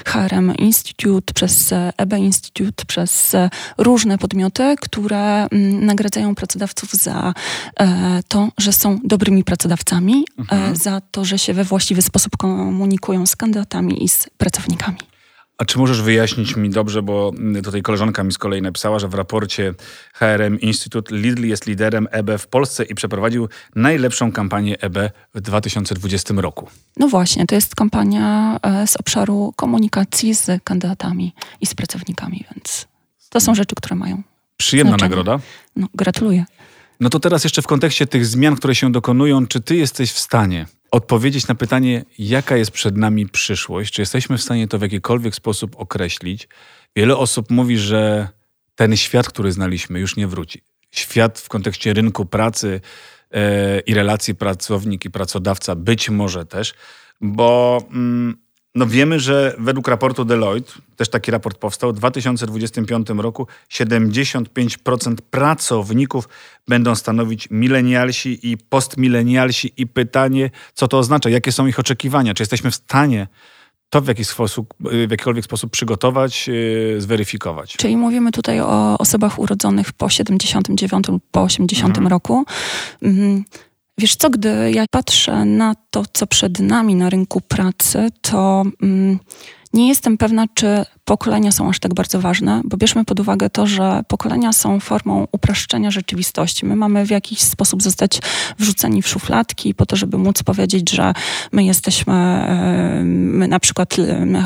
HRM 0.06 0.56
Institute, 0.56 1.34
przez 1.34 1.74
EB 1.98 2.14
Institute, 2.18 2.86
przez 2.86 3.36
różne 3.78 4.18
podmioty, 4.18 4.76
które 4.82 5.48
mm, 5.48 5.86
nagradzają 5.86 6.36
pracodawców 6.36 6.94
za 6.94 7.34
e, 7.80 8.20
to, 8.28 8.50
że 8.58 8.74
są 8.74 9.00
dobrymi 9.04 9.44
pracodawcami, 9.44 10.26
e, 10.38 10.42
mhm. 10.42 10.76
za 10.76 11.02
to, 11.12 11.26
że 11.26 11.40
się 11.40 11.54
we 11.54 11.64
właściwy 11.64 12.02
sposób 12.02 12.38
komunikują 12.38 13.26
z 13.26 13.36
kandydatami 13.36 14.04
i 14.04 14.10
z 14.10 14.30
pracownikami. 14.38 15.09
A 15.60 15.66
czy 15.66 15.80
możesz 15.80 16.02
wyjaśnić 16.02 16.56
mi 16.56 16.70
dobrze, 16.70 17.02
bo 17.02 17.32
tutaj 17.64 17.82
koleżanka 17.82 18.24
mi 18.24 18.32
z 18.32 18.38
kolei 18.38 18.62
napisała, 18.62 19.00
że 19.00 19.08
w 19.08 19.14
raporcie 19.14 19.74
HRM 20.14 20.60
Instytut 20.60 21.12
Lidl 21.12 21.46
jest 21.46 21.68
liderem 21.68 22.08
EB 22.12 22.32
w 22.40 22.48
Polsce 22.48 22.84
i 22.84 22.96
przeprowadził 22.96 23.50
najlepszą 23.76 24.32
kampanię 24.32 24.82
EB 24.82 24.98
w 25.36 25.42
2020 25.42 26.34
roku. 26.38 26.70
No 26.98 27.08
właśnie, 27.08 27.46
to 27.46 27.56
jest 27.56 27.76
kampania 27.76 28.60
e, 28.64 28.88
z 28.88 28.98
obszaru 28.98 29.54
komunikacji 29.56 30.36
z 30.36 30.64
kandydatami 30.64 31.34
i 31.62 31.66
z 31.66 31.74
pracownikami, 31.74 32.46
więc 32.56 32.88
to 33.30 33.40
są 33.40 33.56
rzeczy, 33.56 33.76
które 33.76 33.96
mają. 33.96 34.24
Przyjemna 34.58 34.92
znaczenie. 34.92 35.10
nagroda. 35.10 35.40
No, 35.76 35.88
gratuluję. 35.96 36.46
No 37.00 37.10
to 37.10 37.20
teraz 37.20 37.44
jeszcze 37.44 37.62
w 37.62 37.68
kontekście 37.68 38.08
tych 38.08 38.26
zmian, 38.26 38.56
które 38.56 38.76
się 38.76 38.92
dokonują, 38.92 39.48
czy 39.48 39.62
ty 39.62 39.76
jesteś 39.76 40.12
w 40.12 40.20
stanie 40.20 40.66
odpowiedzieć 40.92 41.48
na 41.48 41.56
pytanie, 41.56 42.06
jaka 42.20 42.58
jest 42.58 42.72
przed 42.72 42.98
nami 42.98 43.30
przyszłość, 43.30 43.94
czy 43.94 44.02
jesteśmy 44.02 44.38
w 44.38 44.42
stanie 44.42 44.68
to 44.68 44.80
w 44.80 44.82
jakikolwiek 44.82 45.36
sposób 45.36 45.76
określić. 45.76 46.48
Wiele 46.96 47.18
osób 47.18 47.50
mówi, 47.50 47.78
że 47.78 48.28
ten 48.76 48.98
świat, 48.98 49.28
który 49.28 49.52
znaliśmy, 49.52 50.00
już 50.00 50.16
nie 50.16 50.28
wróci. 50.28 50.62
Świat 50.92 51.40
w 51.40 51.50
kontekście 51.50 51.94
rynku 51.94 52.26
pracy 52.26 52.82
e, 53.32 53.80
i 53.80 53.94
relacji 53.94 54.36
pracownik 54.36 55.06
i 55.06 55.12
pracodawca 55.12 55.76
być 55.76 56.10
może 56.10 56.46
też, 56.46 56.74
bo 57.22 57.78
mm, 57.92 58.38
no 58.80 58.88
wiemy, 58.88 59.20
że 59.20 59.56
według 59.58 59.88
raportu 59.88 60.26
Deloitte, 60.26 60.72
też 60.96 61.10
taki 61.10 61.32
raport 61.32 61.58
powstał, 61.58 61.94
w 61.94 61.96
2025 61.96 63.08
roku 63.10 63.48
75% 63.72 65.16
pracowników 65.32 66.30
będą 66.68 66.96
stanowić 66.96 67.48
milenialsi 67.52 68.52
i 68.52 68.58
postmilenialsi 68.58 69.74
i 69.78 69.88
pytanie, 69.88 70.52
co 70.74 70.88
to 70.88 70.98
oznacza, 70.98 71.30
jakie 71.30 71.52
są 71.52 71.68
ich 71.68 71.80
oczekiwania, 71.80 72.34
czy 72.34 72.44
jesteśmy 72.44 72.72
w 72.72 72.76
stanie 72.76 73.28
to 73.90 74.02
w, 74.02 74.08
jakiś 74.08 74.28
sposób, 74.28 74.74
w 74.80 75.12
jakikolwiek 75.12 75.46
sposób 75.46 75.72
przygotować, 75.72 76.48
yy, 76.48 77.02
zweryfikować. 77.02 77.74
Czyli 77.74 77.98
mówimy 77.98 78.32
tutaj 78.32 78.62
o 78.62 78.98
osobach 78.98 79.40
urodzonych 79.40 79.94
po 79.94 80.10
79 80.10 81.08
lub 81.08 81.24
po 81.32 81.42
80 81.42 81.90
mhm. 81.90 82.08
roku. 82.08 82.46
Mhm. 83.02 83.44
Wiesz 84.00 84.16
co, 84.16 84.30
gdy 84.30 84.72
ja 84.72 84.86
patrzę 84.92 85.46
na 85.46 85.76
to, 85.90 86.04
co 86.14 86.28
przed 86.28 86.60
nami 86.60 86.96
na 86.96 87.10
rynku 87.10 87.42
pracy, 87.42 88.08
to 88.22 88.64
mm, 88.82 89.20
nie 89.74 89.88
jestem 89.88 90.18
pewna, 90.18 90.46
czy 90.54 90.86
pokolenia 91.10 91.52
są 91.52 91.70
aż 91.70 91.80
tak 91.80 91.94
bardzo 91.94 92.22
ważne, 92.22 92.62
bo 92.66 92.78
bierzmy 92.78 93.06
pod 93.06 93.20
uwagę 93.20 93.50
to, 93.50 93.68
że 93.68 94.04
pokolenia 94.08 94.54
są 94.54 94.80
formą 94.80 95.28
upraszczenia 95.32 95.92
rzeczywistości. 95.92 96.66
My 96.66 96.76
mamy 96.76 97.06
w 97.06 97.10
jakiś 97.10 97.40
sposób 97.42 97.84
zostać 97.84 98.22
wrzuceni 98.60 99.02
w 99.02 99.08
szufladki 99.08 99.74
po 99.74 99.86
to, 99.86 99.96
żeby 99.96 100.18
móc 100.18 100.44
powiedzieć, 100.44 100.92
że 100.92 101.14
my 101.52 101.64
jesteśmy, 101.64 102.14
my 103.04 103.48
na 103.48 103.60
przykład 103.60 103.96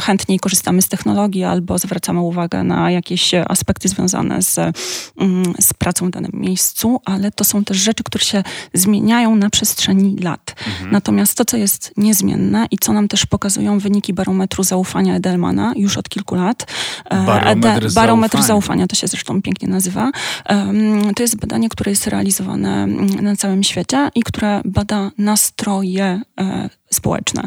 chętniej 0.02 0.40
korzystamy 0.40 0.82
z 0.82 0.88
technologii 0.88 1.44
albo 1.44 1.78
zwracamy 1.78 2.20
uwagę 2.20 2.64
na 2.64 2.92
jakieś 2.92 3.32
aspekty 3.34 3.90
związane 3.90 4.42
z, 4.42 4.58
mm, 4.58 5.54
z 5.60 5.74
pracą 5.74 6.08
w 6.08 6.10
danym 6.10 6.32
miejscu, 6.34 7.00
ale 7.06 7.32
to 7.32 7.44
są 7.44 7.64
też 7.64 7.78
rzeczy, 7.78 8.04
które 8.04 8.24
się 8.24 8.44
zmieniają 8.74 9.36
na 9.36 9.50
przestrzeni 9.50 10.16
lat. 10.18 10.56
Mhm. 10.68 10.92
Natomiast 10.92 11.38
to, 11.38 11.46
co 11.46 11.58
jest 11.58 11.94
niezmienne 11.98 12.68
i 12.72 12.78
co 12.78 12.94
nam 12.94 13.08
też 13.08 13.26
pokazują 13.26 13.80
wyniki 13.80 14.14
barometru 14.14 14.64
zaufania 14.64 15.16
Edelmana 15.16 15.74
już 15.76 15.98
od 15.98 16.10
kilku 16.10 16.36
lat, 16.36 16.53
lat. 16.54 16.66
E, 17.10 17.26
barometr, 17.26 17.94
barometr 17.94 18.38
zaufania. 18.38 18.48
zaufania 18.48 18.88
to 18.88 18.96
się 18.96 19.08
zresztą 19.08 19.42
pięknie 19.42 19.68
nazywa. 19.68 20.12
To 21.16 21.24
jest 21.24 21.38
badanie, 21.38 21.70
które 21.70 21.92
jest 21.92 22.08
realizowane 22.08 22.84
mm, 22.84 23.08
na 23.08 23.36
całym 23.36 23.64
świecie 23.64 24.10
i 24.16 24.22
które 24.22 24.62
bada 24.66 25.12
nastroje 25.18 26.22
e, 26.40 26.70
społeczne. 26.94 27.44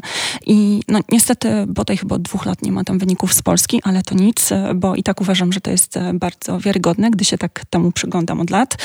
I 0.46 0.80
no, 0.88 1.00
niestety 1.12 1.48
bodaj 1.68 1.96
chyba 1.96 2.16
od 2.16 2.22
dwóch 2.22 2.46
lat 2.46 2.62
nie 2.62 2.72
ma 2.72 2.85
tam 2.85 2.98
wyników 2.98 3.35
z 3.35 3.42
Polski, 3.42 3.80
ale 3.85 4.02
to 4.02 4.14
nic, 4.14 4.50
bo 4.74 4.94
i 4.94 5.02
tak 5.02 5.20
uważam, 5.20 5.52
że 5.52 5.61
to 5.61 5.70
jest 5.70 5.98
bardzo 6.14 6.59
wiarygodne, 6.59 7.11
gdy 7.11 7.24
się 7.24 7.38
tak 7.38 7.64
temu 7.70 7.92
przyglądam 7.92 8.40
od 8.40 8.50
lat. 8.50 8.76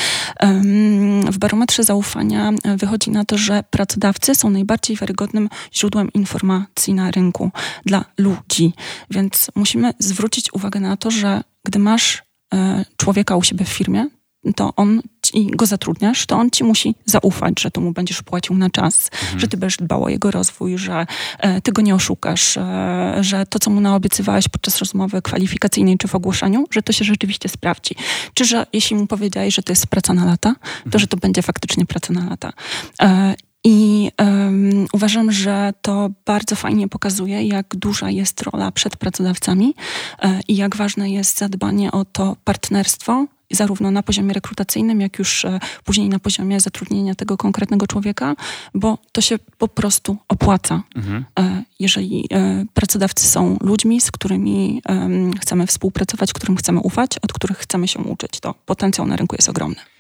W 1.32 1.38
barometrze 1.38 1.84
zaufania 1.84 2.52
wychodzi 2.78 3.12
na 3.12 3.26
to, 3.26 3.38
że 3.38 3.64
pracodawcy 3.70 4.36
są 4.36 4.50
najbardziej 4.50 4.98
wiarygodnym 4.98 5.50
źródłem 5.74 6.14
informacji 6.14 6.94
na 6.94 7.12
rynku 7.12 7.52
dla 7.86 8.06
ludzi. 8.18 8.74
Więc 9.10 9.52
musimy 9.56 9.94
zwrócić 10.00 10.54
uwagę 10.54 10.80
na 10.80 10.98
to, 10.98 11.12
że 11.12 11.44
gdy 11.66 11.80
masz 11.80 12.24
e, 12.54 12.86
człowieka 12.98 13.36
u 13.36 13.44
siebie 13.44 13.66
w 13.66 13.70
firmie, 13.70 14.08
to 14.56 14.74
on 14.76 15.02
i 15.34 15.52
go 15.52 15.66
zatrudniasz, 15.66 16.26
to 16.26 16.38
on 16.38 16.50
ci 16.50 16.64
musi 16.64 16.96
zaufać, 17.06 17.62
że 17.62 17.72
to 17.72 17.82
mu 17.82 17.92
będziesz 17.92 18.22
płacił 18.22 18.58
na 18.58 18.70
czas, 18.70 19.10
mhm. 19.22 19.40
że 19.40 19.48
ty 19.48 19.58
będziesz 19.58 19.78
dbał 19.78 20.04
o 20.04 20.10
jego 20.10 20.32
rozwój, 20.32 20.78
że 20.78 21.06
e, 21.40 21.62
ty 21.62 21.72
go 21.72 21.82
nie 21.82 21.96
oszukasz, 21.96 22.58
e, 22.58 23.18
że 23.22 23.46
to, 23.46 23.60
co 23.60 23.72
mu 23.72 23.82
naobiecywałeś 23.82 24.48
podczas 24.48 24.80
rozmowy 24.80 25.22
kwalifikacyjnej 25.22 25.98
czy 25.98 26.08
w 26.08 26.16
ogłoszeniu, 26.16 26.66
że 26.72 26.82
to 26.82 26.94
się 26.94 27.06
rzeczywiście 27.06 27.50
sprawdzi. 27.50 27.96
Czy 28.34 28.46
że 28.46 28.66
jeśli 28.74 28.96
mu 28.96 29.08
powiedziałeś, 29.08 29.56
że 29.56 29.64
to 29.64 29.72
jest 29.72 29.88
praca 29.88 30.14
na 30.14 30.26
lata, 30.26 30.56
to 30.60 30.86
mhm. 30.86 31.00
że 31.00 31.08
to 31.08 31.18
będzie 31.18 31.42
faktycznie 31.42 31.86
praca 31.86 32.14
na 32.14 32.30
lata. 32.30 32.54
E, 33.02 33.36
i 33.64 34.12
um, 34.20 34.86
uważam, 34.94 35.32
że 35.32 35.74
to 35.82 36.10
bardzo 36.26 36.56
fajnie 36.56 36.88
pokazuje, 36.88 37.44
jak 37.44 37.76
duża 37.76 38.10
jest 38.10 38.42
rola 38.42 38.72
przed 38.72 38.98
pracodawcami 38.98 39.76
e, 40.22 40.40
i 40.48 40.56
jak 40.56 40.76
ważne 40.76 41.10
jest 41.10 41.38
zadbanie 41.38 41.92
o 41.92 42.06
to 42.06 42.36
partnerstwo 42.44 43.26
zarówno 43.52 43.92
na 43.92 44.04
poziomie 44.04 44.34
rekrutacyjnym, 44.34 45.02
jak 45.02 45.20
już 45.20 45.46
e, 45.46 45.60
później 45.84 46.10
na 46.10 46.20
poziomie 46.20 46.60
zatrudnienia 46.60 47.16
tego 47.16 47.38
konkretnego 47.38 47.88
człowieka, 47.88 48.36
bo 48.74 48.98
to 49.12 49.22
się 49.22 49.40
po 49.58 49.68
prostu 49.68 50.18
opłaca. 50.28 50.84
Mhm. 50.96 51.26
E, 51.40 51.64
jeżeli 51.80 52.28
e, 52.34 52.66
pracodawcy 52.74 53.28
są 53.28 53.58
ludźmi, 53.62 54.02
z 54.02 54.12
którymi 54.12 54.82
chcemy 55.42 55.68
współpracować, 55.68 56.34
którym 56.34 56.58
chcemy 56.58 56.80
ufać, 56.80 57.12
od 57.22 57.34
których 57.34 57.58
chcemy 57.58 57.88
się 57.88 58.00
uczyć, 58.00 58.40
to 58.40 58.54
potencjał 58.66 59.08
na 59.08 59.16
rynku 59.16 59.36
jest 59.36 59.50
ogromny. 59.50 59.91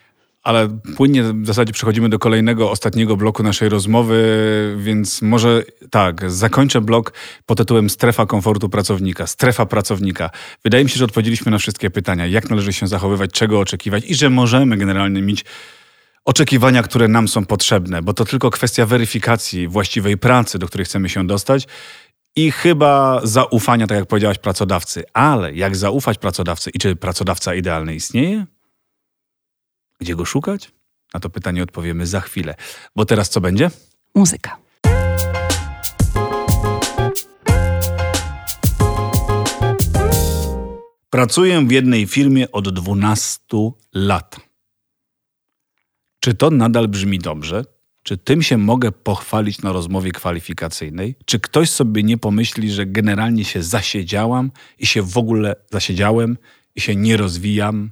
Ale 0.43 0.79
płynnie 0.97 1.23
w 1.23 1.45
zasadzie 1.45 1.73
przechodzimy 1.73 2.09
do 2.09 2.19
kolejnego, 2.19 2.71
ostatniego 2.71 3.17
bloku 3.17 3.43
naszej 3.43 3.69
rozmowy, 3.69 4.75
więc 4.77 5.21
może 5.21 5.63
tak, 5.91 6.31
zakończę 6.31 6.81
blok 6.81 7.13
pod 7.45 7.57
tytułem 7.57 7.89
Strefa 7.89 8.25
komfortu 8.25 8.69
pracownika, 8.69 9.27
strefa 9.27 9.65
pracownika. 9.65 10.29
Wydaje 10.63 10.83
mi 10.83 10.89
się, 10.89 10.97
że 10.97 11.05
odpowiedzieliśmy 11.05 11.51
na 11.51 11.57
wszystkie 11.57 11.89
pytania, 11.89 12.27
jak 12.27 12.49
należy 12.49 12.73
się 12.73 12.87
zachowywać, 12.87 13.31
czego 13.31 13.59
oczekiwać 13.59 14.05
i 14.05 14.15
że 14.15 14.29
możemy 14.29 14.77
generalnie 14.77 15.21
mieć 15.21 15.45
oczekiwania, 16.25 16.83
które 16.83 17.07
nam 17.07 17.27
są 17.27 17.45
potrzebne, 17.45 18.01
bo 18.01 18.13
to 18.13 18.25
tylko 18.25 18.49
kwestia 18.49 18.85
weryfikacji 18.85 19.67
właściwej 19.67 20.17
pracy, 20.17 20.59
do 20.59 20.67
której 20.67 20.85
chcemy 20.85 21.09
się 21.09 21.27
dostać 21.27 21.67
i 22.35 22.51
chyba 22.51 23.21
zaufania, 23.23 23.87
tak 23.87 23.97
jak 23.97 24.07
powiedziałaś, 24.07 24.37
pracodawcy. 24.37 25.03
Ale 25.13 25.53
jak 25.53 25.75
zaufać 25.75 26.17
pracodawcy 26.17 26.69
i 26.73 26.79
czy 26.79 26.95
pracodawca 26.95 27.55
idealny 27.55 27.95
istnieje? 27.95 28.45
Gdzie 30.01 30.15
go 30.15 30.25
szukać? 30.25 30.71
Na 31.13 31.19
to 31.19 31.29
pytanie 31.29 31.63
odpowiemy 31.63 32.07
za 32.07 32.21
chwilę. 32.21 32.55
Bo 32.95 33.05
teraz 33.05 33.29
co 33.29 33.41
będzie? 33.41 33.71
Muzyka. 34.15 34.57
Pracuję 41.09 41.65
w 41.67 41.71
jednej 41.71 42.07
firmie 42.07 42.51
od 42.51 42.69
12 42.69 43.39
lat. 43.93 44.35
Czy 46.19 46.33
to 46.33 46.49
nadal 46.49 46.87
brzmi 46.87 47.19
dobrze? 47.19 47.65
Czy 48.03 48.17
tym 48.17 48.43
się 48.43 48.57
mogę 48.57 48.91
pochwalić 48.91 49.61
na 49.61 49.71
rozmowie 49.71 50.11
kwalifikacyjnej? 50.11 51.15
Czy 51.25 51.39
ktoś 51.39 51.69
sobie 51.69 52.03
nie 52.03 52.17
pomyśli, 52.17 52.71
że 52.71 52.85
generalnie 52.85 53.45
się 53.45 53.63
zasiedziałam 53.63 54.51
i 54.79 54.85
się 54.85 55.01
w 55.01 55.17
ogóle 55.17 55.55
zasiedziałem 55.71 56.37
i 56.75 56.81
się 56.81 56.95
nie 56.95 57.17
rozwijam? 57.17 57.89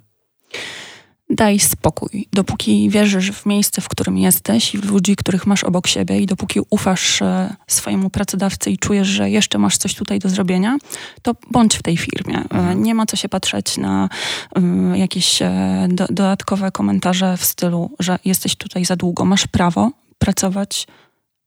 Daj 1.29 1.59
spokój. 1.59 2.27
Dopóki 2.33 2.89
wierzysz 2.89 3.31
w 3.31 3.45
miejsce, 3.45 3.81
w 3.81 3.89
którym 3.89 4.17
jesteś 4.17 4.75
i 4.75 4.77
w 4.77 4.85
ludzi, 4.85 5.15
których 5.15 5.47
masz 5.47 5.63
obok 5.63 5.87
siebie 5.87 6.19
i 6.19 6.25
dopóki 6.25 6.59
ufasz 6.69 7.21
e, 7.21 7.55
swojemu 7.67 8.09
pracodawcy 8.09 8.71
i 8.71 8.77
czujesz, 8.77 9.07
że 9.07 9.29
jeszcze 9.29 9.57
masz 9.57 9.77
coś 9.77 9.95
tutaj 9.95 10.19
do 10.19 10.29
zrobienia, 10.29 10.77
to 11.21 11.35
bądź 11.51 11.75
w 11.75 11.83
tej 11.83 11.97
firmie. 11.97 12.37
E, 12.37 12.41
mhm. 12.41 12.83
Nie 12.83 12.95
ma 12.95 13.05
co 13.05 13.15
się 13.15 13.29
patrzeć 13.29 13.77
na 13.77 14.09
jakieś 14.95 15.41
e, 15.41 15.87
do, 15.89 16.05
dodatkowe 16.09 16.71
komentarze 16.71 17.37
w 17.37 17.45
stylu, 17.45 17.91
że 17.99 18.19
jesteś 18.25 18.55
tutaj 18.55 18.85
za 18.85 18.95
długo. 18.95 19.25
Masz 19.25 19.47
prawo 19.47 19.91
pracować 20.19 20.87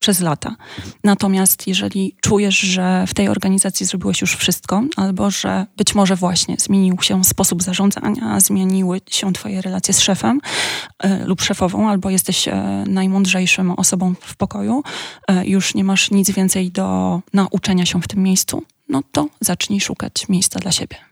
przez 0.03 0.21
lata. 0.21 0.57
Natomiast 1.05 1.67
jeżeli 1.67 2.17
czujesz, 2.21 2.59
że 2.59 3.05
w 3.07 3.15
tej 3.15 3.29
organizacji 3.29 3.87
zrobiłeś 3.87 4.21
już 4.21 4.37
wszystko, 4.37 4.83
albo 4.97 5.31
że 5.31 5.67
być 5.77 5.95
może 5.95 6.17
właśnie 6.17 6.57
zmienił 6.59 7.03
się 7.03 7.25
sposób 7.25 7.63
zarządzania, 7.63 8.41
zmieniły 8.41 9.01
się 9.11 9.33
twoje 9.33 9.63
relacje 9.63 9.95
z 9.95 10.01
szefem 10.01 10.41
y, 11.05 11.09
lub 11.25 11.41
szefową, 11.41 11.89
albo 11.89 12.11
jesteś 12.11 12.49
y, 12.49 12.53
najmądrzejszą 12.87 13.77
osobą 13.77 14.15
w 14.21 14.37
pokoju, 14.37 14.83
y, 15.31 15.47
już 15.47 15.75
nie 15.75 15.85
masz 15.85 16.11
nic 16.11 16.31
więcej 16.31 16.71
do 16.71 17.21
nauczenia 17.33 17.87
się 17.87 18.03
w 18.03 18.09
tym 18.09 18.23
miejscu, 18.23 18.63
no 18.89 19.03
to 19.13 19.29
zacznij 19.41 19.81
szukać 19.81 20.29
miejsca 20.29 20.61
dla 20.61 20.73
siebie. 20.73 21.12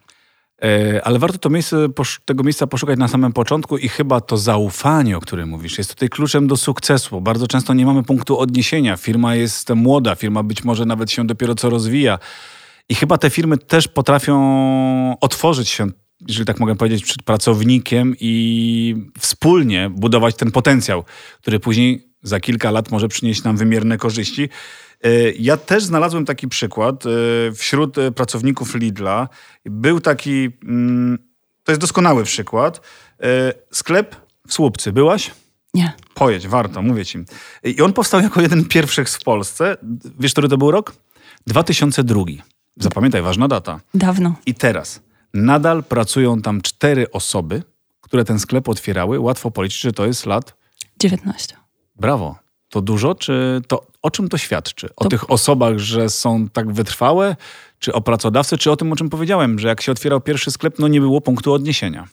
E, 0.63 1.01
ale 1.05 1.19
warto 1.19 1.39
to 1.39 1.51
miejsce, 1.51 1.89
tego 2.25 2.43
miejsca 2.45 2.67
poszukać 2.67 2.99
na 2.99 3.09
samym 3.09 3.33
początku 3.33 3.79
i 3.79 3.89
chyba 3.89 4.21
to 4.21 4.37
zaufanie, 4.37 5.17
o 5.17 5.21
którym 5.21 5.49
mówisz, 5.49 5.79
jest 5.79 5.91
tutaj 5.91 6.09
kluczem 6.09 6.47
do 6.47 6.57
sukcesu. 6.57 7.21
Bardzo 7.21 7.47
często 7.47 7.75
nie 7.75 7.87
mamy 7.87 8.03
punktu 8.03 8.39
odniesienia. 8.39 8.97
Firma 8.97 9.35
jest 9.35 9.71
młoda, 9.75 10.15
firma 10.15 10.43
być 10.43 10.65
może 10.65 10.87
nawet 10.87 11.11
się 11.11 11.27
dopiero 11.27 11.55
co 11.55 11.71
rozwija. 11.71 12.19
I 12.89 12.95
chyba 12.95 13.19
te 13.19 13.31
firmy 13.31 13.59
też 13.59 13.89
potrafią 13.89 15.17
otworzyć 15.21 15.69
się, 15.69 15.87
jeżeli 16.29 16.47
tak 16.47 16.61
mogę 16.61 16.77
powiedzieć, 16.77 17.05
przed 17.05 17.23
pracownikiem 17.23 18.15
i 18.21 18.95
wspólnie 19.19 19.91
budować 19.91 20.35
ten 20.37 20.51
potencjał, 20.51 21.05
który 21.41 21.61
później 21.61 22.10
za 22.23 22.41
kilka 22.41 22.71
lat 22.71 22.91
może 22.91 23.09
przynieść 23.09 23.45
nam 23.45 23.57
wymierne 23.57 23.99
korzyści. 23.99 24.49
E, 25.05 25.31
ja 25.33 25.57
też 25.57 25.85
znalazłem 25.85 26.25
taki 26.25 26.49
przykład 26.49 27.05
e, 27.07 27.09
wśród 27.53 27.99
e, 27.99 28.13
pracowników 28.13 28.75
Lidla. 28.75 29.29
Był 29.65 30.01
taki, 30.01 30.49
mm, 30.65 31.19
to 31.65 31.73
jest 31.73 31.81
doskonały 31.81 32.25
przykład. 32.25 32.81
Sklep 33.71 34.17
w 34.49 34.53
Słupcy. 34.53 34.93
Byłaś? 34.93 35.31
Nie. 35.75 35.93
Pojedź, 36.15 36.49
warto, 36.49 36.83
mówię 36.83 37.05
ci. 37.05 37.19
I 37.65 37.83
on 37.83 37.93
powstał 37.93 38.21
jako 38.21 38.41
jeden 38.41 38.65
z 38.65 38.69
pierwszych 38.69 39.09
w 39.09 39.25
Polsce. 39.25 39.77
Wiesz, 40.21 40.33
który 40.33 40.49
to 40.49 40.59
był 40.59 40.71
rok? 40.71 40.93
2002. 41.47 42.25
Zapamiętaj, 42.77 43.23
ważna 43.23 43.49
data. 43.49 43.81
Dawno. 43.95 44.35
I 44.47 44.55
teraz 44.55 45.01
nadal 45.35 45.85
pracują 45.85 46.43
tam 46.43 46.61
cztery 46.61 47.11
osoby, 47.11 47.63
które 48.01 48.25
ten 48.25 48.39
sklep 48.39 48.69
otwierały. 48.69 49.21
Łatwo 49.21 49.51
policzyć, 49.51 49.81
że 49.81 49.93
to 49.93 50.07
jest 50.07 50.27
lat... 50.27 50.55
19. 50.99 51.57
Brawo. 52.01 52.37
To 52.69 52.83
dużo, 52.83 53.15
czy 53.15 53.63
to 53.69 53.87
o 54.03 54.11
czym 54.11 54.29
to 54.29 54.39
świadczy? 54.39 54.89
O 54.97 55.05
to... 55.05 55.11
tych 55.11 55.31
osobach, 55.31 55.79
że 55.79 56.11
są 56.11 56.49
tak 56.49 56.73
wytrwałe, 56.73 57.37
czy 57.79 57.93
o 57.93 58.01
pracodawcy, 58.01 58.59
czy 58.59 58.71
o 58.71 58.77
tym, 58.77 58.93
o 58.93 58.97
czym 58.97 59.11
powiedziałem, 59.11 59.59
że 59.59 59.69
jak 59.69 59.81
się 59.81 59.93
otwierał 59.93 60.21
pierwszy 60.21 60.51
sklep, 60.51 60.79
no 60.79 60.89
nie 60.89 61.01
było 61.01 61.21
punktu 61.21 61.53
odniesienia. 61.53 62.09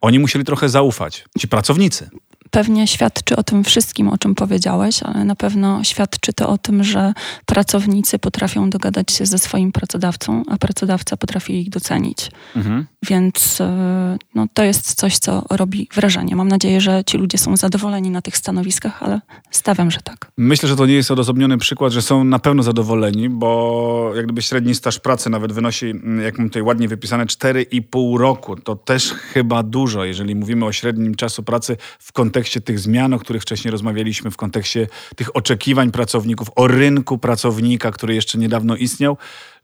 Oni 0.00 0.18
musieli 0.18 0.44
trochę 0.44 0.68
zaufać, 0.68 1.24
ci 1.38 1.48
pracownicy 1.48 2.10
pewnie 2.54 2.86
świadczy 2.86 3.36
o 3.36 3.42
tym 3.42 3.64
wszystkim, 3.64 4.08
o 4.08 4.18
czym 4.18 4.34
powiedziałeś, 4.34 5.02
ale 5.02 5.24
na 5.24 5.34
pewno 5.34 5.84
świadczy 5.84 6.32
to 6.32 6.48
o 6.48 6.58
tym, 6.58 6.84
że 6.84 7.12
pracownicy 7.46 8.18
potrafią 8.18 8.70
dogadać 8.70 9.12
się 9.12 9.26
ze 9.26 9.38
swoim 9.38 9.72
pracodawcą, 9.72 10.42
a 10.48 10.56
pracodawca 10.56 11.16
potrafi 11.16 11.60
ich 11.60 11.70
docenić. 11.70 12.30
Mhm. 12.56 12.86
Więc 13.08 13.60
e, 13.60 14.18
no, 14.34 14.46
to 14.54 14.64
jest 14.64 14.94
coś, 14.94 15.18
co 15.18 15.42
robi 15.50 15.88
wrażenie. 15.94 16.36
Mam 16.36 16.48
nadzieję, 16.48 16.80
że 16.80 17.02
ci 17.06 17.18
ludzie 17.18 17.38
są 17.38 17.56
zadowoleni 17.56 18.10
na 18.10 18.22
tych 18.22 18.36
stanowiskach, 18.36 19.02
ale 19.02 19.20
stawiam, 19.50 19.90
że 19.90 19.98
tak. 20.04 20.30
Myślę, 20.36 20.68
że 20.68 20.76
to 20.76 20.86
nie 20.86 20.94
jest 20.94 21.10
odosobniony 21.10 21.58
przykład, 21.58 21.92
że 21.92 22.02
są 22.02 22.24
na 22.24 22.38
pewno 22.38 22.62
zadowoleni, 22.62 23.28
bo 23.28 24.12
jak 24.16 24.24
gdyby 24.24 24.42
średni 24.42 24.74
staż 24.74 25.00
pracy 25.00 25.30
nawet 25.30 25.52
wynosi, 25.52 25.86
mm, 25.86 26.20
jak 26.20 26.38
mam 26.38 26.48
tutaj 26.48 26.62
ładnie 26.62 26.88
wypisane, 26.88 27.26
4,5 27.26 28.18
roku. 28.18 28.56
To 28.56 28.76
też 28.76 29.12
chyba 29.12 29.62
dużo, 29.62 30.04
jeżeli 30.04 30.34
mówimy 30.34 30.64
o 30.64 30.72
średnim 30.72 31.14
czasu 31.14 31.42
pracy 31.42 31.76
w 31.98 32.12
kontekście 32.12 32.43
kontekście 32.44 32.60
tych 32.60 32.78
zmian, 32.78 33.14
o 33.14 33.18
których 33.18 33.42
wcześniej 33.42 33.72
rozmawialiśmy, 33.72 34.30
w 34.30 34.36
kontekście 34.36 34.86
tych 35.16 35.36
oczekiwań 35.36 35.90
pracowników, 35.90 36.48
o 36.56 36.66
rynku 36.66 37.18
pracownika, 37.18 37.90
który 37.90 38.14
jeszcze 38.14 38.38
niedawno 38.38 38.76
istniał, 38.76 39.16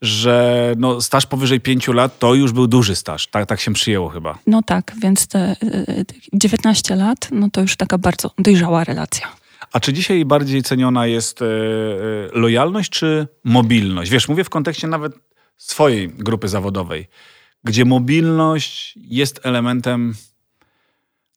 że 0.03 0.75
no, 0.79 1.01
staż 1.01 1.27
powyżej 1.27 1.61
pięciu 1.61 1.93
lat 1.93 2.19
to 2.19 2.35
już 2.35 2.53
był 2.53 2.67
duży 2.67 2.97
staż. 2.97 3.27
Tak, 3.27 3.47
tak 3.47 3.61
się 3.61 3.73
przyjęło 3.73 4.09
chyba. 4.09 4.39
No 4.47 4.63
tak, 4.63 4.93
więc 5.03 5.27
te 5.27 5.57
19 6.33 6.95
y, 6.95 6.97
y, 6.97 7.01
lat, 7.01 7.29
no 7.33 7.51
to 7.53 7.61
już 7.61 7.77
taka 7.77 7.99
bardzo 7.99 8.31
dojrzała 8.39 8.85
relacja. 8.85 9.29
A 9.73 9.81
czy 9.81 9.93
dzisiaj 9.93 10.25
bardziej 10.25 10.63
ceniona 10.63 11.07
jest 11.07 11.43
e, 11.43 11.47
e, 11.47 11.49
lojalność 12.33 12.91
czy 12.91 13.29
mobilność? 13.45 14.11
Wiesz, 14.11 14.29
mówię 14.29 14.45
w 14.45 14.51
kontekście 14.51 14.89
nawet 14.89 15.13
swojej 15.57 16.09
grupy 16.09 16.49
zawodowej, 16.49 17.09
gdzie 17.65 17.85
mobilność 17.85 18.95
jest 18.97 19.41
elementem 19.43 20.15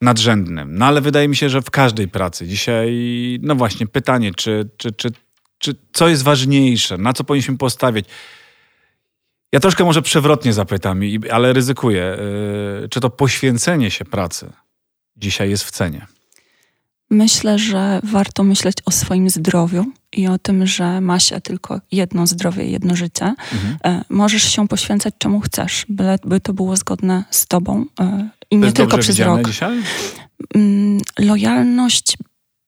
nadrzędnym. 0.04 0.78
No 0.78 0.86
ale 0.86 1.02
wydaje 1.02 1.28
mi 1.28 1.36
się, 1.36 1.50
że 1.50 1.62
w 1.62 1.72
każdej 1.72 2.08
pracy 2.08 2.48
dzisiaj, 2.48 2.90
no 3.42 3.56
właśnie 3.56 3.88
pytanie, 3.88 4.34
czy, 4.34 4.70
czy, 4.78 4.92
czy, 4.92 5.12
Czy 5.58 5.76
co 5.94 6.10
jest 6.10 6.24
ważniejsze? 6.24 6.98
Na 6.98 7.14
co 7.14 7.24
powinniśmy 7.24 7.58
postawić? 7.58 8.06
Ja 9.52 9.60
troszkę 9.60 9.84
może 9.84 10.02
przewrotnie 10.02 10.54
zapytam, 10.54 11.02
ale 11.32 11.54
ryzykuję. 11.54 12.18
Yy, 12.82 12.90
czy 12.90 13.00
to 13.00 13.10
poświęcenie 13.10 13.92
się 13.92 14.06
pracy 14.06 14.50
dzisiaj 15.18 15.50
jest 15.50 15.64
w 15.64 15.72
cenie? 15.72 16.08
Myślę, 17.10 17.60
że 17.60 18.00
warto 18.04 18.44
myśleć 18.44 18.76
o 18.86 18.92
swoim 18.92 19.30
zdrowiu 19.30 19.86
i 20.12 20.28
o 20.28 20.38
tym, 20.38 20.68
że 20.68 21.02
ma 21.02 21.20
się 21.20 21.42
tylko 21.42 21.82
jedno 21.92 22.28
zdrowie, 22.28 22.66
jedno 22.66 22.96
życie. 22.96 23.36
Mhm. 23.54 23.78
E, 23.84 24.06
możesz 24.10 24.44
się 24.44 24.68
poświęcać 24.68 25.14
czemu 25.18 25.40
chcesz, 25.40 25.86
byleby 25.90 26.40
to 26.40 26.54
było 26.54 26.76
zgodne 26.76 27.24
z 27.30 27.46
tobą 27.46 27.86
e, 28.00 28.30
i 28.54 28.58
nie 28.58 28.72
tylko 28.72 28.98
przez 28.98 29.20
rok. 29.20 29.48
Dzisiaj? 29.48 29.82
Mm, 30.56 31.00
lojalność 31.20 32.18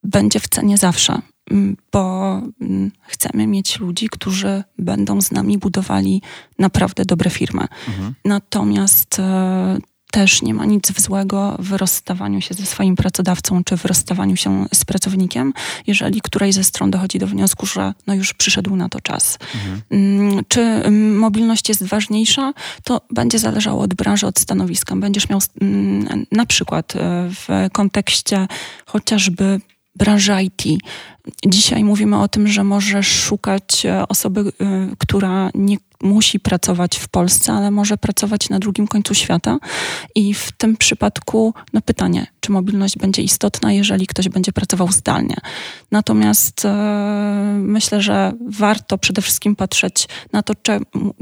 będzie 0.04 0.40
w 0.40 0.48
cenie 0.48 0.78
zawsze, 0.78 1.22
mm, 1.52 1.78
bo 1.92 2.42
mm, 2.62 2.92
chcemy 3.02 3.48
mieć 3.48 3.80
ludzi, 3.80 4.10
którzy 4.10 4.64
będą 4.78 5.22
z 5.22 5.32
nami 5.32 5.58
budowali 5.58 6.22
naprawdę 6.60 7.06
dobre 7.06 7.30
firmy. 7.30 7.68
Mhm. 7.88 8.14
Natomiast 8.26 9.20
e, 9.20 9.78
też 10.16 10.42
nie 10.42 10.54
ma 10.54 10.66
nic 10.66 11.02
złego 11.02 11.56
w 11.60 11.72
rozstawaniu 11.74 12.42
się 12.42 12.54
ze 12.54 12.66
swoim 12.66 12.96
pracodawcą, 12.96 13.64
czy 13.64 13.78
w 13.78 13.86
rozstawaniu 13.86 14.36
się 14.36 14.66
z 14.74 14.86
pracownikiem, 14.86 15.54
jeżeli 15.88 16.22
której 16.22 16.54
ze 16.54 16.64
stron 16.64 16.92
dochodzi 16.92 17.20
do 17.20 17.28
wniosku, 17.28 17.66
że 17.66 17.94
no 18.08 18.14
już 18.14 18.34
przyszedł 18.34 18.76
na 18.76 18.90
to 18.90 19.02
czas. 19.02 19.38
Mhm. 19.56 19.82
Mm, 19.90 20.44
czy 20.48 20.62
mm, 20.62 21.18
mobilność 21.18 21.70
jest 21.70 21.84
ważniejsza? 21.84 22.54
To 22.84 23.02
będzie 23.12 23.40
zależało 23.40 23.82
od 23.82 23.94
branży, 23.94 24.28
od 24.28 24.40
stanowiska. 24.40 24.96
Będziesz 24.96 25.30
miał 25.30 25.40
mm, 25.62 26.26
na 26.32 26.46
przykład 26.46 26.96
e, 26.96 27.30
w 27.30 27.70
kontekście 27.72 28.48
chociażby 28.86 29.62
branży 29.96 30.34
IT. 30.44 30.84
Dzisiaj 31.46 31.84
mówimy 31.84 32.22
o 32.22 32.28
tym, 32.28 32.48
że 32.48 32.64
możesz 32.64 33.08
szukać 33.08 33.86
e, 33.86 34.08
osoby, 34.08 34.40
e, 34.40 34.88
która 34.98 35.50
nie 35.54 35.78
musi 36.04 36.40
pracować 36.40 36.98
w 36.98 37.08
Polsce, 37.08 37.54
ale 37.54 37.72
może 37.72 37.98
pracować 37.98 38.50
na 38.50 38.60
drugim 38.60 38.88
końcu 38.88 39.14
świata. 39.14 39.58
I 40.16 40.34
w 40.34 40.52
tym 40.52 40.78
przypadku, 40.78 41.54
no 41.74 41.82
pytanie, 41.82 42.28
czy 42.40 42.52
mobilność 42.52 42.98
będzie 42.98 43.22
istotna, 43.22 43.74
jeżeli 43.74 44.08
ktoś 44.08 44.30
będzie 44.30 44.52
pracował 44.52 44.92
zdalnie. 44.92 45.36
Natomiast 45.92 46.66
e, 46.66 46.74
myślę, 47.60 48.02
że 48.02 48.34
warto 48.50 48.98
przede 48.98 49.22
wszystkim 49.22 49.56
patrzeć 49.56 50.08
na 50.34 50.44
to, 50.44 50.54
cze, 50.64 50.80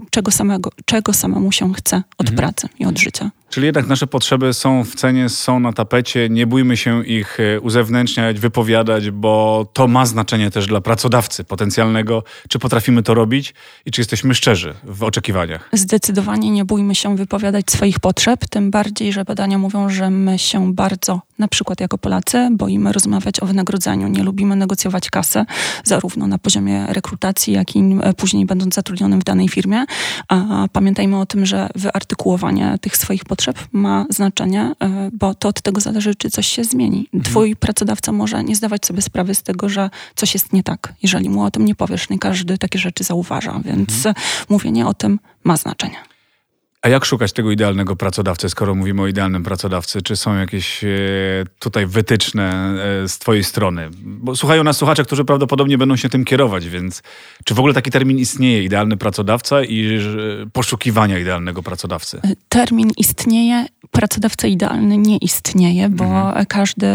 czego, 0.10 0.32
samego, 0.32 0.70
czego 0.86 1.14
samemu 1.14 1.52
się 1.52 1.74
chce 1.74 2.04
od 2.18 2.30
mhm. 2.30 2.38
pracy 2.38 2.68
i 2.80 2.86
od 2.86 3.00
życia. 3.00 3.32
Czyli 3.54 3.66
jednak 3.66 3.88
nasze 3.88 4.08
potrzeby 4.08 4.54
są 4.54 4.84
w 4.84 4.96
cenie, 4.96 5.30
są 5.30 5.60
na 5.60 5.74
tapecie, 5.74 6.30
nie 6.30 6.48
bójmy 6.48 6.78
się 6.78 7.06
ich 7.06 7.40
e, 7.40 7.60
uzewnętrzniać, 7.60 8.40
wypowiadać, 8.40 9.12
bo 9.12 9.66
to 9.74 9.88
ma 9.94 10.06
znaczenie 10.06 10.52
też 10.52 10.68
dla 10.68 10.82
pracodawcy 10.82 11.44
potencjalnego, 11.44 12.24
czy 12.50 12.60
potrafimy 12.60 13.04
to 13.04 13.14
robić 13.14 13.54
i 13.86 13.92
czy 13.92 14.02
jesteśmy 14.02 14.36
szczerzy 14.36 14.74
w 14.84 15.04
oczekiwaniach. 15.04 15.70
Zdecydowanie 15.74 16.50
nie 16.52 16.66
bójmy 16.66 16.96
się 16.96 17.16
wypowiadać 17.16 17.72
swoich 17.72 18.00
potrzeb, 18.00 18.46
tym 18.50 18.72
bardziej, 18.72 19.14
że 19.14 19.26
badania 19.26 19.58
mówią, 19.58 19.90
że 19.90 20.10
my 20.10 20.40
się 20.40 20.74
bardzo, 20.74 21.22
na 21.40 21.48
przykład 21.48 21.80
jako 21.82 21.98
Polacy, 21.98 22.50
boimy 22.52 22.92
rozmawiać 22.92 23.40
o 23.40 23.46
wynagrodzeniu, 23.46 24.08
nie 24.08 24.24
lubimy 24.24 24.56
negocjować 24.56 25.10
kasy, 25.10 25.46
zarówno 25.84 26.28
na 26.28 26.38
poziomie 26.38 26.86
rekrutacji, 26.90 27.54
jak 27.54 27.76
i 27.76 27.84
później 28.18 28.46
będąc 28.46 28.76
zatrudnionym 28.76 29.20
w 29.20 29.24
danej 29.24 29.50
firmie. 29.50 29.86
A 30.28 30.68
pamiętajmy 30.72 31.20
o 31.20 31.26
tym, 31.26 31.46
że 31.46 31.70
wyartykułowanie 31.76 32.78
tych 32.82 32.98
swoich 32.98 33.26
potrzeb 33.26 33.60
ma 33.72 34.06
znaczenie, 34.10 34.72
e, 34.80 35.10
bo 35.14 35.36
to 35.36 35.50
od 35.50 35.62
tego 35.62 35.82
zależy, 35.82 36.16
czy 36.16 36.30
coś 36.30 36.48
się 36.48 36.64
zmieni. 36.64 37.00
Mhm. 37.14 37.24
Twój 37.24 37.56
pracodawca 37.56 38.12
może 38.12 38.44
nie 38.44 38.56
zdawać 38.56 38.86
sobie 38.86 39.02
sprawy 39.02 39.36
z 39.36 39.44
tego, 39.44 39.70
że 39.70 39.83
coś 40.16 40.34
jest 40.34 40.54
nie 40.54 40.64
tak, 40.64 40.94
jeżeli 41.04 41.30
mu 41.30 41.44
o 41.44 41.52
tym 41.52 41.66
nie 41.66 41.76
powiesz. 41.76 42.10
Nie 42.10 42.20
każdy 42.20 42.58
takie 42.58 42.80
rzeczy 42.80 43.04
zauważa, 43.04 43.60
więc 43.66 44.06
mhm. 44.06 44.16
mówienie 44.50 44.88
o 44.88 44.94
tym 44.94 45.20
ma 45.44 45.58
znaczenie. 45.58 46.13
A 46.84 46.90
jak 46.90 47.06
szukać 47.06 47.34
tego 47.34 47.52
idealnego 47.52 47.96
pracodawcy, 47.96 48.50
skoro 48.50 48.76
mówimy 48.76 49.02
o 49.02 49.08
idealnym 49.08 49.44
pracodawcy? 49.44 50.02
Czy 50.02 50.16
są 50.16 50.36
jakieś 50.36 50.84
e, 50.84 50.88
tutaj 51.60 51.86
wytyczne 51.86 52.74
e, 53.04 53.08
z 53.08 53.20
Twojej 53.20 53.44
strony? 53.44 53.90
Bo 54.02 54.36
słuchają 54.36 54.64
nas 54.64 54.78
słuchacze, 54.78 55.04
którzy 55.04 55.26
prawdopodobnie 55.26 55.78
będą 55.78 55.96
się 55.96 56.10
tym 56.10 56.26
kierować, 56.26 56.70
więc 56.70 57.04
czy 57.46 57.54
w 57.54 57.60
ogóle 57.60 57.74
taki 57.74 57.92
termin 57.92 58.18
istnieje, 58.18 58.64
idealny 58.64 58.98
pracodawca 58.98 59.64
i 59.64 60.00
poszukiwania 60.54 61.20
idealnego 61.20 61.64
pracodawcy? 61.64 62.18
E, 62.24 62.36
termin 62.50 62.92
istnieje, 62.98 63.66
pracodawca 63.92 64.48
idealny 64.48 64.98
nie 64.98 65.18
istnieje, 65.18 65.90
bo 65.90 66.06
mhm. 66.06 66.46
każdy 66.46 66.88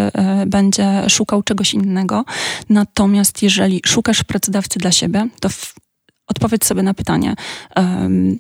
będzie 0.47 1.05
szukał 1.09 1.43
czegoś 1.43 1.75
innego. 1.75 2.25
Natomiast 2.69 3.43
jeżeli 3.43 3.81
szukasz 3.87 4.25
pracodawcy 4.25 4.79
dla 4.79 4.93
siebie, 4.93 5.29
to 5.41 5.49
odpowiedz 6.27 6.65
sobie 6.65 6.83
na 6.83 6.95
pytanie. 6.95 7.35
Um, 7.77 8.39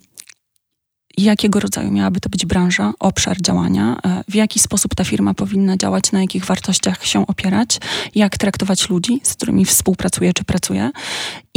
jakiego 1.22 1.60
rodzaju 1.60 1.90
miałaby 1.90 2.20
to 2.20 2.28
być 2.28 2.46
branża, 2.46 2.92
obszar 2.98 3.42
działania, 3.42 3.96
e, 4.04 4.24
w 4.28 4.34
jaki 4.34 4.58
sposób 4.58 4.94
ta 4.94 5.04
firma 5.04 5.34
powinna 5.34 5.76
działać, 5.76 6.12
na 6.12 6.20
jakich 6.20 6.44
wartościach 6.44 7.06
się 7.06 7.26
opierać, 7.26 7.78
jak 8.14 8.38
traktować 8.38 8.88
ludzi, 8.88 9.20
z 9.22 9.34
którymi 9.34 9.64
współpracuje 9.64 10.32
czy 10.32 10.44
pracuje 10.44 10.90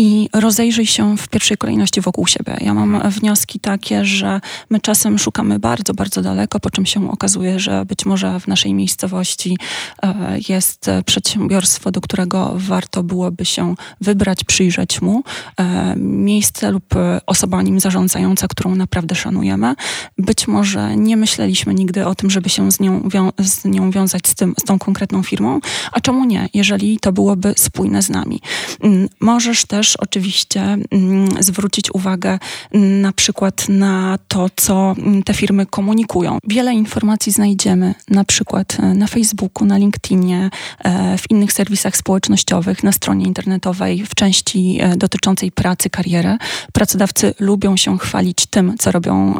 i 0.02 0.30
rozejrzyj 0.34 0.86
się 0.86 1.18
w 1.18 1.28
pierwszej 1.28 1.58
kolejności 1.58 2.02
wokół 2.02 2.28
siebie. 2.28 2.58
Ja 2.62 2.74
mam 2.74 2.96
mhm. 2.96 3.14
wnioski 3.14 3.60
takie, 3.60 4.06
że 4.06 4.42
my 4.70 4.80
czasem 4.80 5.20
szukamy 5.20 5.60
bardzo, 5.60 5.94
bardzo 5.94 6.22
daleko, 6.22 6.60
po 6.60 6.70
czym 6.70 6.86
się 6.86 7.12
okazuje, 7.12 7.60
że 7.60 7.86
być 7.86 8.06
może 8.06 8.40
w 8.40 8.48
naszej 8.48 8.74
miejscowości 8.74 9.58
e, 10.04 10.40
jest 10.50 10.90
przedsiębiorstwo, 11.06 11.92
do 11.92 12.02
którego 12.02 12.54
warto 12.56 13.04
byłoby 13.04 13.46
się 13.46 13.76
wybrać, 14.02 14.44
przyjrzeć 14.44 15.02
mu, 15.02 15.24
e, 15.58 15.96
miejsce 15.98 16.72
lub 16.72 16.86
osoba 17.26 17.62
nim 17.62 17.80
zarządzająca, 17.80 18.48
którą 18.48 18.76
naprawdę 18.76 19.16
szanujemy. 19.16 19.76
Być 20.18 20.48
może 20.48 20.98
nie 20.98 21.18
myśleliśmy 21.18 21.74
nigdy 21.74 22.08
o 22.08 22.16
tym, 22.16 22.30
żeby 22.30 22.50
się 22.50 22.72
z 22.72 22.80
nią, 22.80 23.10
z 23.40 23.66
nią 23.66 23.92
wiązać 23.92 24.28
z, 24.28 24.36
tym, 24.36 24.54
z 24.60 24.64
tą 24.64 24.80
konkretną 24.80 25.24
firmą, 25.24 25.60
a 25.92 26.00
czemu 26.00 26.26
nie, 26.26 26.50
jeżeli 26.54 27.00
to 27.00 27.12
byłoby 27.12 27.54
spójne 27.58 28.02
z 28.02 28.10
nami. 28.10 28.42
Mm, 28.84 29.10
możesz 29.20 29.66
też 29.66 29.91
też 29.92 29.98
oczywiście 29.98 30.62
mm, 30.62 31.44
zwrócić 31.44 31.94
uwagę 31.94 32.40
na 32.74 33.12
przykład 33.12 33.70
na 33.70 34.20
to, 34.28 34.48
co 34.56 34.96
mm, 34.98 35.24
te 35.24 35.34
firmy 35.34 35.66
komunikują. 35.66 36.38
Wiele 36.48 36.74
informacji 36.74 37.32
znajdziemy 37.32 37.96
na 38.10 38.24
przykład 38.24 38.78
e, 38.80 38.94
na 38.94 39.08
Facebooku, 39.08 39.68
na 39.68 39.78
LinkedInie, 39.78 40.50
e, 40.80 41.18
w 41.18 41.32
innych 41.32 41.54
serwisach 41.54 41.98
społecznościowych, 41.98 42.84
na 42.84 42.92
stronie 42.92 43.26
internetowej, 43.26 44.06
w 44.06 44.16
części 44.16 44.78
e, 44.82 44.98
dotyczącej 44.98 45.52
pracy, 45.52 45.90
kariery. 45.90 46.38
Pracodawcy 46.74 47.34
lubią 47.40 47.78
się 47.78 47.98
chwalić 47.98 48.46
tym, 48.46 48.76
co 48.80 48.92
robią 48.92 49.36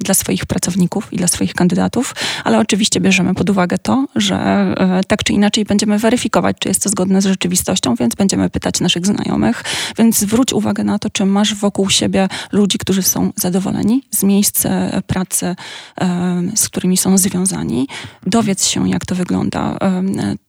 dla 0.00 0.14
swoich 0.14 0.46
pracowników 0.46 1.12
i 1.12 1.16
dla 1.16 1.28
swoich 1.28 1.54
kandydatów, 1.54 2.14
ale 2.44 2.58
oczywiście 2.58 3.00
bierzemy 3.00 3.34
pod 3.34 3.50
uwagę 3.50 3.78
to, 3.78 4.06
że 4.16 4.66
tak 5.08 5.24
czy 5.24 5.32
inaczej 5.32 5.64
będziemy 5.64 5.98
weryfikować, 5.98 6.56
czy 6.58 6.68
jest 6.68 6.82
to 6.82 6.88
zgodne 6.88 7.22
z 7.22 7.26
rzeczywistością, 7.26 7.94
więc 7.94 8.14
będziemy 8.14 8.50
pytać 8.50 8.80
naszych 8.80 9.06
znajomych, 9.06 9.61
więc 9.98 10.18
zwróć 10.18 10.52
uwagę 10.52 10.84
na 10.84 10.98
to, 10.98 11.10
czy 11.10 11.24
masz 11.24 11.54
wokół 11.54 11.90
siebie 11.90 12.28
ludzi, 12.52 12.78
którzy 12.78 13.02
są 13.02 13.32
zadowoleni 13.36 14.02
z 14.10 14.22
miejsc 14.22 14.66
e, 14.66 15.02
pracy, 15.06 15.56
e, 16.00 16.42
z 16.54 16.68
którymi 16.68 16.96
są 16.96 17.18
związani. 17.18 17.88
Dowiedz 18.26 18.66
się, 18.66 18.88
jak 18.88 19.06
to 19.06 19.14
wygląda 19.14 19.76
e, 19.80 20.02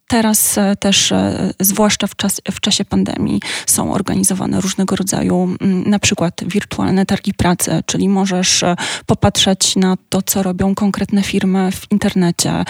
Teraz 0.08 0.58
e, 0.58 0.76
też, 0.76 1.12
e, 1.12 1.50
zwłaszcza 1.60 2.06
w, 2.06 2.16
czas, 2.16 2.40
w 2.52 2.60
czasie 2.60 2.84
pandemii, 2.84 3.40
są 3.66 3.92
organizowane 3.92 4.60
różnego 4.60 4.96
rodzaju, 4.96 5.56
mm, 5.60 5.90
na 5.90 5.98
przykład 5.98 6.44
wirtualne 6.46 7.06
targi 7.06 7.34
pracy, 7.34 7.82
czyli 7.86 8.08
możesz 8.08 8.62
e, 8.62 8.76
popatrzeć 9.06 9.76
na 9.76 9.96
to, 10.08 10.22
co 10.22 10.42
robią 10.42 10.74
konkretne 10.74 11.22
firmy 11.22 11.72
w 11.72 11.92
internecie, 11.92 12.64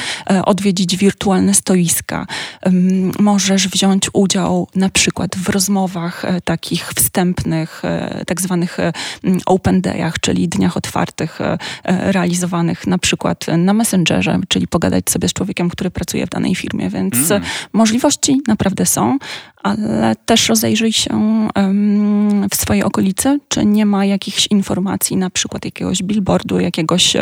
odwiedzić 0.44 0.96
wirtualne 0.96 1.54
stoiska. 1.54 2.26
Możesz 3.18 3.68
wziąć 3.68 4.10
udział 4.12 4.68
na 4.74 4.88
przykład 4.88 5.36
w 5.36 5.48
rozmowach 5.48 6.22
takich 6.44 6.88
wstępnych, 6.88 7.82
tak 8.26 8.40
zwanych 8.40 8.78
open 9.46 9.80
dayach, 9.80 10.20
czyli 10.20 10.48
dniach 10.48 10.76
otwartych, 10.76 11.38
realizowanych 11.84 12.86
na 12.86 12.98
przykład 12.98 13.46
na 13.58 13.72
Messengerze, 13.72 14.40
czyli 14.48 14.68
pogadać 14.68 15.10
sobie 15.10 15.28
z 15.28 15.32
człowiekiem, 15.32 15.70
który 15.70 15.90
pracuje 15.90 16.26
w 16.26 16.30
danej 16.30 16.54
firmie, 16.54 16.90
więc 16.90 17.23
mm. 17.30 17.48
możliwości 17.72 18.40
naprawdę 18.48 18.86
są, 18.86 19.18
ale 19.62 20.16
też 20.26 20.48
rozejrzyj 20.48 20.92
się 20.92 21.10
w 22.50 22.56
swojej 22.56 22.82
okolicy, 22.82 23.40
czy 23.48 23.66
nie 23.66 23.86
ma 23.86 24.04
jakichś 24.04 24.46
informacji, 24.46 25.16
na 25.16 25.30
przykład 25.30 25.64
jakiegoś 25.64 26.02
billboardu, 26.02 26.60
jakiegoś 26.60 27.16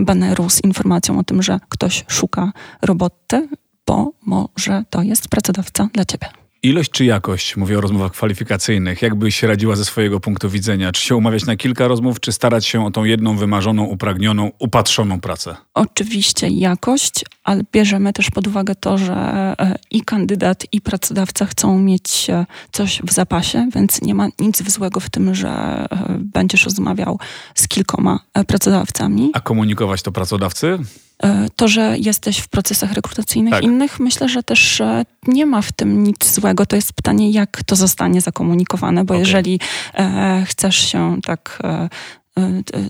baneru 0.00 0.50
z 0.50 0.64
informacją 0.64 1.18
o 1.18 1.24
tym, 1.24 1.42
że 1.42 1.60
ktoś 1.68 2.04
szuka 2.08 2.52
roboty, 2.82 3.48
bo 3.86 4.12
może 4.26 4.84
to 4.90 5.02
jest 5.02 5.28
pracodawca 5.28 5.88
dla 5.92 6.04
ciebie. 6.04 6.39
Ilość 6.62 6.90
czy 6.90 7.04
jakość? 7.04 7.56
Mówię 7.56 7.78
o 7.78 7.80
rozmowach 7.80 8.12
kwalifikacyjnych. 8.12 9.02
Jak 9.02 9.14
byś 9.14 9.36
się 9.36 9.46
radziła 9.46 9.76
ze 9.76 9.84
swojego 9.84 10.20
punktu 10.20 10.50
widzenia? 10.50 10.92
Czy 10.92 11.02
się 11.02 11.16
umawiać 11.16 11.46
na 11.46 11.56
kilka 11.56 11.88
rozmów, 11.88 12.20
czy 12.20 12.32
starać 12.32 12.66
się 12.66 12.84
o 12.84 12.90
tą 12.90 13.04
jedną 13.04 13.36
wymarzoną, 13.36 13.84
upragnioną, 13.84 14.50
upatrzoną 14.58 15.20
pracę? 15.20 15.56
Oczywiście 15.74 16.48
jakość, 16.48 17.24
ale 17.44 17.62
bierzemy 17.72 18.12
też 18.12 18.30
pod 18.30 18.46
uwagę 18.46 18.74
to, 18.74 18.98
że 18.98 19.14
e, 19.58 19.78
i 19.90 20.02
kandydat, 20.02 20.66
i 20.72 20.80
pracodawca 20.80 21.46
chcą 21.46 21.78
mieć 21.78 22.30
e, 22.30 22.46
coś 22.72 23.02
w 23.02 23.12
zapasie, 23.12 23.68
więc 23.74 24.02
nie 24.02 24.14
ma 24.14 24.28
nic 24.38 24.70
złego 24.70 25.00
w 25.00 25.10
tym, 25.10 25.34
że 25.34 25.48
e, 25.48 25.86
będziesz 26.18 26.64
rozmawiał 26.64 27.18
z 27.54 27.68
kilkoma 27.68 28.20
pracodawcami. 28.46 29.30
A 29.34 29.40
komunikować 29.40 30.02
to 30.02 30.12
pracodawcy? 30.12 30.78
E, 31.22 31.46
to, 31.56 31.68
że 31.68 31.98
jesteś 31.98 32.38
w 32.38 32.48
procesach 32.48 32.92
rekrutacyjnych 32.92 33.54
tak. 33.54 33.62
innych, 33.62 34.00
myślę, 34.00 34.28
że 34.28 34.42
też 34.42 34.80
e, 34.80 35.04
nie 35.26 35.46
ma 35.46 35.62
w 35.62 35.72
tym 35.72 36.02
nic 36.02 36.34
złego. 36.34 36.66
To 36.66 36.76
jest 36.76 36.92
pytanie, 36.92 37.30
jak 37.30 37.62
to 37.66 37.76
zostanie 37.76 38.20
zakomunikowane, 38.20 39.04
bo 39.04 39.14
okay. 39.14 39.20
jeżeli 39.26 39.60
e, 39.94 40.44
chcesz 40.46 40.76
się 40.76 41.16
tak 41.24 41.58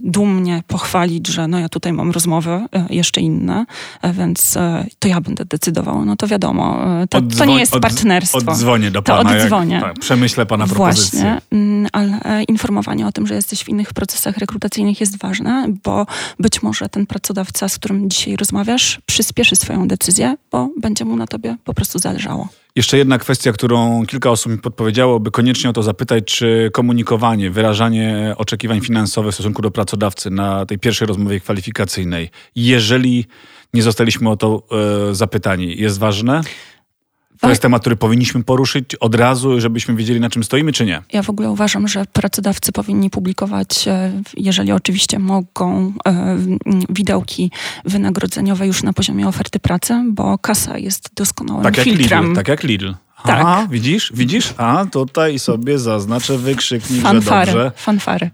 dumnie 0.01 0.62
pochwalić, 0.66 1.28
że 1.28 1.49
no 1.49 1.59
ja 1.59 1.68
tutaj 1.68 1.93
mam 1.93 2.11
rozmowy 2.11 2.51
e, 2.51 2.86
jeszcze 2.91 3.20
inne, 3.20 3.66
e, 4.03 4.12
więc 4.12 4.59
to 4.99 5.09
ja 5.09 5.20
będę 5.20 5.45
decydował. 5.45 6.05
No 6.05 6.16
to 6.16 6.26
wiadomo, 6.26 6.78
to, 7.11 7.22
to 7.22 7.45
nie 7.45 7.59
jest 7.59 7.72
partnerstwo. 7.72 8.38
Oddzwonię 8.38 8.91
do 8.91 9.03
pana. 9.03 9.30
To 9.30 9.36
oddzwonię. 9.36 9.74
Jak, 9.74 9.84
tak, 9.84 9.99
przemyślę 9.99 10.47
pana 10.47 10.66
propozycję. 10.66 11.20
Właśnie, 11.20 11.41
mm, 11.53 11.86
ale 11.93 12.43
informowanie 12.43 13.07
o 13.07 13.12
tym, 13.12 13.26
że 13.26 13.34
jesteś 13.34 13.64
w 13.64 13.68
innych 13.68 13.93
procesach 13.93 14.38
rekrutacyjnych 14.38 15.01
jest 15.01 15.18
ważne, 15.18 15.66
bo 15.84 16.07
być 16.38 16.62
może 16.62 16.88
ten 16.88 17.07
pracodawca, 17.07 17.68
z 17.68 17.78
którym 17.78 18.11
dzisiaj 18.11 18.36
rozmawiasz, 18.36 19.01
przyspieszy 19.07 19.57
swoją 19.57 19.88
decyzję, 19.88 20.36
bo 20.51 20.68
będzie 20.80 21.05
mu 21.05 21.16
na 21.16 21.26
tobie 21.26 21.57
po 21.64 21.74
prostu 21.74 21.99
zależało. 21.99 22.49
Jeszcze 22.76 22.98
jedna 22.98 23.18
kwestia, 23.18 23.52
którą 23.52 24.06
kilka 24.06 24.30
osób 24.30 24.52
mi 24.52 24.58
podpowiedziało, 24.58 25.20
by 25.20 25.30
koniecznie 25.30 25.70
o 25.70 25.72
to 25.72 25.82
zapytać, 25.82 26.24
czy 26.24 26.70
komunikowanie, 26.72 27.50
wyrażanie 27.50 28.34
oczekiwań 28.36 28.80
finansowych 28.80 29.32
w 29.32 29.34
stosunku 29.34 29.62
do 29.62 29.70
pracodawcy 29.70 30.30
na 30.30 30.66
tej 30.66 30.78
pierwszej 30.78 31.08
rozmowie 31.08 31.40
kwalifikacyjnej, 31.40 32.30
jeżeli 32.56 33.26
nie 33.74 33.82
zostaliśmy 33.82 34.30
o 34.30 34.36
to 34.36 34.62
e, 35.10 35.14
zapytani, 35.14 35.80
jest 35.80 35.98
ważne? 35.98 36.40
To 37.41 37.49
jest 37.49 37.62
temat, 37.62 37.80
który 37.80 37.97
powinniśmy 37.97 38.45
poruszyć 38.45 38.95
od 38.95 39.14
razu, 39.14 39.61
żebyśmy 39.61 39.95
wiedzieli, 39.95 40.20
na 40.20 40.30
czym 40.30 40.45
stoimy, 40.45 40.72
czy 40.72 40.86
nie? 40.86 41.03
Ja 41.12 41.22
w 41.22 41.30
ogóle 41.30 41.51
uważam, 41.51 41.88
że 41.88 42.05
pracodawcy 42.12 42.72
powinni 42.72 43.11
publikować, 43.11 43.88
e, 43.88 44.12
jeżeli 44.36 44.72
oczywiście 44.72 45.18
mogą, 45.18 45.93
e, 46.07 46.36
widełki 46.88 47.51
wynagrodzeniowe 47.84 48.66
już 48.66 48.82
na 48.82 48.93
poziomie 48.93 49.28
oferty 49.28 49.59
pracy, 49.59 50.05
bo 50.09 50.38
kasa 50.38 50.78
jest 50.78 51.11
doskonałym 51.16 51.62
tak 51.64 51.76
jak 51.76 51.84
filtrem. 51.84 52.24
Lidl, 52.24 52.34
tak 52.34 52.49
jak 52.49 52.62
Lidl. 52.62 52.95
Tak. 53.24 53.41
Aha, 53.41 53.66
widzisz, 53.70 54.12
widzisz? 54.14 54.55
A 54.57 54.86
tutaj 54.93 55.38
sobie 55.38 55.78
zaznaczę 55.78 56.38
wykrzyknik, 56.38 57.03
fanfary, 57.03 57.51
że 57.51 57.59
dobrze. 57.59 57.72
Fanfary. 57.76 58.30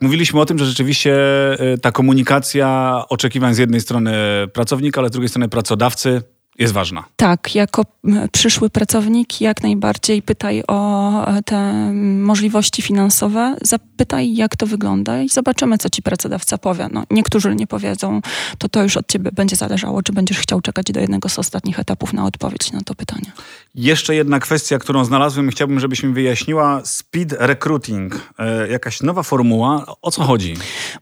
Mówiliśmy 0.00 0.40
o 0.40 0.46
tym, 0.46 0.58
że 0.58 0.66
rzeczywiście 0.66 1.14
e, 1.52 1.78
ta 1.78 1.92
komunikacja 1.92 3.02
oczekiwań 3.08 3.54
z 3.54 3.58
jednej 3.58 3.80
strony 3.80 4.12
pracownika, 4.52 5.00
ale 5.00 5.08
z 5.08 5.12
drugiej 5.12 5.28
strony 5.28 5.48
pracodawcy 5.48 6.22
jest 6.60 6.72
ważna. 6.72 7.04
Tak, 7.16 7.54
jako 7.54 7.84
przyszły 8.32 8.70
pracownik 8.70 9.40
jak 9.40 9.62
najbardziej 9.62 10.22
pytaj 10.22 10.62
o 10.68 11.26
te 11.44 11.92
możliwości 12.02 12.82
finansowe, 12.82 13.56
zapytaj 13.62 14.34
jak 14.34 14.56
to 14.56 14.66
wygląda 14.66 15.22
i 15.22 15.28
zobaczymy, 15.28 15.78
co 15.78 15.90
ci 15.90 16.02
pracodawca 16.02 16.58
powie. 16.58 16.88
No, 16.92 17.04
niektórzy 17.10 17.54
nie 17.54 17.66
powiedzą, 17.66 18.20
to 18.58 18.68
to 18.68 18.82
już 18.82 18.96
od 18.96 19.08
ciebie 19.08 19.30
będzie 19.32 19.56
zależało, 19.56 20.02
czy 20.02 20.12
będziesz 20.12 20.38
chciał 20.38 20.60
czekać 20.60 20.86
do 20.92 21.00
jednego 21.00 21.28
z 21.28 21.38
ostatnich 21.38 21.78
etapów 21.78 22.12
na 22.12 22.24
odpowiedź 22.24 22.72
na 22.72 22.80
to 22.80 22.94
pytanie. 22.94 23.32
Jeszcze 23.74 24.14
jedna 24.14 24.40
kwestia, 24.40 24.78
którą 24.78 25.04
znalazłem 25.04 25.48
i 25.48 25.50
chciałbym, 25.50 25.80
żebyś 25.80 26.02
mi 26.02 26.12
wyjaśniła. 26.12 26.80
Speed 26.84 27.36
recruiting, 27.38 28.32
e, 28.38 28.68
jakaś 28.68 29.00
nowa 29.00 29.22
formuła. 29.22 29.86
O 30.02 30.10
co 30.10 30.22
chodzi? 30.22 30.54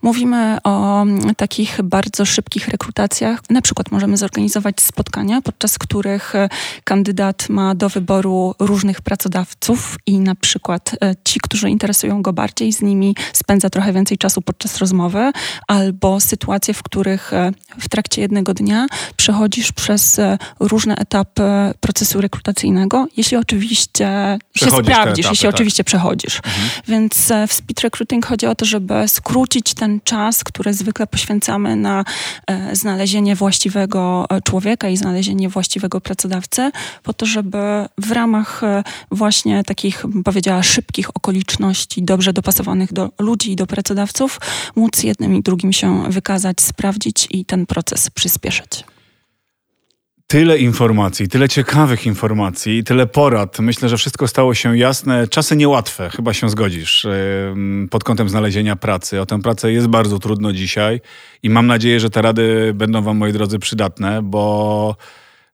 Mówimy 0.02 0.59
o 0.64 1.04
takich 1.36 1.80
bardzo 1.84 2.24
szybkich 2.24 2.68
rekrutacjach. 2.68 3.40
Na 3.50 3.62
przykład 3.62 3.90
możemy 3.90 4.16
zorganizować 4.16 4.80
spotkania, 4.80 5.40
podczas 5.49 5.78
których 5.78 6.34
e, 6.34 6.49
kandydat 6.84 7.49
ma 7.49 7.74
do 7.74 7.88
wyboru 7.88 8.55
różnych 8.59 9.01
pracodawców 9.01 9.96
i 10.07 10.18
na 10.18 10.34
przykład 10.34 10.96
e, 11.03 11.14
ci, 11.24 11.40
którzy 11.40 11.70
interesują 11.70 12.22
go 12.22 12.32
bardziej, 12.32 12.72
z 12.72 12.82
nimi 12.82 13.16
spędza 13.32 13.70
trochę 13.70 13.92
więcej 13.92 14.18
czasu 14.18 14.42
podczas 14.42 14.78
rozmowy, 14.78 15.32
albo 15.66 16.20
sytuacje, 16.20 16.74
w 16.74 16.82
których 16.82 17.32
e, 17.32 17.53
w 17.78 17.88
trakcie 17.88 18.20
jednego 18.20 18.55
dnia 18.55 18.86
przechodzisz 19.16 19.72
przez 19.72 20.20
różne 20.61 20.96
etapy 20.96 21.42
procesu 21.80 22.20
rekrutacyjnego, 22.20 23.07
jeśli 23.16 23.36
oczywiście 23.36 24.38
się 24.57 24.66
sprawdzisz, 24.66 24.94
etapy, 24.94 25.30
jeśli 25.30 25.46
tak. 25.46 25.55
oczywiście 25.55 25.84
przechodzisz. 25.84 26.36
Mhm. 26.36 26.68
Więc 26.88 27.32
w 27.49 27.53
speed 27.53 27.82
recruiting 27.82 28.26
chodzi 28.26 28.46
o 28.46 28.55
to, 28.55 28.64
żeby 28.64 29.09
skrócić 29.09 29.74
ten 29.74 30.01
czas, 30.05 30.44
który 30.44 30.74
zwykle 30.74 31.07
poświęcamy 31.07 31.76
na 31.76 32.05
znalezienie 32.72 33.36
właściwego 33.36 34.26
człowieka 34.44 34.88
i 34.88 34.96
znalezienie 34.96 35.28
niewłaściwego 35.35 36.01
pracodawcę, 36.01 36.70
po 37.03 37.12
to, 37.12 37.26
żeby 37.26 37.59
w 37.99 38.12
ramach 38.12 38.64
e, 38.64 38.85
właśnie 39.11 39.64
takich, 39.64 40.05
powiedziała, 40.24 40.62
szybkich 40.62 41.16
okoliczności, 41.16 42.03
dobrze 42.03 42.33
dopasowanych 42.33 42.93
do 42.93 43.11
ludzi 43.18 43.53
i 43.53 43.57
do 43.57 43.66
pracodawców, 43.66 44.41
móc 44.76 45.03
jednym 45.03 45.37
i 45.37 45.43
drugim 45.43 45.72
się 45.72 46.03
wykazać, 46.09 46.61
sprawdzić 46.61 47.29
i 47.31 47.45
ten 47.45 47.66
proces 47.66 48.11
przyspieszyć. 48.11 48.85
Tyle 50.31 50.59
informacji, 50.59 51.29
tyle 51.29 51.49
ciekawych 51.49 52.07
informacji, 52.07 52.85
tyle 52.85 53.07
porad. 53.07 53.59
Myślę, 53.59 53.89
że 53.89 53.97
wszystko 53.97 54.29
stało 54.29 54.55
się 54.55 54.79
jasne. 54.79 55.29
Czasy 55.29 55.57
niełatwe, 55.57 56.11
chyba 56.11 56.35
się 56.35 56.51
zgodzisz, 56.51 57.07
pod 57.91 58.05
kątem 58.05 58.29
znalezienia 58.29 58.76
pracy. 58.76 59.20
O 59.20 59.26
tę 59.26 59.43
pracę 59.43 59.72
jest 59.72 59.87
bardzo 59.87 60.18
trudno 60.18 60.53
dzisiaj 60.53 61.01
i 61.43 61.51
mam 61.51 61.66
nadzieję, 61.66 62.01
że 62.01 62.11
te 62.11 62.22
rady 62.22 62.72
będą 62.74 63.03
Wam, 63.03 63.16
moi 63.16 63.33
drodzy, 63.33 63.59
przydatne, 63.59 64.22
bo 64.22 64.97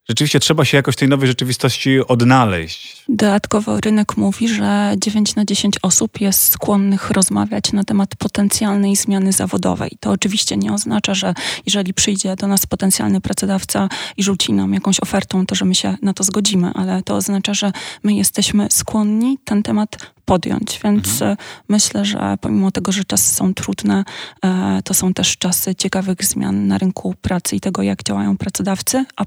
rzeczywiście 0.08 0.40
trzeba 0.40 0.64
się 0.64 0.76
jakoś 0.76 0.96
tej 0.96 1.08
nowej 1.08 1.28
rzeczywistości 1.28 2.06
odnaleźć. 2.08 3.04
Dodatkowo 3.08 3.80
rynek 3.80 4.16
mówi, 4.16 4.48
że 4.48 4.94
9 4.98 5.34
na 5.34 5.44
10 5.44 5.74
osób 5.82 6.20
jest 6.20 6.52
skłonnych 6.52 7.10
rozmawiać 7.10 7.72
na 7.72 7.84
temat 7.84 8.16
potencjalnej 8.16 8.96
zmiany 8.96 9.32
zawodowej. 9.32 9.90
To 10.00 10.10
oczywiście 10.10 10.56
nie 10.56 10.72
oznacza, 10.72 11.14
że 11.14 11.34
jeżeli 11.66 11.94
przyjdzie 11.94 12.36
do 12.36 12.46
nas 12.46 12.66
potencjalny 12.66 13.20
pracodawca 13.20 13.88
i 14.16 14.22
rzuci 14.22 14.52
nam 14.52 14.74
jakąś 14.74 15.00
ofertą, 15.00 15.46
to 15.46 15.54
że 15.54 15.64
my 15.64 15.74
się 15.74 15.96
na 16.02 16.12
to 16.12 16.24
zgodzimy, 16.24 16.70
ale 16.74 17.02
to 17.02 17.16
oznacza, 17.16 17.54
że 17.54 17.72
my 18.02 18.14
jesteśmy 18.14 18.66
skłonni 18.70 19.38
ten 19.44 19.62
temat 19.62 20.14
podjąć. 20.24 20.80
Więc 20.84 21.06
mhm. 21.12 21.32
E, 21.32 21.36
myślę, 21.68 22.04
że 22.04 22.36
pomimo 22.40 22.70
tego, 22.70 22.92
że 22.92 23.04
czasy 23.04 23.34
są 23.34 23.54
trudne, 23.54 24.04
e, 24.44 24.80
to 24.84 24.94
są 24.94 25.14
też 25.14 25.38
czasy 25.38 25.74
ciekawych 25.74 26.24
zmian 26.24 26.66
na 26.66 26.78
rynku 26.78 27.14
pracy 27.22 27.56
i 27.56 27.60
tego, 27.60 27.82
jak 27.82 28.02
działają 28.02 28.36
pracodawcy, 28.36 29.04
a 29.16 29.24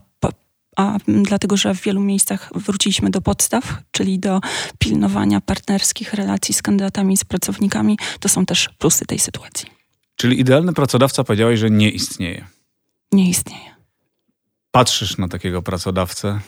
a 0.77 0.97
dlatego, 1.07 1.57
że 1.57 1.73
w 1.73 1.81
wielu 1.81 2.01
miejscach 2.01 2.49
wróciliśmy 2.55 3.09
do 3.09 3.21
podstaw, 3.21 3.77
czyli 3.91 4.19
do 4.19 4.41
pilnowania 4.79 5.41
partnerskich 5.41 6.13
relacji 6.13 6.53
z 6.53 6.61
kandydatami 6.61 7.17
z 7.17 7.25
pracownikami, 7.25 7.97
to 8.19 8.29
są 8.29 8.45
też 8.45 8.69
plusy 8.77 9.05
tej 9.05 9.19
sytuacji. 9.19 9.69
Czyli 10.15 10.39
idealny 10.39 10.73
pracodawca 10.73 11.23
powiedziałeś, 11.23 11.59
że 11.59 11.69
nie 11.69 11.89
istnieje. 11.89 12.47
Nie 13.11 13.29
istnieje. 13.29 13.75
Patrzysz 14.71 15.17
na 15.17 15.27
takiego 15.27 15.61
pracodawcę, 15.61 16.39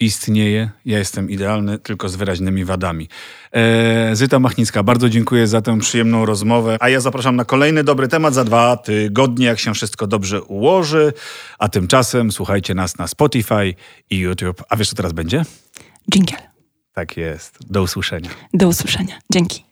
istnieje. 0.00 0.70
Ja 0.84 0.98
jestem 0.98 1.30
idealny, 1.30 1.78
tylko 1.78 2.08
z 2.08 2.16
wyraźnymi 2.16 2.64
wadami. 2.64 3.08
E, 3.52 4.16
Zyta 4.16 4.38
Machnicka, 4.38 4.82
bardzo 4.82 5.08
dziękuję 5.08 5.46
za 5.46 5.62
tę 5.62 5.78
przyjemną 5.78 6.26
rozmowę. 6.26 6.76
A 6.80 6.88
ja 6.88 7.00
zapraszam 7.00 7.36
na 7.36 7.44
kolejny 7.44 7.84
dobry 7.84 8.08
temat 8.08 8.34
za 8.34 8.44
dwa 8.44 8.76
tygodnie, 8.76 9.46
jak 9.46 9.58
się 9.58 9.74
wszystko 9.74 10.06
dobrze 10.06 10.42
ułoży. 10.42 11.12
A 11.58 11.68
tymczasem 11.68 12.32
słuchajcie 12.32 12.74
nas 12.74 12.98
na 12.98 13.06
Spotify 13.06 13.74
i 14.10 14.18
YouTube. 14.18 14.62
A 14.68 14.76
wiesz, 14.76 14.88
co 14.88 14.96
teraz 14.96 15.12
będzie? 15.12 15.44
Dżingiel. 16.12 16.40
Tak 16.92 17.16
jest. 17.16 17.58
Do 17.70 17.82
usłyszenia. 17.82 18.30
Do 18.54 18.68
usłyszenia. 18.68 19.18
Dzięki. 19.32 19.64